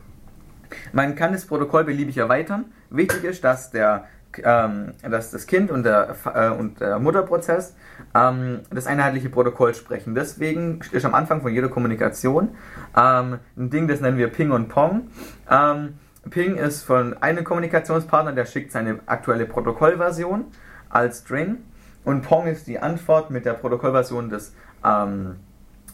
[0.92, 2.64] Man kann das Protokoll beliebig erweitern.
[2.90, 4.06] Wichtig ist, dass der
[4.42, 7.74] ähm, dass das Kind und der, äh, und der Mutterprozess
[8.14, 10.14] ähm, das einheitliche Protokoll sprechen.
[10.14, 12.50] Deswegen ist am Anfang von jeder Kommunikation
[12.96, 15.08] ähm, ein Ding, das nennen wir Ping und Pong.
[15.50, 15.94] Ähm,
[16.30, 20.46] Ping ist von einem Kommunikationspartner, der schickt seine aktuelle Protokollversion
[20.88, 21.58] als String
[22.04, 24.54] und Pong ist die Antwort mit der Protokollversion des
[24.84, 25.36] ähm,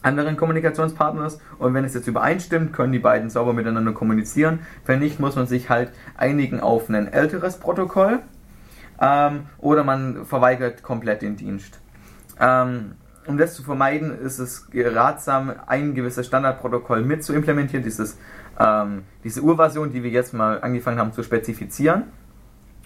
[0.01, 4.59] anderen Kommunikationspartners und wenn es jetzt übereinstimmt, können die beiden sauber miteinander kommunizieren.
[4.85, 8.19] Wenn nicht, muss man sich halt einigen auf ein älteres Protokoll
[8.99, 11.79] ähm, oder man verweigert komplett den Dienst.
[12.39, 12.93] Ähm,
[13.27, 18.17] um das zu vermeiden, ist es ratsam, ein gewisses Standardprotokoll mit zu implementieren, dieses,
[18.59, 22.05] ähm, diese Urversion, die wir jetzt mal angefangen haben zu spezifizieren.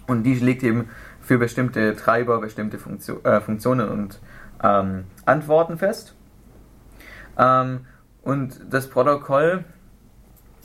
[0.06, 0.88] Und die legt eben
[1.20, 4.20] für bestimmte Treiber bestimmte Funktion, äh, Funktionen und
[4.62, 6.15] ähm, Antworten fest.
[7.38, 7.86] Ähm,
[8.22, 9.64] und das Protokoll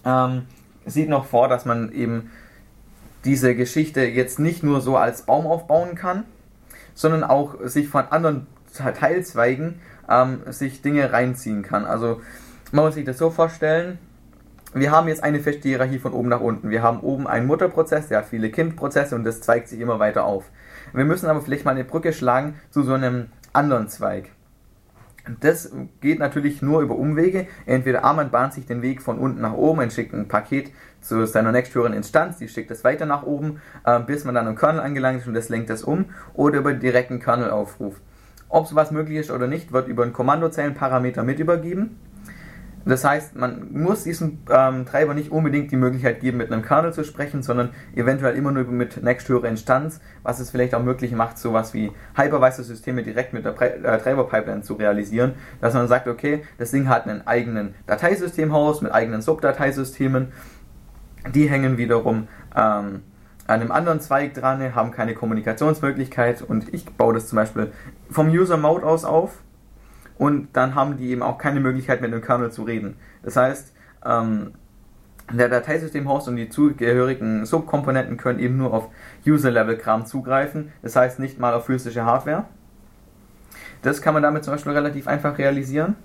[0.05, 0.43] ähm,
[0.85, 2.31] sieht noch vor, dass man eben
[3.25, 6.25] diese Geschichte jetzt nicht nur so als Baum aufbauen kann,
[6.95, 11.85] sondern auch sich von anderen Teilzweigen ähm, sich Dinge reinziehen kann.
[11.85, 12.21] Also
[12.71, 13.99] man muss sich das so vorstellen,
[14.73, 16.69] wir haben jetzt eine feste Hierarchie von oben nach unten.
[16.69, 20.23] Wir haben oben einen Mutterprozess, der hat viele Kindprozesse und das zweigt sich immer weiter
[20.23, 20.45] auf.
[20.93, 24.29] Wir müssen aber vielleicht mal eine Brücke schlagen zu so einem anderen Zweig.
[25.39, 27.47] Das geht natürlich nur über Umwege.
[27.65, 31.25] Entweder Armand bahnt sich den Weg von unten nach oben und schickt ein Paket zu
[31.25, 34.81] seiner nächsthöheren Instanz, die schickt es weiter nach oben, äh, bis man dann am Kernel
[34.81, 37.99] angelangt ist und das lenkt das um, oder über direkten Kernelaufruf.
[38.49, 41.97] Ob sowas möglich ist oder nicht, wird über einen Kommandozeilenparameter mit übergeben.
[42.85, 46.93] Das heißt, man muss diesem ähm, Treiber nicht unbedingt die Möglichkeit geben, mit einem Kernel
[46.93, 51.37] zu sprechen, sondern eventuell immer nur mit nächsthöherer Instanz, was es vielleicht auch möglich macht,
[51.37, 56.71] sowas wie Hypervisor-Systeme direkt mit der äh, Treiber-Pipeline zu realisieren, dass man sagt, okay, das
[56.71, 60.29] Ding hat einen eigenen Dateisystemhaus mit eigenen Subdateisystemen,
[61.33, 63.01] die hängen wiederum ähm,
[63.47, 66.41] an einem anderen Zweig dran, haben keine Kommunikationsmöglichkeit.
[66.41, 67.71] Und ich baue das zum Beispiel
[68.09, 69.39] vom User-Mode aus auf
[70.21, 72.95] und dann haben die eben auch keine Möglichkeit mit dem Kernel zu reden.
[73.23, 73.73] Das heißt,
[74.05, 74.51] ähm,
[75.33, 78.89] der Dateisystem-Host und die zugehörigen Subkomponenten können eben nur auf
[79.25, 82.45] User-Level-Kram zugreifen, das heißt nicht mal auf physische Hardware.
[83.81, 85.95] Das kann man damit zum Beispiel relativ einfach realisieren.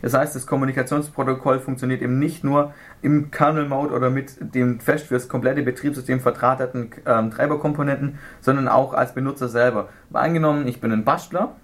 [0.00, 2.72] Das heißt, das Kommunikationsprotokoll funktioniert eben nicht nur
[3.02, 9.12] im Kernel-Mode oder mit dem fest fürs komplette Betriebssystem verdrahteten ähm, Treiberkomponenten, sondern auch als
[9.12, 9.90] Benutzer selber.
[10.08, 11.56] Mal angenommen, ich bin ein Bastler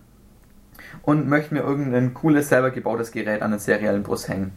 [1.02, 4.52] und möchte mir irgendein cooles, selber gebautes Gerät an einen seriellen Bus hängen.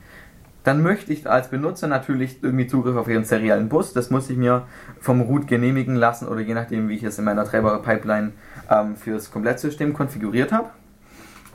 [0.64, 3.92] Dann möchte ich als Benutzer natürlich irgendwie Zugriff auf ihren seriellen Bus.
[3.92, 4.66] Das muss ich mir
[5.00, 8.32] vom Root genehmigen lassen oder je nachdem, wie ich es in meiner Treiber-Pipeline
[8.70, 10.70] ähm, fürs Komplettsystem konfiguriert habe.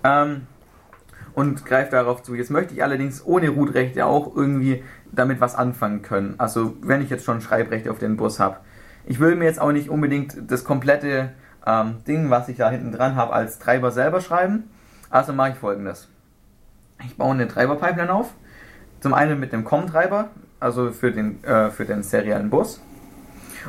[0.05, 0.43] Ähm,
[1.35, 2.35] und greife darauf zu.
[2.35, 4.83] Jetzt möchte ich allerdings ohne Root-Rechte auch irgendwie
[5.13, 6.35] damit was anfangen können.
[6.37, 8.59] Also wenn ich jetzt schon Schreibrechte auf den Bus habe.
[9.07, 11.31] Ich will mir jetzt auch nicht unbedingt das komplette
[11.67, 14.71] ähm, Ding, was ich da hinten dran habe, als Treiber selber schreiben.
[15.11, 16.09] Also mache ich folgendes.
[17.05, 18.35] Ich baue eine Treiber-Pipeline auf.
[19.01, 20.31] Zum einen mit dem COM-Treiber,
[20.61, 22.81] also für den, äh, für den seriellen Bus.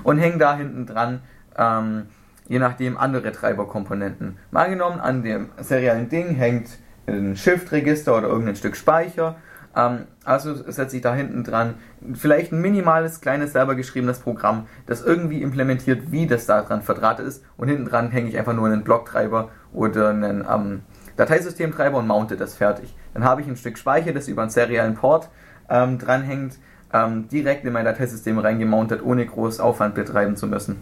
[0.03, 1.21] Und hänge da hinten dran,
[1.57, 2.07] ähm,
[2.47, 4.37] je nachdem, andere Treiberkomponenten.
[4.51, 6.69] Mal genommen, an dem seriellen Ding hängt
[7.07, 9.35] ein Shift-Register oder irgendein Stück Speicher.
[9.75, 11.75] Ähm, also setze ich da hinten dran
[12.13, 17.27] vielleicht ein minimales, kleines, selber geschriebenes Programm, das irgendwie implementiert, wie das da dran verdrahtet
[17.27, 17.43] ist.
[17.57, 20.81] Und hinten dran hänge ich einfach nur einen Blocktreiber oder einen ähm,
[21.17, 22.95] Dateisystemtreiber und mounte das fertig.
[23.13, 25.29] Dann habe ich ein Stück Speicher, das über einen seriellen Port
[25.69, 26.57] ähm, dranhängt,
[26.93, 30.81] ähm, direkt in mein Dateisystem reingemountet, ohne groß Aufwand betreiben zu müssen.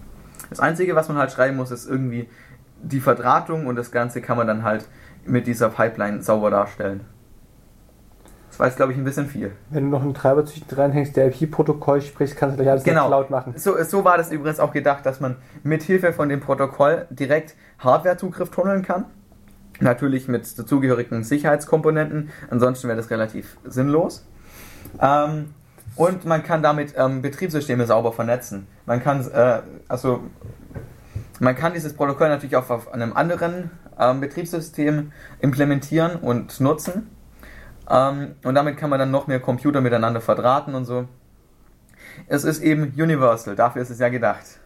[0.49, 2.30] Das Einzige, was man halt schreiben muss, ist irgendwie
[2.81, 4.88] die Verdrahtung und das Ganze kann man dann halt
[5.26, 7.01] mit dieser Pipeline sauber darstellen.
[8.58, 9.52] Das war jetzt, glaube ich, ein bisschen viel.
[9.70, 13.06] Wenn du noch einen Treiber zwischen reinhängst, der IP-Protokoll spricht, kannst du gleich alles Genau.
[13.06, 13.54] Cloud machen.
[13.56, 17.54] So, so war das übrigens auch gedacht, dass man mit Hilfe von dem Protokoll direkt
[17.78, 19.06] Hardware-Zugriff tunneln kann.
[19.80, 24.26] Natürlich mit dazugehörigen Sicherheitskomponenten, ansonsten wäre das relativ sinnlos.
[25.00, 25.54] Ähm,
[25.96, 28.66] und man kann damit ähm, Betriebssysteme sauber vernetzen.
[28.88, 30.22] Man kann, äh, also,
[31.40, 33.70] man kann dieses Protokoll natürlich auch auf einem anderen
[34.00, 35.12] ähm, Betriebssystem
[35.42, 37.12] implementieren und nutzen.
[37.89, 41.07] Ähm, und damit kann man dann noch mehr Computer miteinander verdrahten und so.
[42.27, 44.59] Es ist eben universal, dafür ist es ja gedacht.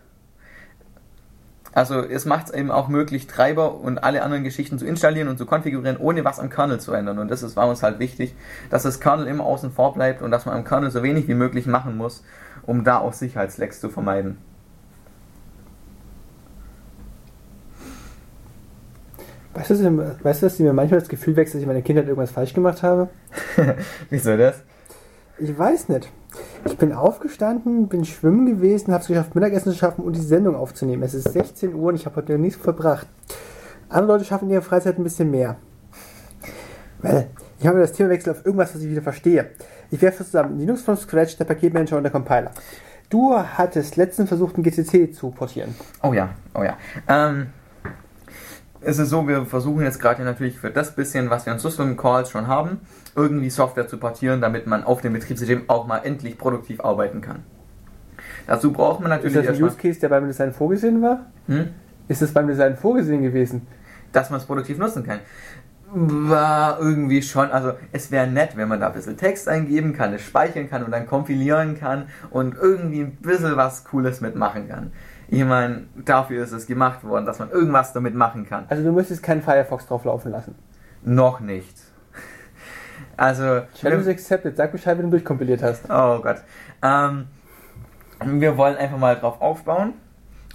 [1.74, 5.38] Also es macht es eben auch möglich, Treiber und alle anderen Geschichten zu installieren und
[5.38, 7.18] zu konfigurieren, ohne was am Kernel zu ändern.
[7.18, 8.36] Und das ist, war uns halt wichtig,
[8.70, 11.34] dass das Kernel immer außen vor bleibt und dass man am Kernel so wenig wie
[11.34, 12.24] möglich machen muss,
[12.64, 14.38] um da auch Sicherheitslecks zu vermeiden.
[19.54, 21.82] Weißt du, dass- weißt du, dass mir manchmal das Gefühl wächst, dass ich in meiner
[21.82, 23.10] Kindheit irgendwas falsch gemacht habe?
[24.10, 24.62] Wieso das?
[25.40, 26.10] Ich weiß nicht.
[26.66, 30.56] Ich bin aufgestanden, bin schwimmen gewesen, habe es geschafft, Mittagessen zu schaffen und die Sendung
[30.56, 31.04] aufzunehmen.
[31.04, 33.08] Es ist 16 Uhr und ich habe heute noch nichts verbracht.
[33.90, 35.58] Andere Leute schaffen in ihrer Freizeit ein bisschen mehr.
[37.02, 37.28] Well,
[37.60, 39.50] ich habe das Thema wechselt auf irgendwas, was ich wieder verstehe.
[39.90, 42.52] Ich werfe zusammen Linux from Scratch, der Paketmanager und der Compiler.
[43.10, 45.76] Du hattest letztens versucht, ein GCC zu portieren.
[46.04, 46.78] Oh ja, oh ja.
[47.10, 47.48] Ähm,
[48.84, 51.96] es ist so, wir versuchen jetzt gerade natürlich für das bisschen, was wir an System
[51.98, 52.80] Calls schon haben,
[53.16, 57.44] irgendwie Software zu portieren, damit man auf dem Betriebssystem auch mal endlich produktiv arbeiten kann.
[58.48, 61.28] Dazu braucht man Ist natürlich das ein Use Case, der beim Design vorgesehen war?
[61.48, 61.68] hm,
[62.08, 63.68] Ist das beim Design vorgesehen gewesen?
[64.12, 65.20] dass man es produktiv nutzen kann.
[65.94, 70.14] War irgendwie schon, also es wäre nett, wenn man da ein bisschen Text eingeben kann,
[70.14, 74.92] es speichern kann und dann kompilieren kann und irgendwie ein bisschen was Cooles mitmachen kann.
[75.32, 78.66] Ich meine, dafür ist es gemacht worden, dass man irgendwas damit machen kann.
[78.68, 80.56] Also du müsstest keinen Firefox drauf laufen lassen.
[81.04, 81.74] Noch nicht.
[83.16, 84.58] Also, Challenge accepted.
[84.58, 85.86] Sag Bescheid, wenn du durchkompiliert hast.
[85.90, 86.44] oh Gott.
[86.84, 87.28] Ähm,
[88.26, 89.94] wir wollen einfach mal drauf aufbauen.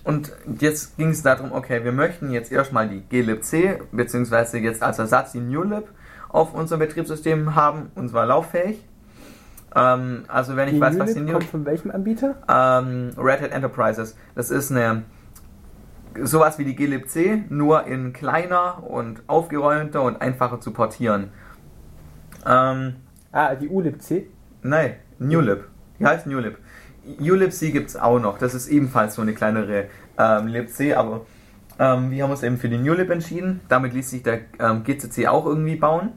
[0.04, 0.30] Und
[0.60, 5.32] jetzt ging es darum, okay, wir möchten jetzt erstmal die glibc, beziehungsweise jetzt als Ersatz
[5.32, 5.88] die newlib
[6.28, 8.84] auf unserem Betriebssystem haben, und zwar lauffähig.
[9.74, 12.36] Ähm, also wenn ich Die weiß, was die Unit kommt von welchem Anbieter?
[12.48, 14.16] ähm, Red Hat Enterprises.
[14.34, 15.02] Das ist eine
[16.22, 21.30] sowas wie die glibc, nur in kleiner und aufgeräumter und einfacher zu portieren.
[22.46, 22.96] Ähm,
[23.32, 24.26] Ah, die ulibc.
[24.62, 25.64] nein, newlib.
[25.98, 26.56] Die heißt newlib.
[27.20, 28.38] ulibc gibt es auch noch.
[28.38, 29.86] Das ist ebenfalls so eine kleinere
[30.18, 31.26] ähm, libc, aber
[31.78, 33.60] ähm, wir haben uns eben für die newlib entschieden.
[33.68, 36.12] Damit ließ sich der ähm, GCC auch irgendwie bauen.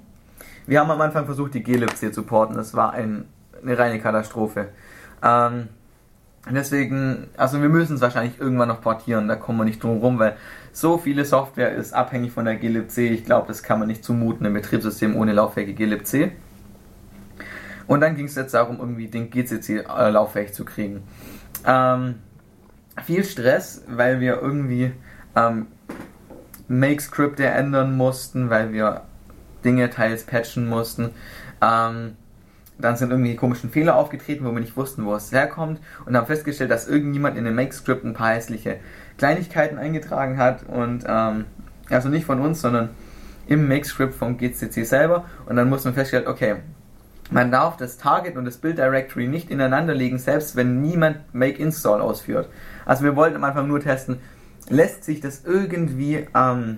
[0.66, 2.56] Wir haben am Anfang versucht, die glibc zu porten.
[2.56, 3.26] Das war ein,
[3.62, 4.70] eine reine Katastrophe.
[5.24, 5.70] Ähm,
[6.50, 10.20] Deswegen, also wir müssen es wahrscheinlich irgendwann noch portieren, da kommen wir nicht drum rum,
[10.20, 10.36] weil
[10.72, 12.98] so viele Software ist abhängig von der glibc.
[12.98, 16.32] Ich glaube, das kann man nicht zumuten, ein Betriebssystem ohne lauffähige glibc.
[17.88, 21.04] Und dann ging es jetzt darum, irgendwie den GCC äh, lauffähig zu kriegen.
[21.66, 22.16] Ähm,
[23.04, 24.92] viel Stress, weil wir irgendwie
[25.36, 25.68] ähm,
[26.68, 29.02] Make-Skripte ändern mussten, weil wir
[29.66, 31.10] Dinge teils patchen mussten.
[31.62, 32.16] Ähm,
[32.80, 35.80] dann sind irgendwie komischen Fehler aufgetreten, wo wir nicht wussten, wo es herkommt.
[36.06, 38.78] Und haben festgestellt, dass irgendjemand in dem Make-Script ein paar hässliche
[39.18, 40.64] Kleinigkeiten eingetragen hat.
[40.64, 41.46] Und ähm,
[41.90, 42.90] also nicht von uns, sondern
[43.48, 45.26] im Make-Script vom GCC selber.
[45.46, 46.58] Und dann mussten wir feststellen, okay,
[47.32, 51.62] man darf das Target und das Build Directory nicht ineinander legen, selbst wenn niemand Make
[51.62, 52.50] Install ausführt.
[52.86, 54.20] Also wir wollten am Anfang nur testen,
[54.70, 56.78] lässt sich das irgendwie ähm,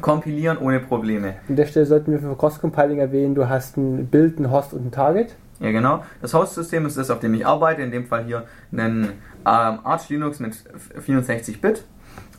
[0.00, 1.34] kompilieren ohne Probleme.
[1.48, 4.86] An der Stelle sollten wir für Cross-Compiling erwähnen, du hast ein Bild, ein Host und
[4.86, 5.34] ein Target.
[5.60, 6.02] Ja, genau.
[6.20, 7.82] Das Host-System ist das, auf dem ich arbeite.
[7.82, 9.10] In dem Fall hier ein ähm,
[9.44, 10.56] Arch Linux mit
[11.06, 11.84] 64-Bit.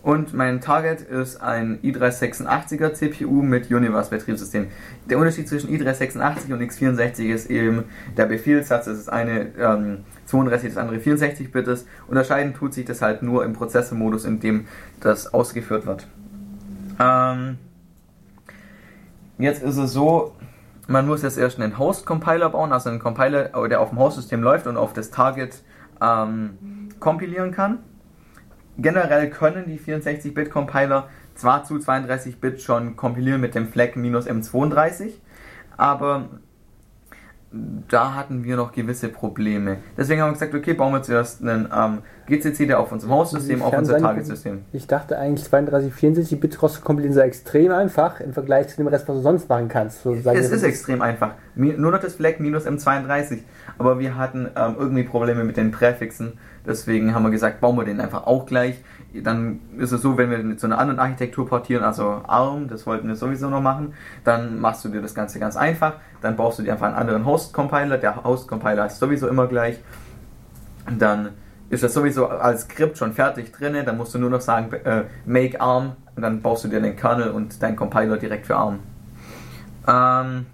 [0.06, 4.68] Und mein Target ist ein i386er CPU mit Universe Betriebssystem.
[5.10, 7.86] Der Unterschied zwischen i386 und x64 ist eben
[8.16, 8.86] der Befehlssatz.
[8.86, 11.88] Das ist eine ähm, 32, das andere 64-Bit ist.
[12.08, 14.68] Unterscheiden tut sich das halt nur im Prozessormodus, in dem
[15.00, 16.08] das ausgeführt wird.
[17.00, 17.58] Ähm,
[19.38, 20.36] jetzt ist es so,
[20.88, 24.68] man muss jetzt erst einen Host-Compiler bauen, also einen Compiler, der auf dem Host-System läuft
[24.68, 25.64] und auf das Target
[26.02, 27.80] ähm, kompilieren kann.
[28.78, 33.96] Generell können die 64-Bit-Compiler zwar zu 32-Bit schon kompilieren mit dem Flag
[34.28, 35.14] M32,
[35.78, 36.30] aber
[37.88, 39.78] da hatten wir noch gewisse Probleme.
[39.98, 43.62] Deswegen haben wir gesagt, okay, bauen wir zuerst einen ähm, GCC, der auf unserem Hostsystem,
[43.62, 44.64] auf unser Target-System.
[44.74, 49.08] Ich dachte eigentlich 32, 64 Bit kompilieren sei extrem einfach im Vergleich zu dem Rest,
[49.08, 50.04] was du sonst machen kannst.
[50.04, 51.36] So es ist extrem einfach.
[51.56, 53.40] Nur noch das Flag minus M32.
[53.78, 56.34] Aber wir hatten ähm, irgendwie Probleme mit den Präfixen.
[56.66, 58.84] Deswegen haben wir gesagt, bauen wir den einfach auch gleich.
[59.24, 63.08] Dann ist es so, wenn wir zu einer anderen Architektur portieren, also ARM, das wollten
[63.08, 63.94] wir sowieso noch machen,
[64.24, 65.94] dann machst du dir das Ganze ganz einfach.
[66.22, 67.98] Dann baust du dir einfach einen anderen Host-Compiler.
[67.98, 69.80] Der Host-Compiler ist sowieso immer gleich.
[70.98, 71.30] Dann
[71.70, 73.76] ist das sowieso als Skript schon fertig drin.
[73.86, 76.96] Dann musst du nur noch sagen, äh, make ARM und dann baust du dir den
[76.96, 78.80] Kernel und deinen Compiler direkt für ARM.
[79.88, 80.46] Ähm,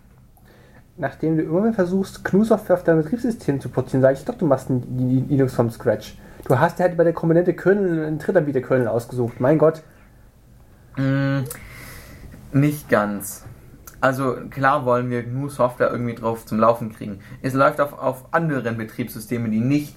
[1.02, 4.70] Nachdem du immer versuchst, GNU-Software auf dein Betriebssystem zu portieren, sage ich doch, du machst
[4.70, 6.16] Linux vom Scratch.
[6.48, 9.40] Du hast dir halt bei der Komponente Kernel einen Drittanbieter-Kernel ausgesucht.
[9.40, 9.84] Mein Gott.
[10.98, 11.42] Mm,
[12.52, 13.46] nicht ganz.
[14.02, 17.20] Also klar wollen wir GNU-Software irgendwie drauf zum Laufen kriegen.
[17.42, 19.96] Es läuft auf, auf anderen Betriebssystemen, die nicht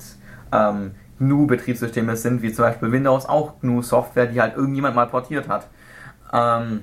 [0.52, 5.68] ähm, GNU-Betriebssysteme sind, wie zum Beispiel Windows, auch GNU-Software, die halt irgendjemand mal portiert hat.
[6.32, 6.82] Ähm,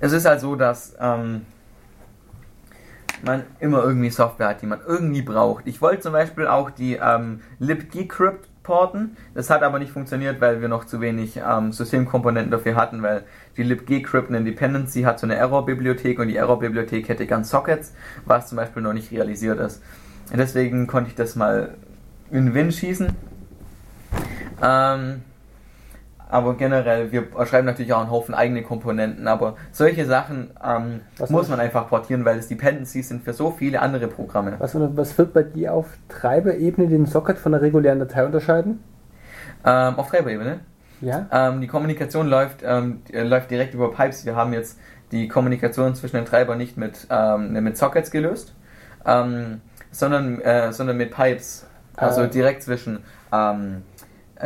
[0.00, 1.42] es ist halt so, dass ähm,
[3.24, 5.66] man immer irgendwie Software hat, die man irgendwie braucht.
[5.66, 9.16] Ich wollte zum Beispiel auch die ähm, libdecrypt porten.
[9.34, 13.24] Das hat aber nicht funktioniert, weil wir noch zu wenig ähm, Systemkomponenten dafür hatten, weil
[13.56, 17.94] die libgcrypt eine Dependency hat so eine Error-Bibliothek und die Error-Bibliothek hätte ganz Sockets,
[18.26, 19.82] was zum Beispiel noch nicht realisiert ist.
[20.32, 21.74] Deswegen konnte ich das mal
[22.30, 23.08] in den Wind schießen.
[24.62, 25.22] Ähm,
[26.28, 31.48] aber generell, wir schreiben natürlich auch einen Haufen eigene Komponenten, aber solche Sachen ähm, muss
[31.48, 34.54] man einfach portieren, weil es Dependencies sind für so viele andere Programme.
[34.58, 38.84] Was, was wird bei dir auf Treiberebene den Socket von der regulären Datei unterscheiden?
[39.64, 40.60] Ähm, auf Treiberebene?
[41.00, 41.26] Ja.
[41.32, 44.26] Ähm, die Kommunikation läuft, ähm, läuft direkt über Pipes.
[44.26, 44.78] Wir haben jetzt
[45.12, 48.54] die Kommunikation zwischen den Treibern nicht mit, ähm, mit Sockets gelöst,
[49.06, 51.66] ähm, sondern, äh, sondern mit Pipes.
[51.96, 52.28] Also äh.
[52.28, 52.98] direkt zwischen
[53.32, 53.82] äh,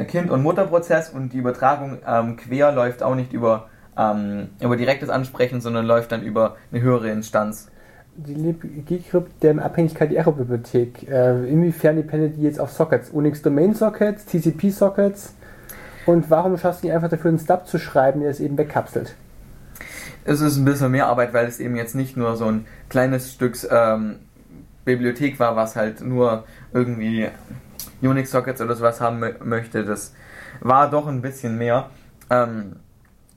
[0.07, 5.11] Kind- und Mutterprozess und die Übertragung ähm, quer läuft auch nicht über, ähm, über direktes
[5.11, 7.69] Ansprechen, sondern läuft dann über eine höhere Instanz.
[8.15, 13.11] Die libgcrypt der Abhängigkeit die Error-Bibliothek, äh, inwiefern dependet die jetzt auf Sockets?
[13.11, 15.35] Unix Domain Sockets, TCP Sockets?
[16.05, 19.15] Und warum schaffst du nicht einfach dafür einen Stub zu schreiben, der es eben wegkapselt?
[20.25, 23.33] Es ist ein bisschen mehr Arbeit, weil es eben jetzt nicht nur so ein kleines
[23.33, 24.17] Stück ähm,
[24.85, 27.29] Bibliothek war, was halt nur irgendwie
[28.01, 29.85] Unix-Sockets oder sowas haben möchte.
[29.85, 30.15] Das
[30.61, 31.91] war doch ein bisschen mehr.
[32.31, 32.77] Ähm,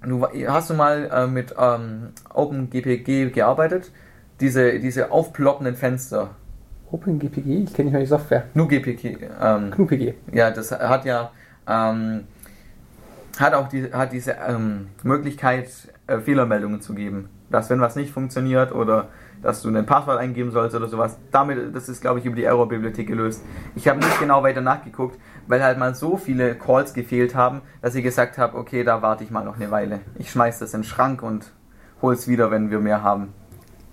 [0.03, 3.91] du, hast du mal äh, mit ähm, OpenGPG gearbeitet?
[4.39, 6.31] Diese, diese aufploppenden Fenster.
[6.91, 7.63] OpenGPG?
[7.63, 8.45] Ich kenne nicht mal die Software.
[8.53, 9.17] Nur GPG.
[9.41, 10.13] Ähm, GPG.
[10.31, 11.31] Ja, das hat ja
[11.67, 12.25] ähm,
[13.39, 15.69] hat auch die, hat diese ähm, Möglichkeit,
[16.07, 17.29] äh, Fehlermeldungen zu geben.
[17.49, 19.09] Dass wenn was nicht funktioniert oder
[19.45, 21.17] dass du ein Passwort eingeben sollst oder sowas.
[21.31, 23.43] Damit, das ist glaube ich über die Error-Bibliothek gelöst.
[23.75, 27.93] Ich habe nicht genau weiter nachgeguckt, weil halt mal so viele Calls gefehlt haben, dass
[27.93, 29.99] ich gesagt habe, okay, da warte ich mal noch eine Weile.
[30.17, 31.51] Ich schmeiß das in den Schrank und
[32.01, 33.33] hol's wieder, wenn wir mehr haben.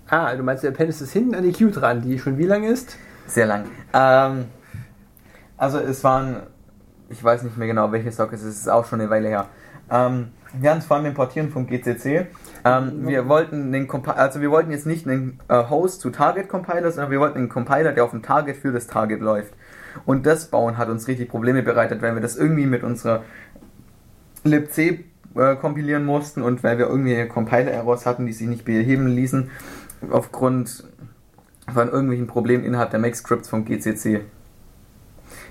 [0.09, 2.63] Ah, du meinst, du appendest es hinten an die Queue dran, die schon wie lang
[2.63, 2.97] ist?
[3.27, 3.65] Sehr lang.
[3.93, 4.45] Ähm,
[5.57, 6.43] also es waren,
[7.09, 9.45] ich weiß nicht mehr genau, welche Sockets, es ist auch schon eine Weile her.
[9.89, 12.27] Ähm, wir haben es vor allem importieren vom GCC.
[12.65, 16.91] Ähm, wir wollten den also wir wollten jetzt nicht einen äh, Host zu Target Compiler,
[16.91, 19.53] sondern wir wollten einen Compiler, der auf dem Target für das Target läuft.
[20.05, 23.23] Und das Bauen hat uns richtig Probleme bereitet, weil wir das irgendwie mit unserer
[24.43, 29.49] libc äh, kompilieren mussten und weil wir irgendwie Compiler-Errors hatten, die sich nicht beheben ließen,
[30.09, 30.85] aufgrund
[31.73, 34.21] von irgendwelchen Problemen innerhalb der Make-Scripts vom GCC.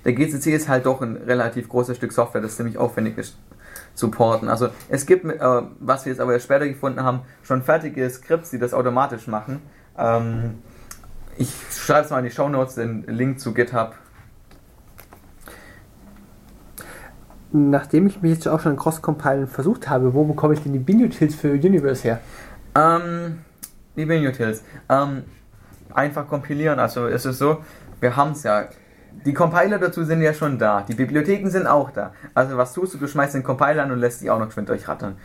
[0.04, 3.36] Der GCC ist halt doch ein relativ großes Stück Software, das ziemlich aufwendig ist
[3.94, 4.48] supporten.
[4.48, 8.58] Also es gibt, äh, was wir jetzt aber später gefunden haben, schon fertige Skripts, die
[8.58, 9.60] das automatisch machen.
[9.96, 10.58] Ähm,
[11.36, 13.94] ich schreibe es mal in die Show Notes, den Link zu GitHub.
[17.52, 21.34] Nachdem ich mich jetzt auch schon Cross-Compilen versucht habe, wo bekomme ich denn die Bin-Utils
[21.34, 22.20] für Universe her?
[22.74, 23.40] Ähm,
[23.94, 24.62] die Bin-Utils.
[24.88, 25.24] Ähm,
[25.92, 26.78] einfach kompilieren.
[26.78, 27.62] Also es ist so,
[28.00, 28.68] wir haben es ja
[29.24, 30.82] die Compiler dazu sind ja schon da.
[30.82, 32.12] Die Bibliotheken sind auch da.
[32.34, 32.98] Also was tust du?
[32.98, 35.16] Du schmeißt den Compiler an und lässt die auch noch geschwind durchrattern.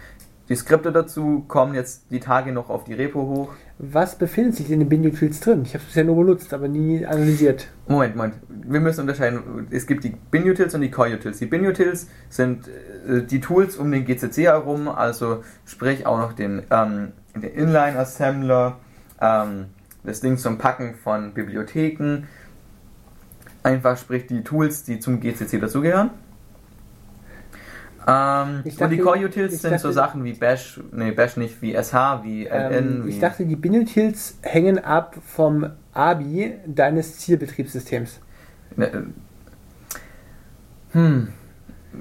[0.49, 3.53] Die Skripte dazu kommen jetzt die Tage noch auf die Repo hoch.
[3.79, 5.63] Was befindet sich in den Bin-Utils drin?
[5.63, 7.67] Ich habe es bisher nur benutzt, aber nie analysiert.
[7.87, 8.35] Moment, Moment.
[8.47, 9.67] Wir müssen unterscheiden.
[9.71, 11.39] Es gibt die Bin-Utils und die Core-Utils.
[11.39, 16.63] Die Bin-Utils sind äh, die Tools um den GCC herum, also sprich auch noch den,
[16.71, 18.77] ähm, den Inline-Assembler,
[19.19, 19.65] ähm,
[20.05, 22.23] das Ding zum Packen von Bibliotheken,
[23.67, 26.09] einfach sprich die Tools, die zum GCC dazugehören.
[28.09, 31.61] Ähm, Ich und dachte- die Core-Utils sind so dachte- Sachen wie Bash, nee, Bash nicht,
[31.61, 33.09] wie SH, wie LN, Ähm, wie...
[33.09, 38.19] ich dachte, die Binutils hängen ab vom ABI deines Zielbetriebssystems.
[38.75, 39.01] Ne, äh,
[40.93, 41.27] Hm.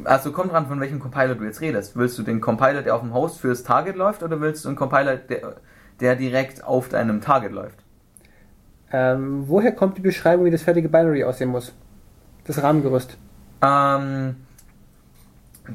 [0.04, 1.96] Also kommt dran, von welchem Compiler du jetzt redest.
[1.96, 4.76] Willst du den Compiler, der auf dem Host fürs Target läuft, oder willst du einen
[4.76, 5.56] Compiler, der,
[6.00, 7.82] der direkt auf deinem Target läuft?
[8.92, 11.72] Ähm, woher kommt die Beschreibung, wie das fertige Binary aussehen muss?
[12.44, 13.16] Das Rahmengerüst.
[13.62, 14.36] Ähm,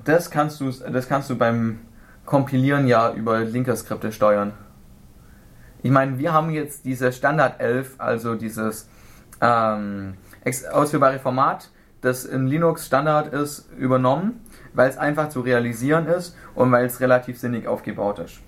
[0.05, 1.79] das kannst du, das kannst du beim
[2.25, 4.53] Kompilieren ja über Linker-Skripte steuern.
[5.83, 8.87] Ich meine, wir haben jetzt diese Standard 11, also dieses
[9.41, 10.13] ähm,
[10.71, 11.69] ausführbare Format,
[12.01, 14.41] das in Linux Standard ist, übernommen,
[14.73, 18.39] weil es einfach zu realisieren ist und weil es relativ sinnig aufgebaut ist.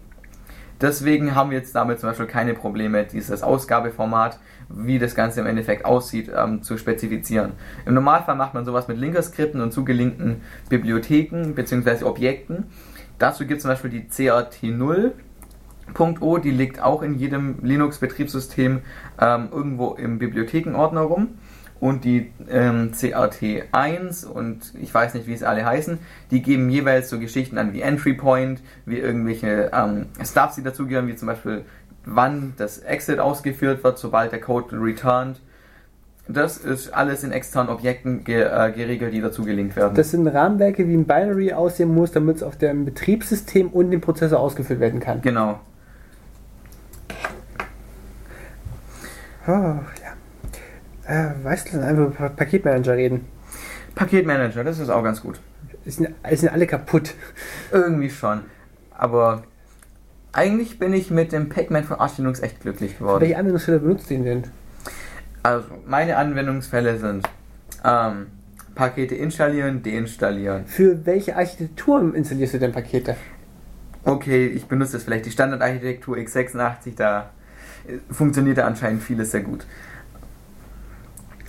[0.82, 4.40] Deswegen haben wir jetzt damit zum Beispiel keine Probleme, dieses Ausgabeformat,
[4.76, 7.54] wie das Ganze im Endeffekt aussieht, ähm, zu spezifizieren.
[7.86, 12.06] Im Normalfall macht man sowas mit Linker-Skripten und zugelinkten Bibliotheken bzw.
[12.06, 12.66] Objekten.
[13.20, 18.82] Dazu gibt es zum Beispiel die CRT0.o, die liegt auch in jedem Linux-Betriebssystem
[19.22, 21.30] ähm, irgendwo im Bibliothekenordner rum.
[21.80, 26.00] Und die ähm, CRT1 und ich weiß nicht, wie es alle heißen,
[26.32, 31.08] die geben jeweils so Geschichten an wie Entry Point, wie irgendwelche ähm, Stubs, die dazugehören,
[31.08, 31.66] wie zum Beispiel
[32.06, 35.40] wann das Exit ausgeführt wird, sobald der Code returned.
[36.28, 39.94] Das ist alles in externen Objekten ge äh, geregelt, die dazu gelinkt werden.
[39.96, 44.00] Das sind Rahmenwerke, wie ein Binary aussehen muss, damit es auf dem Betriebssystem und dem
[44.00, 45.22] Prozessor ausgeführt werden kann.
[45.22, 45.60] genau.
[49.46, 49.82] Oh, ja.
[51.06, 53.28] Äh, weißt du, lass einfach über Paketmanager reden.
[53.94, 55.42] Paketmanager, das ist auch ganz gut.
[55.86, 57.14] Sind, es sind alle kaputt.
[57.72, 58.44] Irgendwie schon.
[58.98, 59.44] Aber
[60.34, 63.22] eigentlich bin ich mit dem Pac-Man von Arch Linux echt glücklich geworden.
[63.22, 64.44] Welche Anwendungsfälle benutzt ihr denn?
[65.44, 67.30] Also, meine Anwendungsfälle sind
[67.86, 68.28] ähm,
[68.76, 70.66] Pakete installieren, deinstallieren.
[70.66, 73.16] Für welche Architektur installierst du denn Pakete?
[74.04, 77.30] Okay, ich benutze jetzt vielleicht die Standardarchitektur x86, da
[77.88, 79.66] äh, funktioniert da anscheinend vieles sehr gut.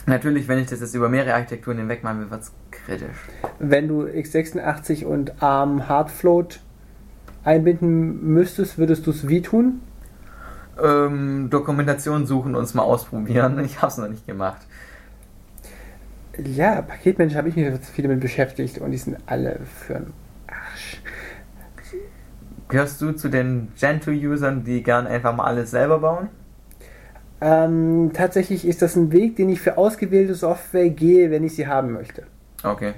[0.06, 3.16] Natürlich, wenn ich das jetzt über mehrere Architekturen hinweg machen will, wird es kritisch.
[3.58, 6.60] Wenn du x86 und ARM Hardfloat
[7.44, 9.80] einbinden müsstest, würdest du es wie tun?
[10.82, 13.58] Ähm, Dokumentation suchen und es mal ausprobieren.
[13.64, 14.62] Ich habe es noch nicht gemacht.
[16.42, 20.12] Ja, Paketmanager habe ich mich viel damit beschäftigt und die sind alle für einen
[20.48, 21.00] Arsch.
[22.68, 26.28] Gehörst du zu den Gentoo-Usern, die gern einfach mal alles selber bauen?
[27.40, 31.66] Ähm, tatsächlich ist das ein Weg, den ich für ausgewählte Software gehe, wenn ich sie
[31.66, 32.24] haben möchte.
[32.62, 32.94] Okay.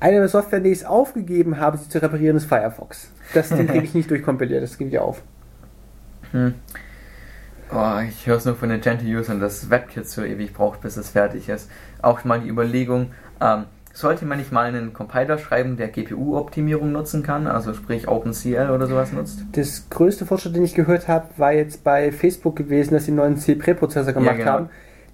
[0.00, 3.10] Eine der Software, die ich aufgegeben habe, sie zu reparieren, ist Firefox.
[3.34, 5.22] Das den kriege ich nicht durchkompiliert, das gebe ich auf.
[6.32, 6.54] Hm.
[7.72, 11.10] Oh, ich höre es nur von den Gentoo-Usern, dass WebKit so ewig braucht, bis es
[11.10, 11.70] fertig ist.
[12.02, 17.22] Auch mal die Überlegung, ähm, sollte man nicht mal einen Compiler schreiben, der GPU-Optimierung nutzen
[17.22, 19.44] kann, also sprich OpenCL oder sowas nutzt?
[19.52, 23.18] Das größte Fortschritt, den ich gehört habe, war jetzt bei Facebook gewesen, dass sie einen
[23.18, 24.50] neuen C-Präprozessor gemacht genau.
[24.50, 24.70] haben.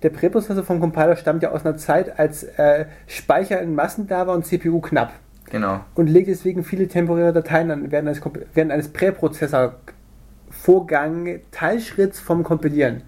[0.06, 4.28] Der Präprozessor vom Compiler stammt ja aus einer Zeit, als äh, Speicher in Massen da
[4.28, 5.12] war und CPU knapp.
[5.50, 5.80] Genau.
[5.96, 8.20] Und legt deswegen viele temporäre Dateien an während eines,
[8.54, 13.02] während eines Präprozessor-Vorgang Teilschritts vom Kompilieren.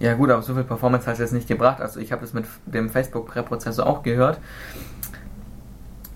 [0.00, 1.80] Ja gut, aber so viel Performance hat es jetzt nicht gebracht.
[1.80, 4.40] Also ich habe das mit dem Facebook-Präprozessor auch gehört.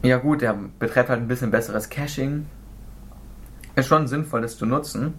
[0.02, 2.46] Ja gut, der betreibt halt ein bisschen besseres Caching.
[3.76, 5.14] Ist schon sinnvoll, das zu nutzen.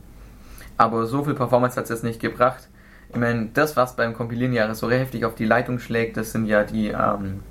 [0.78, 2.68] Aber so viel Performance hat es jetzt nicht gebracht.
[3.10, 6.46] Ich meine, das, was beim Kompilieren ja so heftig auf die Leitung schlägt, das sind
[6.46, 7.42] ja die, ähm,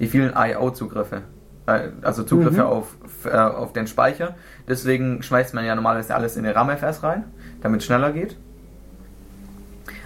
[0.00, 1.22] die vielen I.O.-Zugriffe.
[1.66, 2.66] Äh, also Zugriffe Mhm.
[2.66, 4.34] auf, äh, auf den Speicher.
[4.68, 7.24] Deswegen schmeißt man ja normalerweise alles in eine RAM-FS rein,
[7.62, 8.36] damit es schneller geht.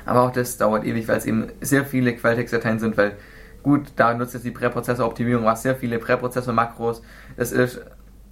[0.07, 3.13] Aber auch das dauert ewig, weil es eben sehr viele Quelltextdateien sind, weil
[3.63, 7.03] gut, da nutzt jetzt die Präprozessoroptimierung, was sehr viele Präprozessor-Makros.
[7.37, 7.81] Das ist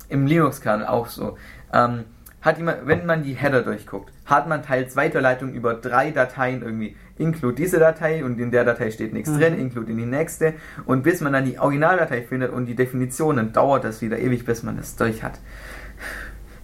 [0.08, 1.36] im Linux-Kernel auch so.
[1.72, 2.04] Ähm,
[2.40, 6.96] hat jemand, wenn man die Header durchguckt, hat man teils Weiterleitung über drei Dateien irgendwie.
[7.16, 9.38] Include diese Datei und in der Datei steht nichts Mhm.
[9.38, 10.54] drin, include in die nächste.
[10.84, 14.62] Und bis man dann die Originaldatei findet und die Definitionen, dauert das wieder ewig, bis
[14.62, 15.38] man das durch hat.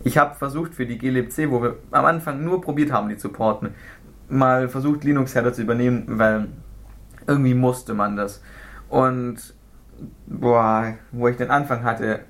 [0.04, 3.28] Ich habe versucht für die glibc, wo wir am Anfang nur probiert haben, die zu
[3.28, 3.70] porten,
[4.28, 6.48] mal versucht Linux-Header zu übernehmen, weil
[7.26, 8.42] irgendwie musste man das.
[8.88, 9.54] Und
[10.26, 12.20] boah, wo ich den Anfang hatte,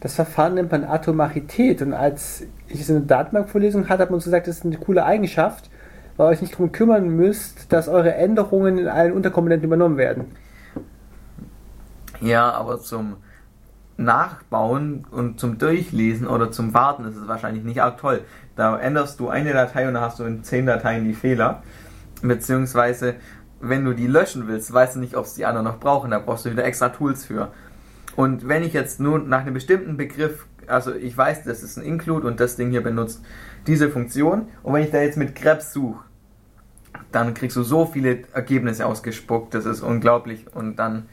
[0.00, 4.16] Das Verfahren nennt man Atomarität und als ich es in der Datenbankvorlesung hatte, hat man
[4.16, 5.70] uns gesagt, das ist eine coole Eigenschaft,
[6.16, 10.26] weil ihr euch nicht darum kümmern müsst, dass eure Änderungen in allen Unterkomponenten übernommen werden.
[12.20, 13.16] ja, aber zum
[13.96, 18.22] Nachbauen und zum Durchlesen oder zum Warten ist es wahrscheinlich nicht arg toll.
[18.54, 21.62] Da änderst du eine Datei und dann hast du in zehn Dateien die Fehler.
[22.22, 23.14] Beziehungsweise,
[23.60, 26.10] wenn du die löschen willst, weißt du nicht, ob es die anderen noch brauchen.
[26.10, 27.48] Da brauchst du wieder extra Tools für.
[28.16, 31.84] Und wenn ich jetzt nur nach einem bestimmten Begriff, also ich weiß, das ist ein
[31.84, 33.22] Include und das Ding hier benutzt
[33.66, 36.04] diese Funktion, und wenn ich da jetzt mit grep suche,
[37.12, 40.46] dann kriegst du so viele Ergebnisse ausgespuckt, das ist unglaublich.
[40.54, 41.08] Und dann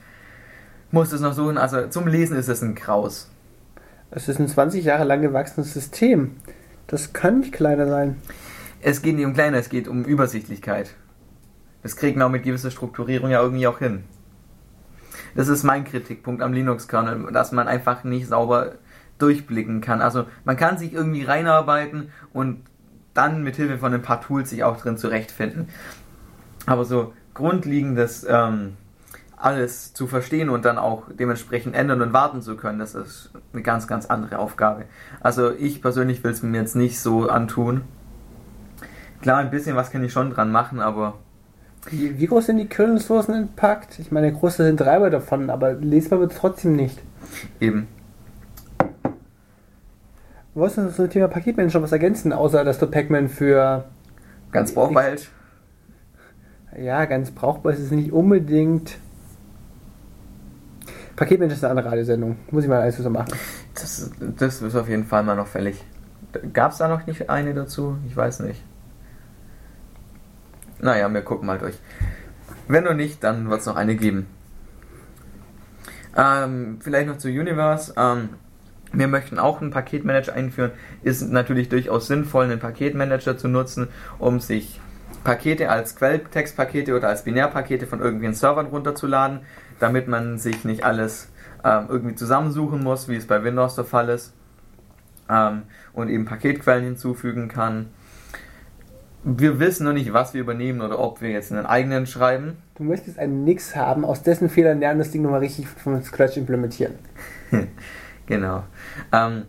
[0.91, 1.57] musst du es noch suchen.
[1.57, 3.29] Also zum Lesen ist es ein Kraus.
[4.11, 6.35] Es ist ein 20 Jahre lang gewachsenes System.
[6.87, 8.17] Das kann nicht kleiner sein.
[8.81, 10.93] Es geht nicht um kleiner, es geht um Übersichtlichkeit.
[11.81, 14.03] Das kriegt man auch mit gewisser Strukturierung ja irgendwie auch hin.
[15.35, 18.73] Das ist mein Kritikpunkt am Linux-Kernel, dass man einfach nicht sauber
[19.17, 20.01] durchblicken kann.
[20.01, 22.61] Also man kann sich irgendwie reinarbeiten und
[23.13, 25.69] dann mit Hilfe von ein paar Tools sich auch drin zurechtfinden.
[26.65, 28.77] Aber so grundlegendes ähm,
[29.43, 33.61] alles zu verstehen und dann auch dementsprechend ändern und warten zu können, das ist eine
[33.61, 34.85] ganz, ganz andere Aufgabe.
[35.19, 37.81] Also ich persönlich will es mir jetzt nicht so antun.
[39.21, 41.19] Klar, ein bisschen was kann ich schon dran machen, aber.
[41.89, 43.99] Wie, wie groß sind die Kernel-Sourcen entpackt?
[43.99, 47.01] Ich meine, groß sind Treiber davon, aber lesbar wird es trotzdem nicht.
[47.59, 47.87] Eben.
[50.53, 53.85] Wolltest du zum Thema Paketmanager was ergänzen, außer dass du Pacman für.
[54.51, 55.29] Ganz brauchbar hält?
[56.79, 58.97] Ja, ganz brauchbar ist es nicht unbedingt.
[61.15, 62.37] Paketmanager ist eine andere Radiosendung.
[62.51, 63.33] Muss ich mal alles so machen.
[63.73, 65.83] Das, das ist auf jeden Fall mal noch fällig.
[66.53, 67.97] Gab es da noch nicht eine dazu?
[68.07, 68.63] Ich weiß nicht.
[70.79, 71.75] Naja, wir gucken mal durch.
[72.67, 74.27] Wenn noch nicht, dann wird es noch eine geben.
[76.15, 77.93] Ähm, vielleicht noch zu Universe.
[77.97, 78.29] Ähm,
[78.91, 80.71] wir möchten auch einen Paketmanager einführen.
[81.01, 83.87] Ist natürlich durchaus sinnvoll, einen Paketmanager zu nutzen,
[84.19, 84.79] um sich
[85.23, 89.41] Pakete als Quelltextpakete oder als Binärpakete von irgendwelchen Servern runterzuladen,
[89.79, 91.29] damit man sich nicht alles
[91.63, 94.33] ähm, irgendwie zusammensuchen muss, wie es bei Windows der Fall ist,
[95.29, 95.63] ähm,
[95.93, 97.87] und eben Paketquellen hinzufügen kann.
[99.25, 102.57] Wir wissen noch nicht, was wir übernehmen oder ob wir jetzt einen eigenen schreiben.
[102.75, 106.35] Du möchtest einen Nix haben, aus dessen Fehlern lernen, das Ding nochmal richtig von Scratch
[106.35, 106.95] implementieren.
[108.25, 108.63] genau.
[109.13, 109.43] Ähm,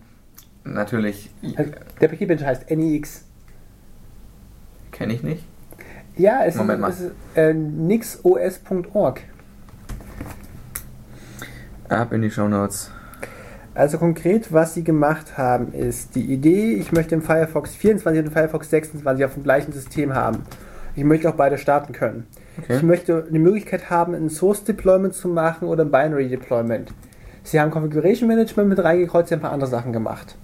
[0.62, 1.30] natürlich.
[1.56, 3.24] Also, der Paketmanager heißt NEX.
[4.92, 5.44] Kenne ich nicht.
[6.16, 9.22] Ja, es Moment ist, ist äh, nixos.org.
[11.88, 12.92] Ab in die Show Notes.
[13.74, 18.26] Also konkret, was sie gemacht haben, ist die Idee, ich möchte im Firefox 24 und
[18.26, 20.42] im Firefox 26 auf dem gleichen System haben.
[20.94, 22.26] Ich möchte auch beide starten können.
[22.56, 22.76] Okay.
[22.76, 26.92] Ich möchte eine Möglichkeit haben, ein Source Deployment zu machen oder ein Binary Deployment.
[27.42, 30.36] Sie haben Configuration Management mit reingekreuzt, sie haben ein paar andere Sachen gemacht.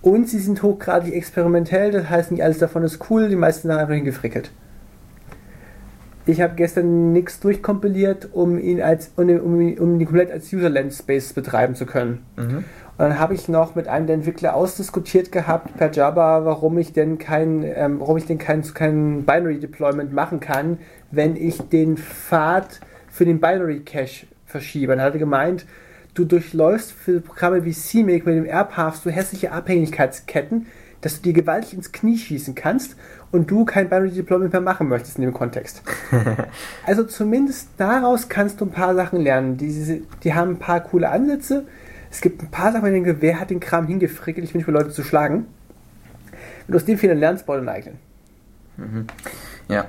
[0.00, 3.76] Und sie sind hochgradig experimentell, das heißt, nicht alles davon ist cool, die meisten sind
[3.76, 4.52] einfach hingefrickelt.
[6.26, 10.70] Ich habe gestern nichts durchkompiliert, um ihn als um, um, um ihn komplett als User
[10.70, 12.24] Land Space betreiben zu können.
[12.36, 12.64] Mhm.
[12.96, 16.92] Und dann habe ich noch mit einem der Entwickler ausdiskutiert gehabt per Java, warum ich
[16.92, 20.78] denn kein, ähm, warum ich denn kein, kein Binary Deployment machen kann,
[21.10, 22.80] wenn ich den Pfad
[23.10, 24.94] für den Binary Cache verschiebe.
[24.94, 25.66] Dann hat er gemeint,
[26.14, 30.66] du durchläufst für Programme wie CMake mit dem AirPath so hässliche Abhängigkeitsketten,
[31.04, 32.96] dass du dir gewaltig ins Knie schießen kannst
[33.30, 35.82] und du kein Binary Deployment mehr machen möchtest in dem Kontext.
[36.86, 39.58] also zumindest daraus kannst du ein paar Sachen lernen.
[39.58, 41.66] Die, die haben ein paar coole Ansätze.
[42.10, 44.46] Es gibt ein paar Sachen, wo ich denke, wer hat den Kram hingefrickelt?
[44.46, 45.44] Ich bin nicht für Leute zu schlagen.
[46.66, 47.98] Wenn du aus dem Fehlern lernst, bau den eigenen.
[48.78, 49.06] Mhm.
[49.68, 49.88] Ja.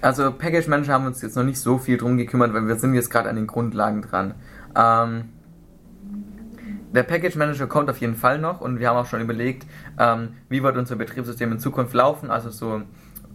[0.00, 2.94] Also Package Manager haben uns jetzt noch nicht so viel drum gekümmert, weil wir sind
[2.94, 4.34] jetzt gerade an den Grundlagen dran.
[4.74, 5.24] Ähm,
[6.94, 9.66] der Package Manager kommt auf jeden Fall noch und wir haben auch schon überlegt,
[9.98, 12.82] ähm, wie wird unser Betriebssystem in Zukunft laufen, also so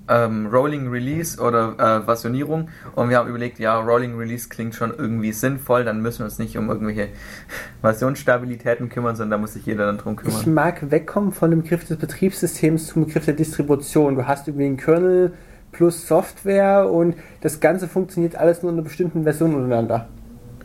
[0.09, 4.93] ähm, Rolling Release oder äh, Versionierung und wir haben überlegt, ja, Rolling Release klingt schon
[4.97, 7.09] irgendwie sinnvoll, dann müssen wir uns nicht um irgendwelche
[7.81, 10.39] Versionsstabilitäten kümmern, sondern da muss sich jeder dann drum kümmern.
[10.39, 14.15] Ich mag wegkommen von dem Begriff des Betriebssystems zum Begriff der Distribution.
[14.15, 15.33] Du hast irgendwie einen Kernel
[15.71, 20.07] plus Software und das Ganze funktioniert alles nur in einer bestimmten Version untereinander.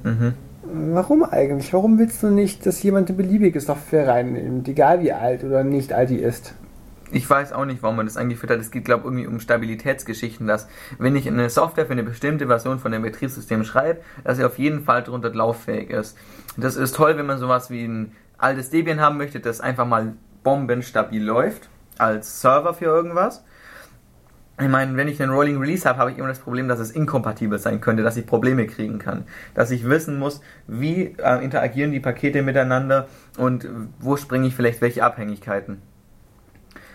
[0.03, 0.35] Mhm.
[0.77, 1.73] Warum eigentlich?
[1.73, 5.93] Warum willst du nicht, dass jemand eine beliebige Software reinnimmt, egal wie alt oder nicht
[5.93, 6.55] alt die ist?
[7.13, 8.59] Ich weiß auch nicht, warum man das eingeführt hat.
[8.59, 10.67] Es geht, glaube ich, irgendwie um Stabilitätsgeschichten, dass
[10.99, 14.59] wenn ich eine Software für eine bestimmte Version von dem Betriebssystem schreibe, dass sie auf
[14.59, 16.19] jeden Fall darunter lauffähig ist.
[16.57, 20.15] Das ist toll, wenn man sowas wie ein altes Debian haben möchte, das einfach mal
[20.43, 21.69] bombenstabil läuft,
[21.99, 23.45] als Server für irgendwas
[24.61, 26.93] ich meine, wenn ich einen Rolling Release habe, habe ich immer das Problem, dass es
[26.93, 29.25] inkompatibel sein könnte, dass ich Probleme kriegen kann.
[29.55, 33.69] Dass ich wissen muss, wie äh, interagieren die Pakete miteinander und
[33.99, 35.83] wo springe ich vielleicht welche Abhängigkeiten.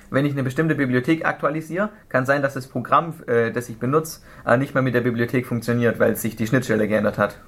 [0.10, 4.22] Wenn ich eine bestimmte Bibliothek aktualisiere, kann sein, dass das Programm, äh, das ich benutze,
[4.45, 7.41] äh, nicht mehr mit der Bibliothek funktioniert, weil sich die Schnittstelle geändert hat.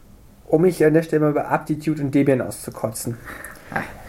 [0.45, 3.17] Um mich an der Stelle mal über Aptitude und Debian auszukotzen.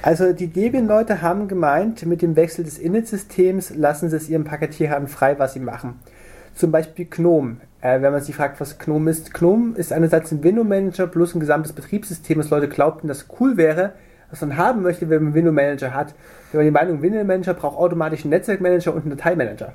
[0.02, 5.06] Also die Debian-Leute haben gemeint, mit dem Wechsel des Init-Systems lassen sie es ihren Paketierern
[5.06, 6.00] frei, was sie machen.
[6.54, 7.58] Zum Beispiel GNOME.
[7.80, 9.32] Äh, wenn man sich fragt, was GNOME ist.
[9.32, 13.56] GNOME ist einerseits ein Window Manager plus ein gesamtes Betriebssystem, das Leute glaubten, das cool
[13.56, 13.92] wäre,
[14.30, 16.14] was man haben möchte, wenn man einen Window Manager hat.
[16.50, 19.72] Wenn man die Meinung, Window Manager braucht automatisch einen Netzwerkmanager und einen Dateimanager.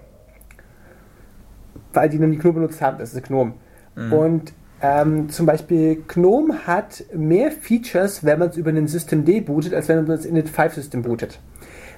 [1.94, 3.54] Weil die noch nie GNOME benutzt haben, das ist GNOME.
[3.96, 4.14] Mhm.
[4.14, 9.74] Und ähm, zum Beispiel GNOME hat mehr Features, wenn man es über einen Systemd bootet,
[9.74, 11.40] als wenn man das Init 5 System bootet.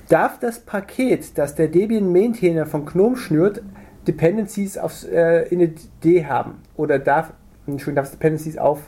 [0.08, 3.62] Darf das Paket, das der Debian Maintainer von GNOME schnürt,
[4.08, 5.90] Dependencies auf äh, Init
[6.28, 6.56] haben?
[6.78, 7.34] Oder darf,
[7.68, 8.80] Entschuldigung, darf es Dependencies auf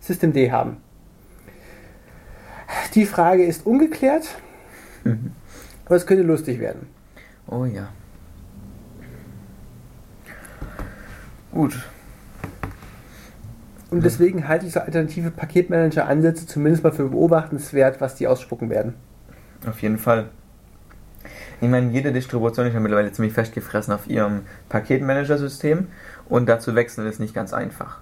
[0.00, 0.76] Systemd haben?
[2.94, 4.36] Die Frage ist ungeklärt,
[5.04, 5.32] mhm.
[5.84, 6.86] aber es könnte lustig werden.
[7.48, 7.88] Oh ja.
[11.50, 11.78] Gut,
[13.92, 18.94] und deswegen halte ich so alternative Paketmanager-Ansätze zumindest mal für beobachtenswert, was die ausspucken werden.
[19.68, 20.30] Auf jeden Fall.
[21.60, 24.40] Ich meine, jede Distribution ist ja mittlerweile ziemlich festgefressen auf ihrem
[24.70, 25.88] Paketmanager-System
[26.28, 28.00] und dazu wechseln ist nicht ganz einfach.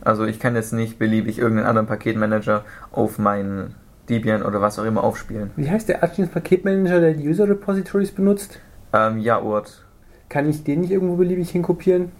[0.00, 3.76] Also ich kann jetzt nicht beliebig irgendeinen anderen Paketmanager auf meinen
[4.08, 5.52] Debian oder was auch immer aufspielen.
[5.54, 8.58] Wie heißt der Atkins Paketmanager, der die User Repositories benutzt?
[8.92, 9.84] Ähm, ja, Ort.
[10.28, 12.10] Kann ich den nicht irgendwo beliebig hinkopieren?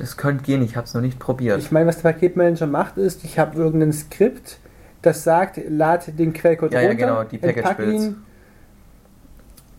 [0.00, 1.58] Das könnte gehen, ich habe es noch nicht probiert.
[1.58, 4.58] Ich meine, was der Paketmanager macht, ist, ich habe irgendein Skript,
[5.02, 8.16] das sagt, lad den Quellcode ja, runter, ja, genau, die Package ihn.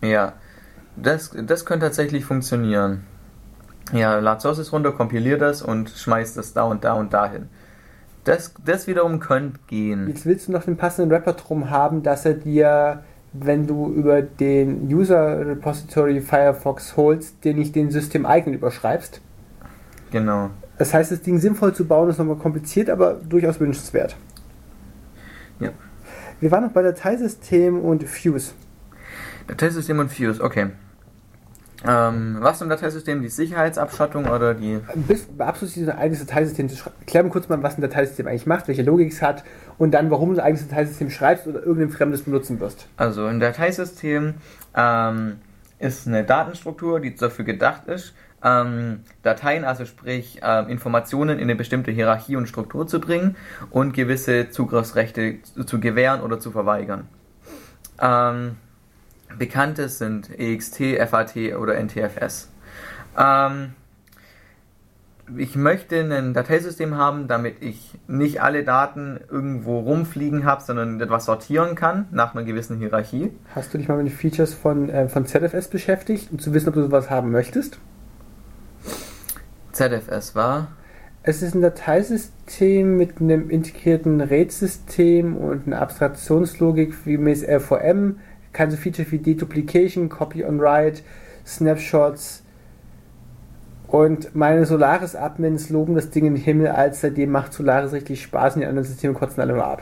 [0.03, 0.33] Ja,
[0.95, 3.03] das, das könnte tatsächlich funktionieren.
[3.93, 7.49] Ja, lad Sources runter, kompiliert das und schmeißt das da und da und dahin.
[8.23, 10.07] Das, das wiederum könnte gehen.
[10.07, 13.03] Jetzt willst du noch den passenden Wrapper drum haben, dass er dir,
[13.33, 19.19] wenn du über den User Repository Firefox holst, dir nicht den System eigen überschreibst.
[20.11, 20.49] Genau.
[20.77, 24.15] Das heißt, das Ding sinnvoll zu bauen ist nochmal kompliziert, aber durchaus wünschenswert.
[25.59, 25.71] Ja.
[26.39, 28.53] Wir waren noch bei Dateisystem und Fuse.
[29.47, 30.67] Dateisystem und Fuse, okay.
[31.87, 33.21] Ähm, was im Dateisystem?
[33.21, 34.79] Die Sicherheitsabschottung oder die.
[35.07, 36.95] Bis beabsichtigt ein eigenes Dateisystem zu schreiben.
[37.07, 39.43] Klär mal kurz mal, was ein Dateisystem eigentlich macht, welche Logik es hat
[39.77, 42.87] und dann, warum du ein eigenes Dateisystem schreibst oder irgendein fremdes benutzen wirst.
[42.97, 44.35] Also, ein Dateisystem
[44.75, 45.37] ähm,
[45.79, 48.13] ist eine Datenstruktur, die dafür gedacht ist,
[48.43, 53.35] ähm, Dateien, also sprich ähm, Informationen in eine bestimmte Hierarchie und Struktur zu bringen
[53.69, 57.07] und gewisse Zugriffsrechte zu gewähren oder zu verweigern.
[57.99, 58.57] Ähm,
[59.37, 62.49] Bekannte sind EXT, FAT oder NTFS.
[63.17, 63.73] Ähm,
[65.37, 71.25] ich möchte ein Dateisystem haben, damit ich nicht alle Daten irgendwo rumfliegen habe, sondern etwas
[71.25, 73.31] sortieren kann nach einer gewissen Hierarchie.
[73.55, 76.69] Hast du dich mal mit den Features von, äh, von ZFS beschäftigt, um zu wissen,
[76.69, 77.79] ob du sowas haben möchtest?
[79.71, 80.69] ZFS war?
[81.23, 88.19] Es ist ein Dateisystem mit einem integrierten RAID-System und einer Abstraktionslogik wie gemäß LVM.
[88.53, 91.03] Kann so Features wie Deduplication, Copy on Write,
[91.45, 92.43] Snapshots
[93.91, 98.61] und meine Solaris-Admins loben das Ding im Himmel, als seitdem macht Solaris richtig Spaß und
[98.61, 99.81] die anderen Systeme kotzen alle mal ab.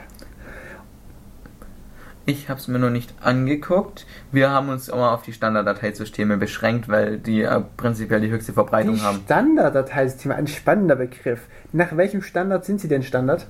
[2.29, 4.05] Ich habe es mir noch nicht angeguckt.
[4.31, 8.95] Wir haben uns immer auf die Standarddateisysteme beschränkt, weil die äh, prinzipiell die höchste Verbreitung
[8.97, 9.21] die haben.
[9.25, 11.47] Standarddateisysteme, ein spannender Begriff.
[11.71, 13.47] Nach welchem Standard sind sie denn Standard?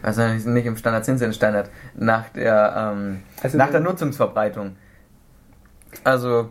[0.00, 1.70] Also nicht im Standard sind sie ein Standard.
[1.96, 4.76] Nach der, ähm, also nach der Nutzungsverbreitung.
[6.04, 6.50] Also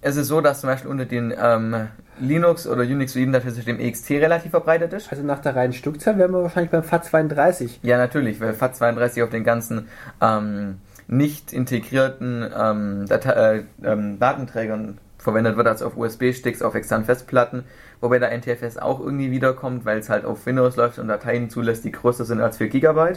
[0.00, 1.86] es ist so, dass zum Beispiel unter den ähm,
[2.20, 5.10] Linux oder Unix 7 Dateisystem EXT relativ verbreitet ist.
[5.10, 7.78] Also nach der reinen Stückzahl wären wir wahrscheinlich beim FAT32.
[7.82, 9.88] Ja, natürlich, weil FAT32 auf den ganzen
[10.20, 17.64] ähm, nicht integrierten ähm, äh, ähm, Datenträgern verwendet wird, als auf USB-Sticks, auf externen Festplatten,
[18.00, 21.84] wobei der NTFS auch irgendwie wiederkommt, weil es halt auf Windows läuft und Dateien zulässt,
[21.84, 23.14] die größer sind als 4 GB.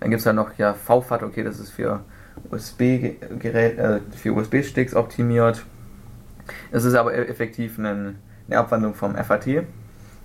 [0.00, 2.00] Dann gibt es ja noch ja VFAT, okay, das ist für
[2.50, 5.64] USB-Gerät, äh, für USB-Sticks optimiert.
[6.70, 8.14] Es ist aber e- effektiv eine,
[8.48, 9.64] eine Abwandlung vom FAT.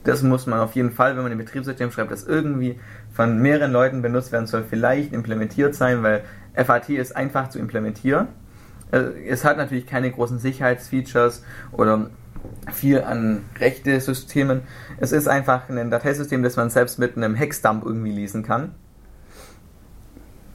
[0.03, 2.79] Das muss man auf jeden Fall, wenn man ein Betriebssystem schreibt, das irgendwie
[3.13, 6.23] von mehreren Leuten benutzt werden soll, vielleicht implementiert sein, weil
[6.53, 8.27] FAT ist einfach zu implementieren.
[8.91, 12.09] Äh, es hat natürlich keine großen Sicherheitsfeatures oder
[12.71, 14.61] viel an Rechte-Systemen.
[14.97, 18.73] Es ist einfach ein Dateisystem, das man selbst mit einem Hexdump irgendwie lesen kann.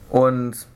[0.09, 0.67] Und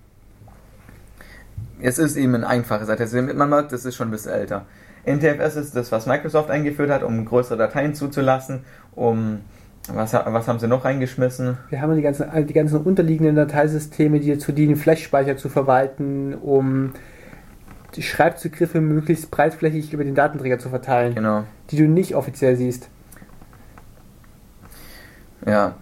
[1.79, 3.37] es ist eben ein einfaches Dateisystem.
[3.37, 4.65] Man merkt, es ist schon ein bisschen älter.
[5.07, 8.61] NTFS ist das, was Microsoft eingeführt hat, um größere Dateien zuzulassen,
[8.93, 9.39] um
[9.87, 11.57] was, was haben sie noch reingeschmissen?
[11.69, 16.91] Wir haben die ganzen, die ganzen unterliegenden Dateisysteme, die dazu dienen, Flash-Speicher zu verwalten, um
[17.95, 21.15] die Schreibzugriffe möglichst breitflächig über den Datenträger zu verteilen.
[21.15, 21.45] Genau.
[21.71, 22.89] Die du nicht offiziell siehst.
[25.45, 25.75] Ja.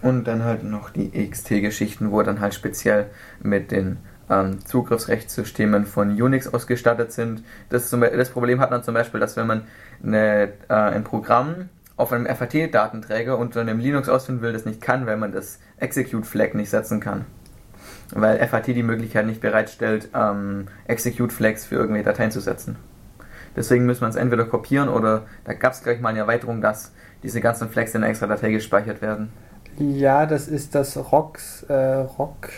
[0.00, 3.06] Und dann halt noch die XT-Geschichten, wo dann halt speziell
[3.42, 3.98] mit den
[4.30, 7.42] ähm, Zugriffsrechtssystemen von Unix ausgestattet sind.
[7.68, 9.62] Das, zum, das, Problem hat man zum Beispiel, dass wenn man
[10.02, 15.06] eine, äh, ein Programm auf einem FAT-Datenträger unter einem Linux ausführen will, das nicht kann,
[15.06, 17.24] weil man das Execute-Flag nicht setzen kann.
[18.10, 22.76] Weil FAT die Möglichkeit nicht bereitstellt, ähm, Execute-Flags für irgendwelche Dateien zu setzen.
[23.56, 26.92] Deswegen muss man es entweder kopieren oder da gab es gleich mal eine Erweiterung, dass
[27.22, 29.32] diese ganzen Flags in einer extra Datei gespeichert werden.
[29.78, 32.48] Ja, das ist das ROX, äh, ROC.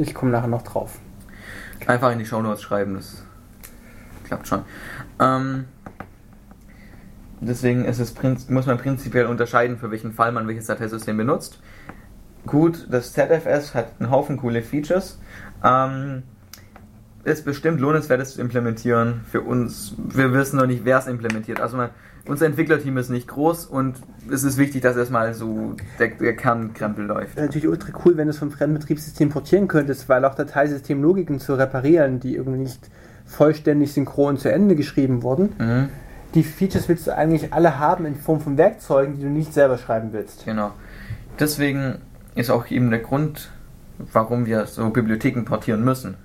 [0.00, 0.98] Ich komme nachher noch drauf.
[1.86, 3.22] Einfach in die Shownotes schreiben, das
[4.24, 4.62] klappt schon.
[5.20, 5.66] Ähm,
[7.42, 8.14] deswegen ist es,
[8.48, 11.60] muss man prinzipiell unterscheiden, für welchen Fall man welches Dateisystem benutzt.
[12.46, 15.18] Gut, das ZFS hat einen Haufen coole Features.
[15.62, 16.22] Ähm,
[17.24, 19.20] ist bestimmt lohnenswert, es zu implementieren.
[19.30, 21.60] Für uns, wir wissen noch nicht, wer es implementiert.
[21.60, 21.90] Also man,
[22.26, 23.96] unser Entwicklerteam ist nicht groß und
[24.30, 27.36] es ist wichtig, dass erstmal so der, der Kernkrempel läuft.
[27.36, 32.20] Natürlich ultra cool, wenn du es vom Fremdbetriebssystem portieren könntest, weil auch Dateisystemlogiken zu reparieren,
[32.20, 32.88] die irgendwie nicht
[33.26, 35.50] vollständig synchron zu Ende geschrieben wurden.
[35.58, 35.88] Mhm.
[36.34, 39.78] Die Features willst du eigentlich alle haben in Form von Werkzeugen, die du nicht selber
[39.78, 40.44] schreiben willst.
[40.44, 40.72] Genau.
[41.38, 41.98] Deswegen
[42.34, 43.50] ist auch eben der Grund,
[44.12, 46.16] warum wir so Bibliotheken portieren müssen.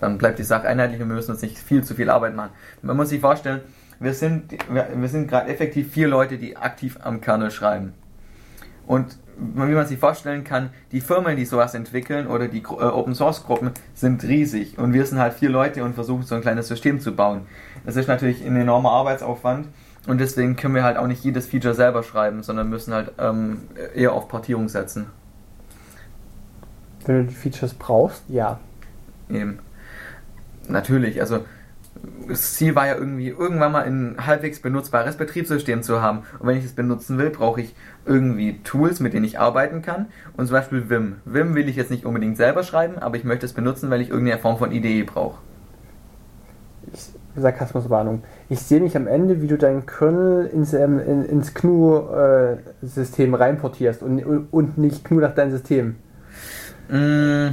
[0.00, 2.50] Dann bleibt die Sache einheitlich und wir müssen uns nicht viel zu viel Arbeit machen.
[2.82, 3.60] Man muss sich vorstellen,
[4.00, 7.94] wir sind, wir, wir sind gerade effektiv vier Leute, die aktiv am Kernel schreiben.
[8.86, 13.14] Und wie man sich vorstellen kann, die Firmen, die sowas entwickeln oder die äh, Open
[13.14, 16.68] Source Gruppen sind riesig und wir sind halt vier Leute und versuchen so ein kleines
[16.68, 17.42] System zu bauen.
[17.86, 19.68] Das ist natürlich ein enormer Arbeitsaufwand
[20.08, 23.62] und deswegen können wir halt auch nicht jedes Feature selber schreiben, sondern müssen halt ähm,
[23.94, 25.06] eher auf Portierung setzen.
[27.04, 28.58] Wenn du die Features brauchst, ja.
[29.28, 29.60] Eben.
[30.68, 31.40] Natürlich, also
[32.28, 36.20] das Ziel war ja irgendwie, irgendwann mal ein halbwegs benutzbares Betriebssystem zu haben.
[36.38, 37.74] Und wenn ich es benutzen will, brauche ich
[38.04, 40.06] irgendwie Tools, mit denen ich arbeiten kann.
[40.36, 41.16] Und zum Beispiel Vim.
[41.24, 44.10] Vim will ich jetzt nicht unbedingt selber schreiben, aber ich möchte es benutzen, weil ich
[44.10, 45.38] irgendeine Form von Idee brauche.
[47.36, 48.22] Sarkasmuswarnung.
[48.48, 53.36] Ich sehe mich am Ende, wie du deinen Kernel ins, ähm, in, ins GNU-System äh,
[53.36, 55.96] reinportierst und, und nicht GNU nach deinem System.
[56.88, 57.48] Mm,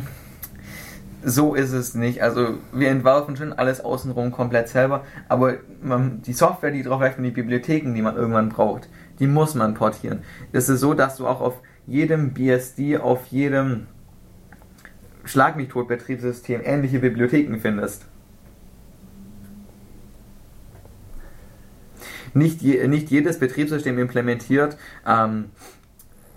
[1.26, 2.22] so ist es nicht.
[2.22, 7.18] Also wir entwerfen schon alles außenrum komplett selber, aber man, die Software, die drauf läuft
[7.18, 8.88] und die Bibliotheken, die man irgendwann braucht,
[9.20, 10.20] die muss man portieren.
[10.52, 11.56] Es ist so, dass du auch auf
[11.88, 13.88] jedem BSD, auf jedem
[15.24, 18.06] Schlag mich tot Betriebssystem ähnliche Bibliotheken findest.
[22.36, 24.78] Nicht, je, nicht jedes Betriebssystem implementiert
[25.08, 25.46] ähm,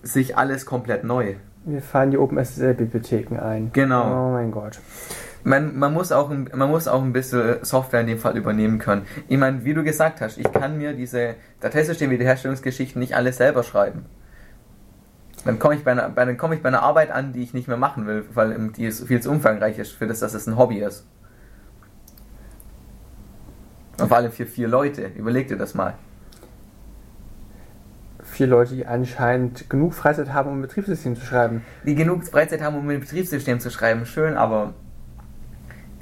[0.02, 1.34] sich alles komplett neu.
[1.68, 3.70] Wir fahren die OpenSSL-Bibliotheken ein.
[3.74, 4.28] Genau.
[4.28, 4.80] Oh mein Gott.
[5.44, 9.02] Man, man, muss auch, man muss auch ein bisschen Software in dem Fall übernehmen können.
[9.28, 14.06] Ich meine, wie du gesagt hast, ich kann mir diese Dateisystem-Wiederherstellungsgeschichten nicht alle selber schreiben.
[15.44, 17.68] Dann komme ich, bei einer, bei, komm ich bei einer Arbeit an, die ich nicht
[17.68, 20.78] mehr machen will, weil die viel zu umfangreich ist, für das, dass es ein Hobby
[20.78, 21.06] ist.
[24.00, 25.10] Und vor allem für vier Leute.
[25.16, 25.94] Überleg dir das mal
[28.38, 31.62] vier Leute, die anscheinend genug Freizeit haben, um ein Betriebssystem zu schreiben.
[31.84, 34.74] Die genug Freizeit haben, um ein Betriebssystem zu schreiben, schön, aber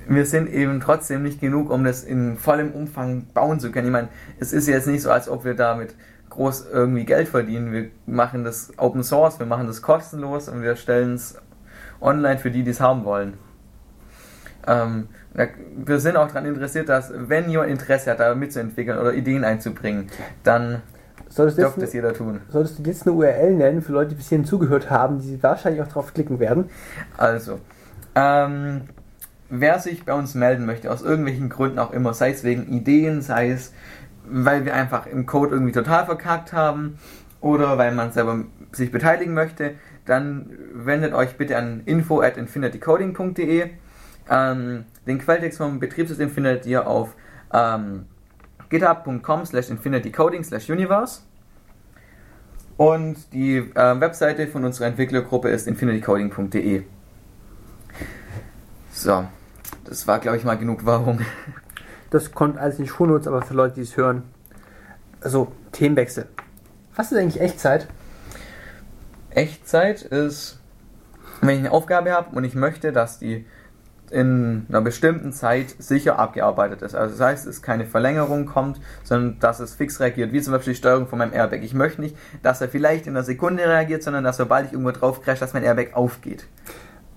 [0.06, 3.86] wir sind eben trotzdem nicht genug, um das in vollem Umfang bauen zu können.
[3.86, 4.08] Ich meine,
[4.38, 5.94] es ist jetzt nicht so, als ob wir damit
[6.28, 7.72] groß irgendwie Geld verdienen.
[7.72, 11.40] Wir machen das Open Source, wir machen das kostenlos und wir stellen es
[12.02, 13.32] online für die, die es haben wollen.
[14.66, 15.08] Ähm,
[15.74, 20.08] wir sind auch daran interessiert, dass, wenn jemand Interesse hat, da mitzuentwickeln oder Ideen einzubringen,
[20.42, 20.82] dann
[21.36, 22.40] Solltest jeder tun.
[22.48, 25.82] Solltest du jetzt eine URL nennen für Leute, die bis hierhin zugehört haben, die wahrscheinlich
[25.82, 26.70] auch drauf klicken werden?
[27.18, 27.60] Also,
[28.14, 28.82] ähm,
[29.50, 33.20] wer sich bei uns melden möchte, aus irgendwelchen Gründen auch immer, sei es wegen Ideen,
[33.20, 33.74] sei es,
[34.26, 36.98] weil wir einfach im Code irgendwie total verkackt haben
[37.42, 39.74] oder weil man selber sich beteiligen möchte,
[40.06, 43.70] dann wendet euch bitte an info at infinitycoding.de.
[44.30, 47.14] Ähm, den Quelltext vom Betriebssystem findet ihr auf
[47.52, 48.06] ähm,
[48.70, 51.20] github.com slash infinitycoding slash universe.
[52.76, 56.82] Und die äh, Webseite von unserer Entwicklergruppe ist infinitycoding.de.
[58.92, 59.24] So,
[59.84, 61.20] das war, glaube ich, mal genug Werbung.
[62.10, 64.22] Das kommt alles in die Shownotes, aber für Leute, die es hören.
[65.20, 66.26] Also, Themenwechsel.
[66.94, 67.88] Was ist eigentlich Echtzeit?
[69.30, 70.58] Echtzeit ist,
[71.40, 73.44] wenn ich eine Aufgabe habe und ich möchte, dass die
[74.10, 76.94] in einer bestimmten Zeit sicher abgearbeitet ist.
[76.94, 80.74] Also das heißt, es keine Verlängerung kommt, sondern dass es fix reagiert, wie zum Beispiel
[80.74, 81.62] die Steuerung von meinem Airbag.
[81.62, 84.92] Ich möchte nicht, dass er vielleicht in einer Sekunde reagiert, sondern dass sobald ich irgendwo
[84.92, 86.46] drauf crash, dass mein Airbag aufgeht.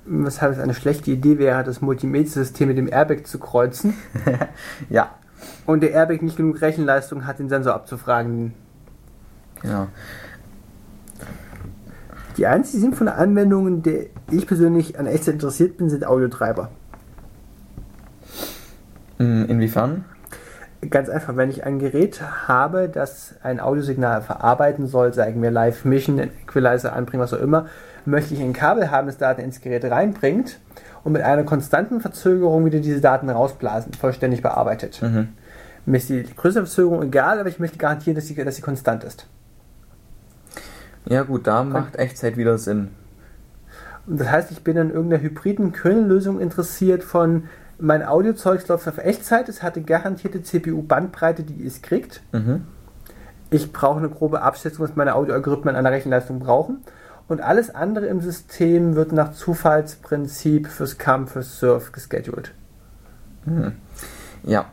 [0.05, 3.93] Weshalb es eine schlechte Idee wäre, das Multimedia-System mit dem Airbag zu kreuzen.
[4.89, 5.13] ja.
[5.65, 8.53] Und der Airbag nicht genug Rechenleistung hat, den Sensor abzufragen.
[9.61, 9.87] Genau.
[12.37, 16.71] Die einzige sinnvolle Anwendungen, der ich persönlich an Echtzeit interessiert bin, sind Audiotreiber.
[19.19, 20.05] Hm, inwiefern?
[20.89, 25.83] Ganz einfach, wenn ich ein Gerät habe, das ein Audiosignal verarbeiten soll, sagen wir Live
[25.83, 27.65] Mission, Equalizer anbringen, was auch immer,
[28.05, 30.59] möchte ich ein Kabel haben, das Daten ins Gerät reinbringt
[31.03, 35.01] und mit einer konstanten Verzögerung wieder diese Daten rausblasen, vollständig bearbeitet.
[35.01, 35.29] Mhm.
[35.85, 39.03] Mir ist die größere Verzögerung egal, aber ich möchte garantieren, dass sie, dass sie konstant
[39.03, 39.27] ist.
[41.05, 42.89] Ja gut, da macht Echtzeit wieder Sinn.
[44.05, 47.45] Und das heißt, ich bin an irgendeiner hybriden Kernel-Lösung interessiert von
[47.79, 52.21] mein Audiozeug läuft auf Echtzeit, es hat eine garantierte CPU-Bandbreite, die es kriegt.
[52.31, 52.65] Mhm.
[53.49, 56.83] Ich brauche eine grobe Abschätzung, was meine Audioalgorithmen an der Rechenleistung brauchen.
[57.27, 62.53] Und alles andere im System wird nach Zufallsprinzip fürs CAM, fürs Surf gescheduled.
[63.45, 63.73] Mhm.
[64.43, 64.65] Ja.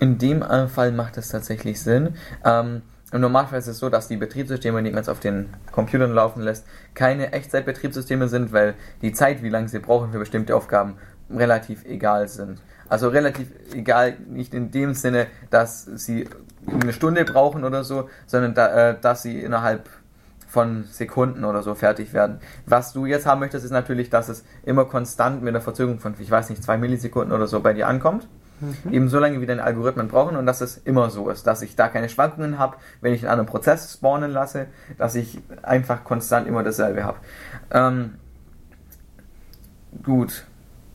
[0.00, 2.16] In dem Fall macht es tatsächlich Sinn.
[2.44, 2.82] Ähm,
[3.14, 6.42] im Normalfall ist es so, dass die Betriebssysteme, die man jetzt auf den Computern laufen
[6.42, 10.96] lässt, keine Echtzeitbetriebssysteme sind, weil die Zeit, wie lange sie brauchen für bestimmte Aufgaben,
[11.30, 12.60] relativ egal sind.
[12.88, 16.28] Also relativ egal, nicht in dem Sinne, dass sie
[16.68, 19.88] eine Stunde brauchen oder so, sondern da, äh, dass sie innerhalb
[20.48, 22.40] von Sekunden oder so fertig werden.
[22.66, 26.14] Was du jetzt haben möchtest, ist natürlich, dass es immer konstant mit einer Verzögerung von,
[26.18, 28.26] ich weiß nicht, zwei Millisekunden oder so bei dir ankommt.
[28.60, 28.92] Mhm.
[28.92, 31.76] Eben so lange, wie deine Algorithmen brauchen und dass es immer so ist, dass ich
[31.76, 34.66] da keine Schwankungen habe, wenn ich einen anderen Prozess spawnen lasse,
[34.96, 37.18] dass ich einfach konstant immer dasselbe habe.
[37.70, 38.14] Ähm,
[40.02, 40.44] gut.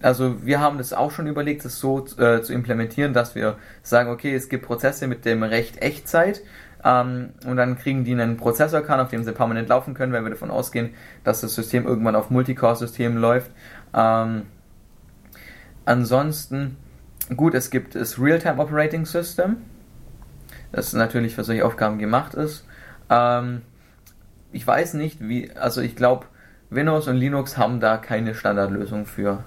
[0.02, 4.10] Also wir haben das auch schon überlegt, das so äh, zu implementieren, dass wir sagen,
[4.10, 6.42] okay, es gibt Prozesse mit dem Recht Echtzeit
[6.86, 10.30] ähm, und dann kriegen die einen Prozessorkern, auf dem sie permanent laufen können, wenn wir
[10.30, 10.92] davon ausgehen,
[11.26, 13.52] dass das System irgendwann auf Multicore-Systemen läuft.
[13.94, 14.44] Ähm,
[15.84, 16.78] ansonsten
[17.36, 19.58] Gut, es gibt das Real-Time Operating System,
[20.72, 22.66] das natürlich für solche Aufgaben gemacht ist.
[23.10, 23.62] Ähm,
[24.52, 26.26] ich weiß nicht, wie, also ich glaube,
[26.72, 29.44] Windows und Linux haben da keine Standardlösung für.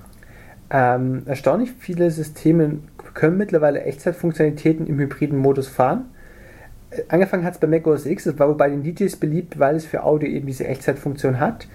[0.71, 2.79] Ähm, erstaunlich viele Systeme
[3.15, 6.07] können mittlerweile Echtzeitfunktionalitäten im hybriden Modus fahren.
[6.91, 9.77] Äh, angefangen hat es bei Mac OS X, das war bei den DJs beliebt, weil
[9.77, 11.67] es für Audio eben diese Echtzeitfunktion hat.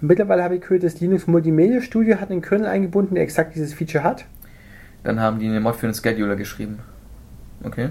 [0.00, 3.74] Mittlerweile habe ich gehört, das Linux Multimedia Studio hat einen Kernel eingebunden, der exakt dieses
[3.74, 4.24] Feature hat.
[5.02, 6.80] Dann haben die eine Mod für einen Scheduler geschrieben.
[7.62, 7.90] Okay.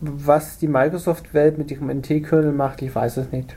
[0.00, 3.56] Was die Microsoft-Welt mit ihrem NT-Kernel macht, ich weiß es nicht.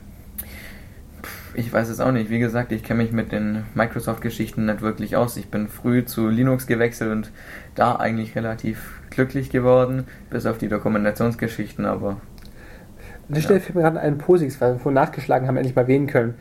[1.54, 2.30] Ich weiß es auch nicht.
[2.30, 5.38] Wie gesagt, ich kenne mich mit den Microsoft-Geschichten nicht wirklich aus.
[5.38, 7.32] Ich bin früh zu Linux gewechselt und
[7.74, 12.22] da eigentlich relativ glücklich geworden, bis auf die Dokumentationsgeschichten, aber.
[13.28, 15.88] An der Stelle fällt mir gerade einen POSIX, weil wir vorhin nachgeschlagen haben, endlich mal
[15.88, 16.36] wählen können.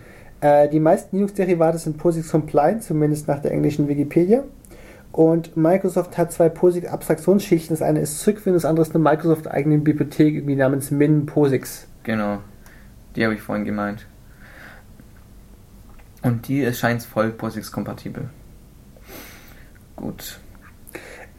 [0.47, 4.45] Äh, die meisten Linux-Derivate sind POSIX compliant, zumindest nach der englischen Wikipedia.
[5.11, 7.75] Und Microsoft hat zwei POSIX-Abstraktionsschichten.
[7.75, 11.89] Das eine ist Cygwin, das andere ist eine Microsoft-eigene Bibliothek irgendwie namens Min POSIX.
[12.05, 12.39] Genau,
[13.17, 14.07] die habe ich vorhin gemeint.
[16.23, 18.29] Und die scheint voll POSIX-kompatibel.
[19.97, 20.39] Gut.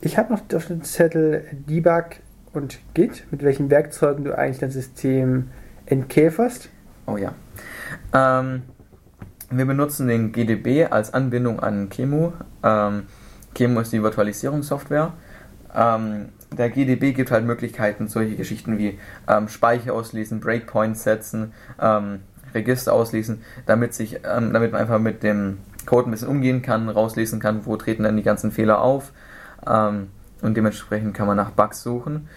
[0.02, 2.18] Ich habe noch auf dem Zettel Debug
[2.52, 5.50] und Git, mit welchen Werkzeugen du eigentlich dein System
[5.86, 6.70] entkäferst.
[7.06, 7.34] Oh ja.
[8.14, 8.64] Ähm,
[9.50, 12.34] wir benutzen den GDB als Anbindung an Kemu.
[12.64, 13.04] Ähm,
[13.54, 15.14] Kemu ist die Virtualisierungssoftware.
[15.74, 22.22] Ähm, der GDB gibt halt Möglichkeiten, solche Geschichten wie ähm, Speicher auslesen, Breakpoints setzen, ähm,
[22.54, 26.90] Register auslesen, damit, sich, ähm, damit man einfach mit dem Code ein bisschen umgehen kann,
[26.90, 29.12] rauslesen kann, wo treten dann die ganzen Fehler auf.
[29.66, 30.10] Ähm,
[30.42, 32.28] und dementsprechend kann man nach Bugs suchen.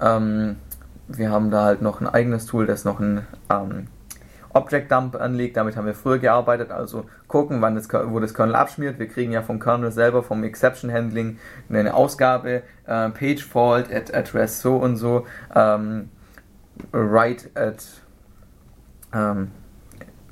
[0.00, 3.26] Wir haben da halt noch ein eigenes Tool, das noch ein
[4.54, 5.56] Object Dump anlegt.
[5.56, 6.70] Damit haben wir früher gearbeitet.
[6.70, 8.98] Also gucken, wann das, wo das Kernel abschmiert.
[8.98, 14.14] Wir kriegen ja vom Kernel selber, vom Exception Handling, eine Ausgabe, äh, Page Fault at
[14.14, 16.08] Address so und so, ähm,
[16.92, 17.84] Write at
[19.12, 19.50] ähm,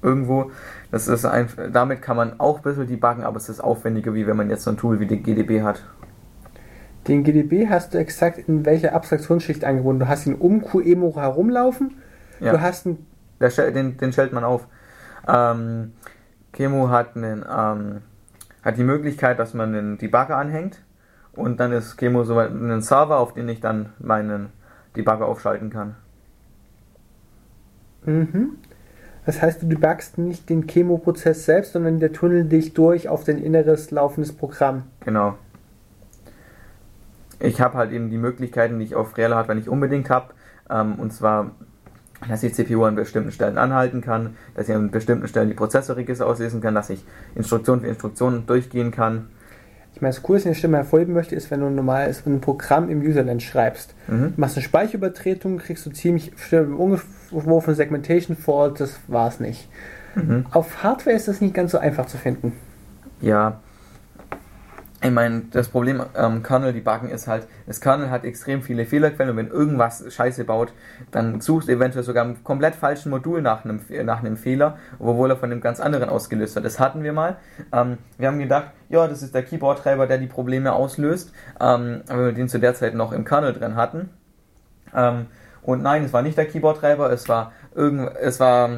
[0.03, 0.51] irgendwo.
[0.91, 4.27] Das ist einfach, damit kann man auch ein bisschen debuggen, aber es ist aufwendiger, wie
[4.27, 5.83] wenn man jetzt so ein Tool wie den GDB hat.
[7.09, 10.01] Den GDB hast du exakt in welcher Abstraktionsschicht angebunden?
[10.01, 11.97] Du hast ihn um QEMO herumlaufen,
[12.39, 12.53] ja.
[12.53, 13.07] du hast einen
[13.49, 14.67] den, den stellt man auf.
[15.29, 15.93] Ähm,
[16.53, 18.03] Kemo hat, einen, ähm,
[18.63, 20.83] hat die Möglichkeit, dass man einen Debugger anhängt
[21.35, 24.51] und dann ist Kemo so ein Server, auf den ich dann meinen
[24.97, 25.97] Debugger aufschalten kann.
[28.05, 28.59] Mhm.
[29.25, 33.39] Das heißt, du debugst nicht den Chemo-Prozess selbst, sondern der Tunnel dich durch auf dein
[33.39, 34.85] inneres laufendes Programm.
[35.01, 35.39] Genau.
[37.39, 40.35] Ich habe halt eben die Möglichkeiten, die ich auf Real Hardware nicht unbedingt habe.
[40.69, 41.53] Ähm, und zwar
[42.29, 46.27] dass die CPU an bestimmten Stellen anhalten kann, dass ich an bestimmten Stellen die Prozessorregister
[46.27, 47.05] auslesen kann, dass ich
[47.35, 49.29] Instruktion für Instruktion durchgehen kann.
[50.03, 53.03] meine, das Coolste, was ich Stimme hervorheben möchte, ist, wenn du normal ein Programm im
[53.03, 53.95] Userland schreibst.
[54.09, 54.35] Mhm.
[54.37, 59.69] Machst eine Speicherübertretung, kriegst du ziemlich umgeworfen Segmentation Fault, das war's nicht.
[60.15, 60.47] Mhm.
[60.51, 62.53] Auf Hardware ist das nicht ganz so einfach zu finden.
[63.21, 63.61] Ja,
[65.05, 69.31] ich meine, das Problem ähm, Kernel debuggen ist halt, das Kernel hat extrem viele Fehlerquellen
[69.31, 70.73] und wenn irgendwas Scheiße baut,
[71.11, 75.37] dann sucht eventuell sogar im komplett falschen Modul nach einem, nach einem Fehler, obwohl er
[75.37, 76.65] von einem ganz anderen ausgelöst wird.
[76.65, 77.37] Das hatten wir mal.
[77.73, 82.27] Ähm, wir haben gedacht, ja, das ist der Keyboard-Treiber, der die Probleme auslöst, ähm, weil
[82.27, 84.11] wir den zu der Zeit noch im Kernel drin hatten.
[84.95, 85.27] Ähm,
[85.63, 88.71] und nein, es war nicht der Keyboard-Treiber, es war irgend, es war,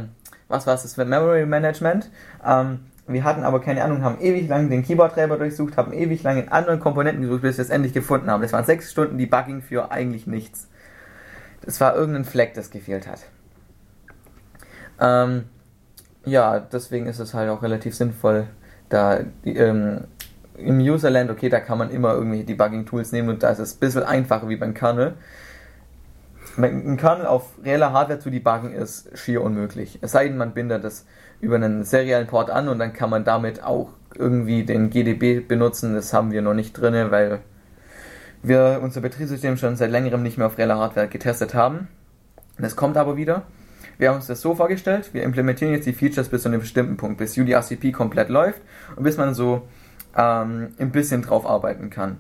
[0.48, 2.10] was war es, das Memory Management.
[2.46, 6.38] Ähm, wir hatten aber keine Ahnung, haben ewig lang den Keyboard-Treiber durchsucht, haben ewig lang
[6.38, 8.42] in anderen Komponenten gesucht, bis wir es endlich gefunden haben.
[8.42, 10.68] Das waren sechs Stunden Debugging für eigentlich nichts.
[11.62, 13.20] Das war irgendein Fleck, das gefehlt hat.
[15.00, 15.44] Ähm,
[16.24, 18.46] ja, deswegen ist es halt auch relativ sinnvoll,
[18.88, 20.04] da ähm,
[20.56, 23.80] im Userland, okay, da kann man immer irgendwelche Debugging-Tools nehmen und da ist es ein
[23.80, 25.14] bisschen einfacher wie beim Kernel.
[26.56, 29.98] Ein Kernel auf reeller Hardware zu debuggen ist schier unmöglich.
[30.02, 31.04] Es sei denn, man bindet das
[31.44, 35.94] über einen seriellen Port an und dann kann man damit auch irgendwie den GDB benutzen.
[35.94, 37.40] Das haben wir noch nicht drin, weil
[38.42, 41.88] wir unser Betriebssystem schon seit längerem nicht mehr auf reeller Hardware getestet haben.
[42.58, 43.42] Das kommt aber wieder.
[43.98, 46.96] Wir haben uns das so vorgestellt, wir implementieren jetzt die Features bis zu einem bestimmten
[46.96, 48.60] Punkt, bis UDRCP komplett läuft
[48.96, 49.68] und bis man so
[50.16, 52.18] ähm, ein bisschen drauf arbeiten kann.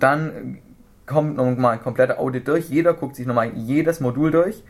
[0.00, 0.58] Dann
[1.06, 4.64] kommt nochmal ein kompletter Audit durch, jeder guckt sich nochmal jedes Modul durch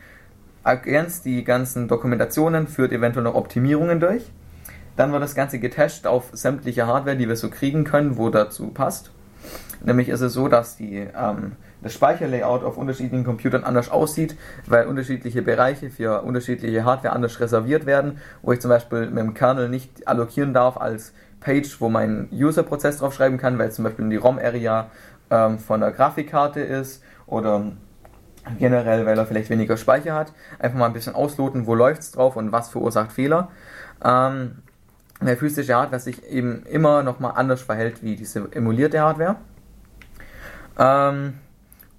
[0.67, 4.29] ergänzt die ganzen Dokumentationen, führt eventuell noch Optimierungen durch.
[4.97, 8.67] Dann wird das Ganze getestet auf sämtliche Hardware, die wir so kriegen können, wo dazu
[8.67, 9.11] passt.
[9.81, 14.35] Nämlich ist es so, dass die, ähm, das Speicherlayout auf unterschiedlichen Computern anders aussieht,
[14.65, 19.33] weil unterschiedliche Bereiche für unterschiedliche Hardware anders reserviert werden, wo ich zum Beispiel mit dem
[19.33, 24.17] Kernel nicht allokieren darf als Page, wo mein User-Prozess draufschreiben kann, weil zum Beispiel die
[24.17, 24.87] ROM-Area
[25.29, 27.71] ähm, von der Grafikkarte ist oder
[28.59, 30.33] generell, weil er vielleicht weniger Speicher hat.
[30.59, 33.49] Einfach mal ein bisschen ausloten, wo läuft es drauf und was verursacht Fehler.
[34.03, 34.57] Ähm,
[35.21, 39.37] der physische Hardware sich eben immer nochmal anders verhält wie diese emulierte Hardware.
[40.77, 41.33] Ähm,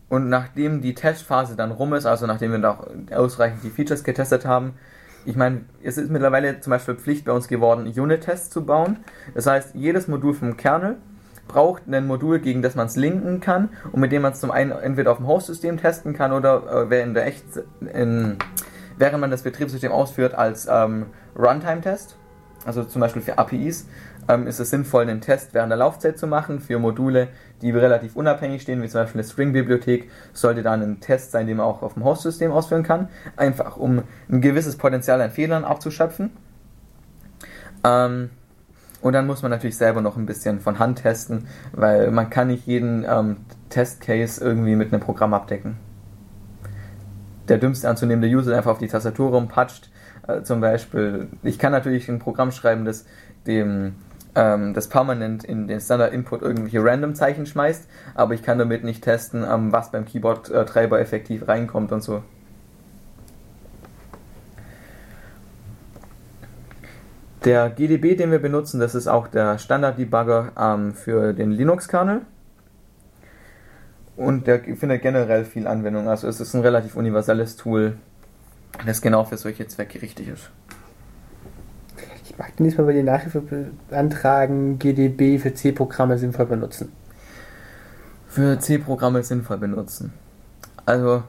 [0.09, 4.47] und nachdem die Testphase dann rum ist, also nachdem wir noch ausreichend die Features getestet
[4.47, 4.75] haben,
[5.25, 8.99] ich meine, es ist mittlerweile zum Beispiel Pflicht bei uns geworden, Unit-Tests zu bauen.
[9.35, 10.97] Das heißt, jedes Modul vom Kernel
[11.49, 14.51] braucht ein Modul, gegen das man es linken kann und mit dem man es zum
[14.51, 17.45] einen entweder auf dem Host-System testen kann oder äh, in der echt,
[17.93, 18.37] in,
[18.97, 21.07] während man das Betriebssystem ausführt als ähm,
[21.37, 22.16] Runtime-Test,
[22.65, 23.87] also zum Beispiel für APIs,
[24.29, 26.61] ähm, ist es sinnvoll, einen Test während der Laufzeit zu machen.
[26.61, 27.29] Für Module,
[27.62, 31.57] die relativ unabhängig stehen, wie zum Beispiel eine String-Bibliothek, sollte dann ein Test sein, den
[31.57, 36.31] man auch auf dem Host-System ausführen kann, einfach um ein gewisses Potenzial an Fehlern abzuschöpfen.
[37.85, 38.31] Ähm,
[39.01, 42.49] und dann muss man natürlich selber noch ein bisschen von Hand testen, weil man kann
[42.49, 43.39] nicht jeden ähm,
[43.70, 45.77] Testcase irgendwie mit einem Programm abdecken.
[47.49, 49.91] Der dümmste anzunehmende User einfach auf die Tastatur rumpatscht.
[50.27, 53.07] Äh, zum Beispiel, ich kann natürlich ein Programm schreiben, das
[53.47, 53.95] dem
[54.35, 58.85] ähm, das permanent in den Standard Input irgendwelche Random Zeichen schmeißt, aber ich kann damit
[58.85, 62.23] nicht testen, ähm, was beim Keyboard-Treiber effektiv reinkommt und so.
[67.49, 72.20] Der GDB, den wir benutzen, das ist auch der Standard-Debugger ähm, für den Linux-Kernel.
[74.19, 76.11] Und der findet generell viel Anwendung.
[76.11, 77.97] Also es ist ein relativ universelles Tool,
[78.85, 80.51] das genau für solche Zwecke richtig ist.
[82.23, 86.93] Ich mag diesmal bei den Nachhilfe beantragen, GDB für C-Programme sinnvoll benutzen.
[88.27, 90.12] Für C-Programme sinnvoll benutzen.
[90.85, 91.23] Also,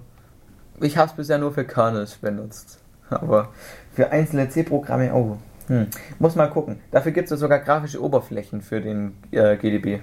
[0.82, 2.80] ich habe es bisher nur für Kernels benutzt.
[3.10, 3.54] Aber
[3.94, 5.38] für einzelne C-Programme, oh,
[5.70, 5.86] hm.
[6.18, 6.80] Muss mal gucken.
[6.90, 10.02] Dafür gibt es sogar grafische Oberflächen für den äh, GDB.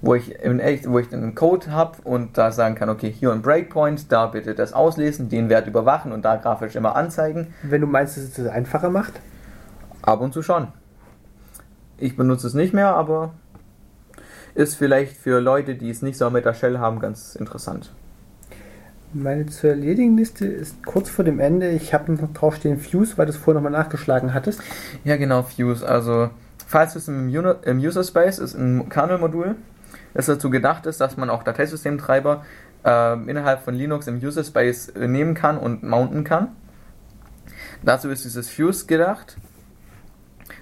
[0.00, 3.30] Wo ich, in echt, wo ich einen Code habe und da sagen kann, okay, hier
[3.32, 7.52] ein Breakpoint, da bitte das auslesen, den Wert überwachen und da grafisch immer anzeigen.
[7.62, 9.20] Wenn du meinst, dass es das einfacher macht?
[10.00, 10.68] Ab und zu schon.
[11.98, 13.34] Ich benutze es nicht mehr, aber
[14.54, 17.92] ist vielleicht für Leute, die es nicht so mit der Shell haben, ganz interessant.
[19.14, 21.70] Meine zu erledigen Liste ist kurz vor dem Ende.
[21.70, 24.60] Ich habe noch draufstehen Fuse, weil du es vorher nochmal nachgeschlagen hattest.
[25.02, 25.88] Ja, genau, Fuse.
[25.88, 26.28] Also,
[26.66, 29.54] falls es im, User Space ist, ein Kernel-Modul,
[30.12, 32.44] das dazu gedacht ist, dass man auch Dateisystemtreiber
[32.84, 36.48] äh, innerhalb von Linux im User Space äh, nehmen kann und mounten kann.
[37.82, 39.38] Dazu ist dieses Fuse gedacht.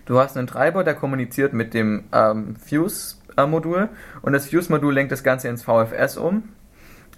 [0.05, 3.89] Du hast einen Treiber, der kommuniziert mit dem ähm, Fuse-Modul
[4.23, 6.45] und das Fuse-Modul lenkt das Ganze ins VFS um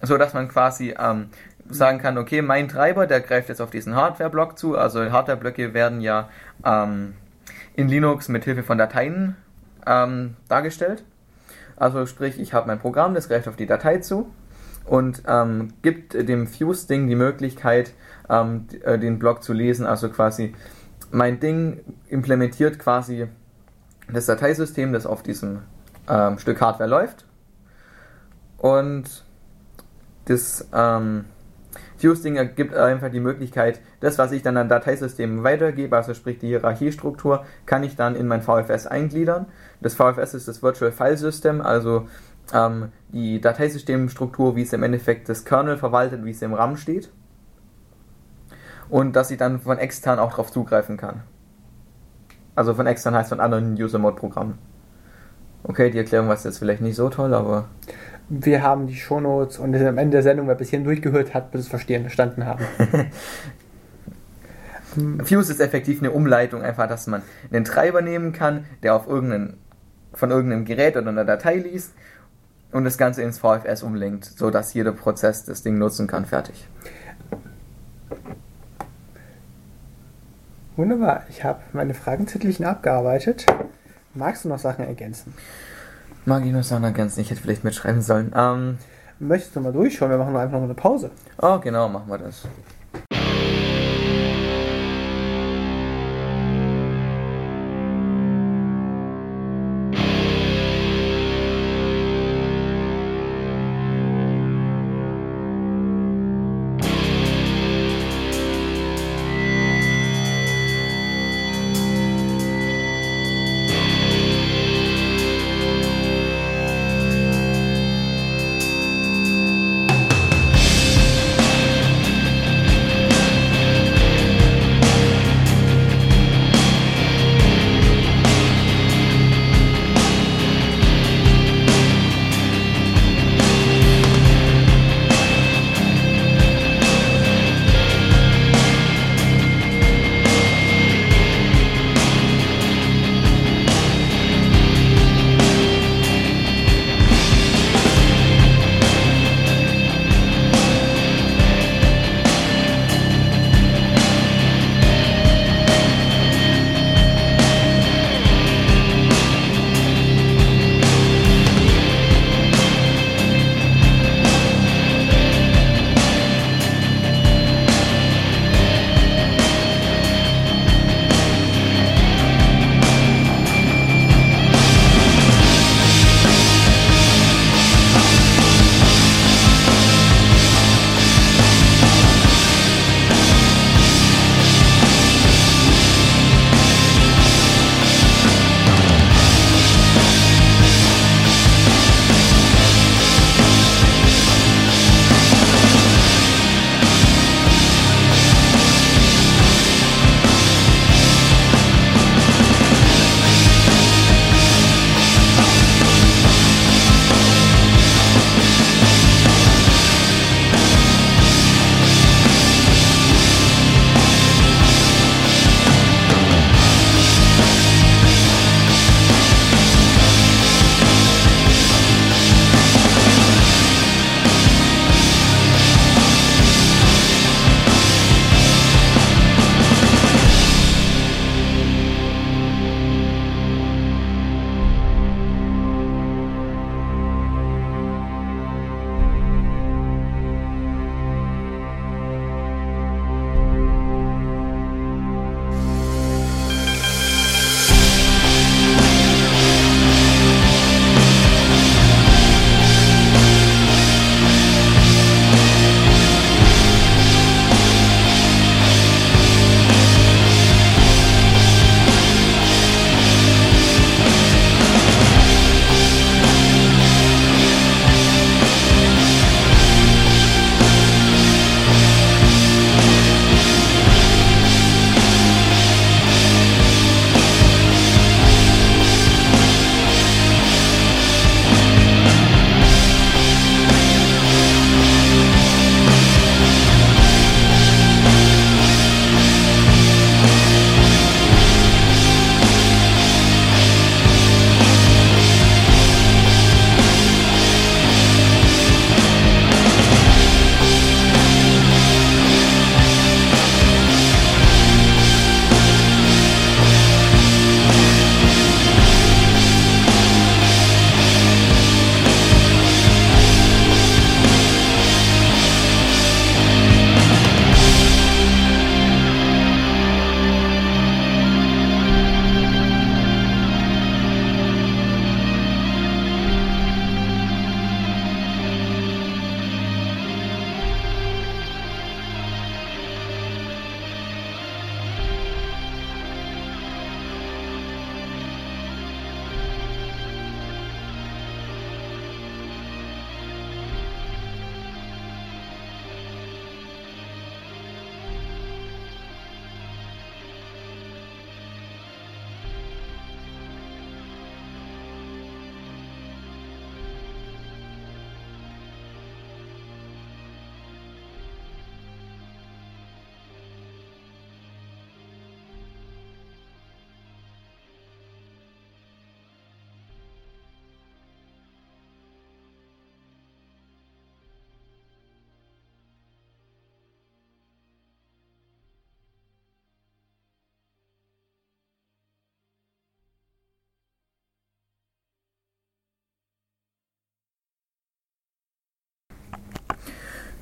[0.01, 1.29] so dass man quasi ähm,
[1.69, 4.77] sagen kann, okay, mein Treiber, der greift jetzt auf diesen Hardware-Block zu.
[4.77, 6.29] Also Hardware-Blöcke werden ja
[6.65, 7.13] ähm,
[7.75, 9.35] in Linux mit Hilfe von Dateien
[9.85, 11.03] ähm, dargestellt.
[11.75, 14.31] Also sprich, ich habe mein Programm, das greift auf die Datei zu
[14.85, 17.93] und ähm, gibt dem Fuse-Ding die Möglichkeit,
[18.29, 19.85] ähm, äh, den Block zu lesen.
[19.85, 20.55] Also quasi
[21.11, 23.27] mein Ding implementiert quasi
[24.11, 25.59] das Dateisystem, das auf diesem
[26.09, 27.25] ähm, Stück Hardware läuft.
[28.57, 29.23] Und
[30.29, 31.25] das ähm,
[31.97, 36.47] Fuse-Ding gibt einfach die Möglichkeit, das, was ich dann an Dateisystemen weitergebe, also sprich die
[36.47, 39.47] Hierarchiestruktur, kann ich dann in mein VFS eingliedern.
[39.81, 42.07] Das VFS ist das Virtual File System, also
[42.53, 47.11] ähm, die Dateisystemstruktur, wie es im Endeffekt das Kernel verwaltet, wie es im RAM steht.
[48.87, 51.23] Und dass ich dann von extern auch darauf zugreifen kann.
[52.55, 54.57] Also von extern heißt von anderen User-Mode-Programmen.
[55.63, 57.65] Okay, die Erklärung war jetzt vielleicht nicht so toll, aber.
[58.29, 61.63] Wir haben die Shownotes und am Ende der Sendung, wer bis hierhin durchgehört hat, wird
[61.63, 62.63] es verstehen, verstanden haben.
[65.23, 69.57] Fuse ist effektiv eine Umleitung, einfach, dass man einen Treiber nehmen kann, der auf irgendeinen,
[70.13, 71.93] von irgendeinem Gerät oder einer Datei liest
[72.71, 76.25] und das Ganze ins VFS umlenkt, sodass jeder Prozess das Ding nutzen kann.
[76.25, 76.67] Fertig.
[80.75, 83.45] Wunderbar, ich habe meine Fragenzettelchen abgearbeitet.
[84.13, 85.33] Magst du noch Sachen ergänzen?
[86.29, 87.21] Mag ich noch Sachen ergänzen?
[87.21, 88.31] Ich hätte vielleicht mitschreiben sollen.
[88.35, 88.77] Ähm,
[89.17, 90.11] Möchtest du mal durchschauen?
[90.11, 91.09] Wir machen einfach noch eine Pause.
[91.41, 92.43] Oh, genau, machen wir das.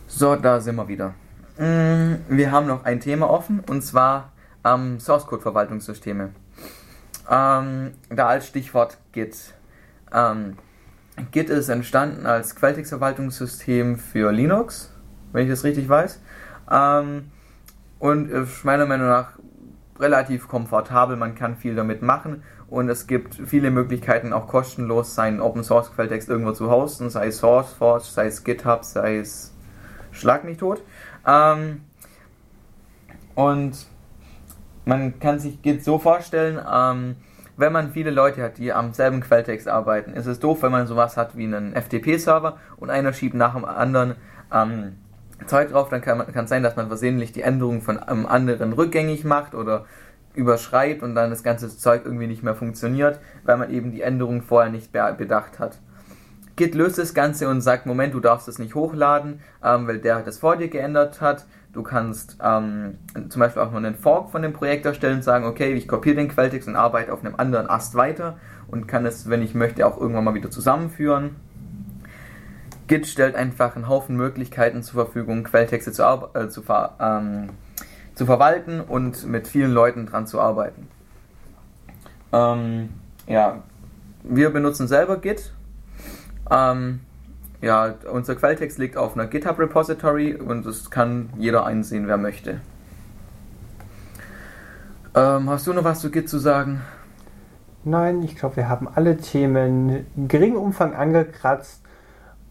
[0.09, 1.13] So, da sind wir wieder.
[1.57, 4.31] Mm, Wir haben noch ein Thema offen und zwar
[4.63, 6.29] ähm, Source Code Verwaltungssysteme.
[7.29, 9.53] Ähm, da als Stichwort Git.
[10.13, 10.55] Ähm,
[11.31, 14.93] Git ist entstanden als Quelltextverwaltungssystem für Linux,
[15.33, 16.21] wenn ich das richtig weiß.
[16.71, 17.29] Ähm,
[17.99, 19.31] und ist meiner Meinung nach
[19.99, 25.41] relativ komfortabel, man kann viel damit machen und es gibt viele Möglichkeiten, auch kostenlos seinen
[25.41, 29.56] Open Source Quelltext irgendwo zu hosten, sei es SourceForge, sei es GitHub, sei es
[30.17, 30.81] Schlag mich tot.
[31.25, 31.81] Ähm,
[33.35, 33.87] und
[34.85, 37.15] man kann sich Git so vorstellen, ähm,
[37.57, 40.87] wenn man viele Leute hat, die am selben Quelltext arbeiten, ist es doof, wenn man
[40.87, 44.15] sowas hat wie einen FTP-Server und einer schiebt nach dem anderen
[44.53, 44.95] ähm,
[45.45, 49.23] Zeug drauf, dann kann es sein, dass man versehentlich die Änderungen von einem anderen rückgängig
[49.23, 49.85] macht oder
[50.33, 54.41] überschreibt und dann das ganze Zeug irgendwie nicht mehr funktioniert, weil man eben die Änderungen
[54.41, 55.79] vorher nicht be bedacht hat.
[56.57, 60.21] Git löst das Ganze und sagt, Moment, du darfst es nicht hochladen, ähm, weil der
[60.23, 61.45] das vor dir geändert hat.
[61.71, 62.97] Du kannst ähm,
[63.29, 66.15] zum Beispiel auch nur einen Fork von dem Projekt erstellen und sagen, okay, ich kopiere
[66.15, 69.85] den Quelltext und arbeite auf einem anderen Ast weiter und kann es, wenn ich möchte,
[69.85, 71.35] auch irgendwann mal wieder zusammenführen.
[72.87, 76.01] Git stellt einfach einen Haufen Möglichkeiten zur Verfügung, Quelltexte zu,
[76.33, 77.49] äh, zu, ver ähm,
[78.15, 80.87] zu verwalten und mit vielen Leuten dran zu arbeiten.
[82.33, 82.89] Ähm,
[83.27, 83.61] ja,
[84.23, 85.53] wir benutzen selber Git.
[86.49, 87.01] Ähm,
[87.61, 92.61] ja, unser Quelltext liegt auf einer GitHub Repository und es kann jeder einsehen, wer möchte.
[95.15, 96.81] Ähm, hast du noch was zu Git zu sagen?
[97.83, 101.81] Nein, ich glaube, wir haben alle Themen in geringem Umfang angekratzt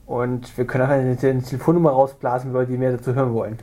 [0.07, 3.59] und wir können auch eine, Telefonnummer rausblasen, Leute, die mehr dazu hören wollen.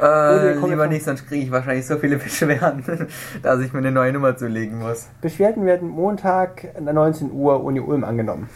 [0.00, 3.08] Äh, lieber nicht, sonst kriege ich wahrscheinlich so viele Beschwerden,
[3.42, 5.08] dass ich mir eine neue Nummer zulegen muss.
[5.20, 8.48] Beschwerden werden Montag an 19 Uhr Uni Ulm angenommen.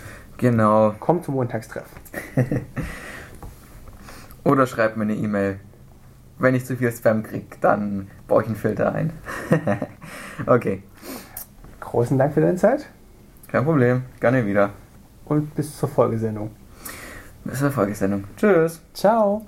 [0.44, 0.94] Genau.
[1.00, 1.86] Kommt zum Montagstreff.
[4.44, 5.58] Oder schreibt mir eine E-Mail.
[6.38, 9.14] Wenn ich zu viel Spam kriege, dann baue ich einen Filter ein.
[10.46, 10.82] okay.
[11.80, 12.90] Großen Dank für deine Zeit
[13.48, 14.02] Kein Problem.
[14.20, 14.68] Gerne wieder.
[15.24, 16.50] und bis zur Folgesendung.
[17.44, 18.24] Bis zur Folgesendung.
[18.36, 18.82] Tschüss.
[18.92, 19.46] Ciao.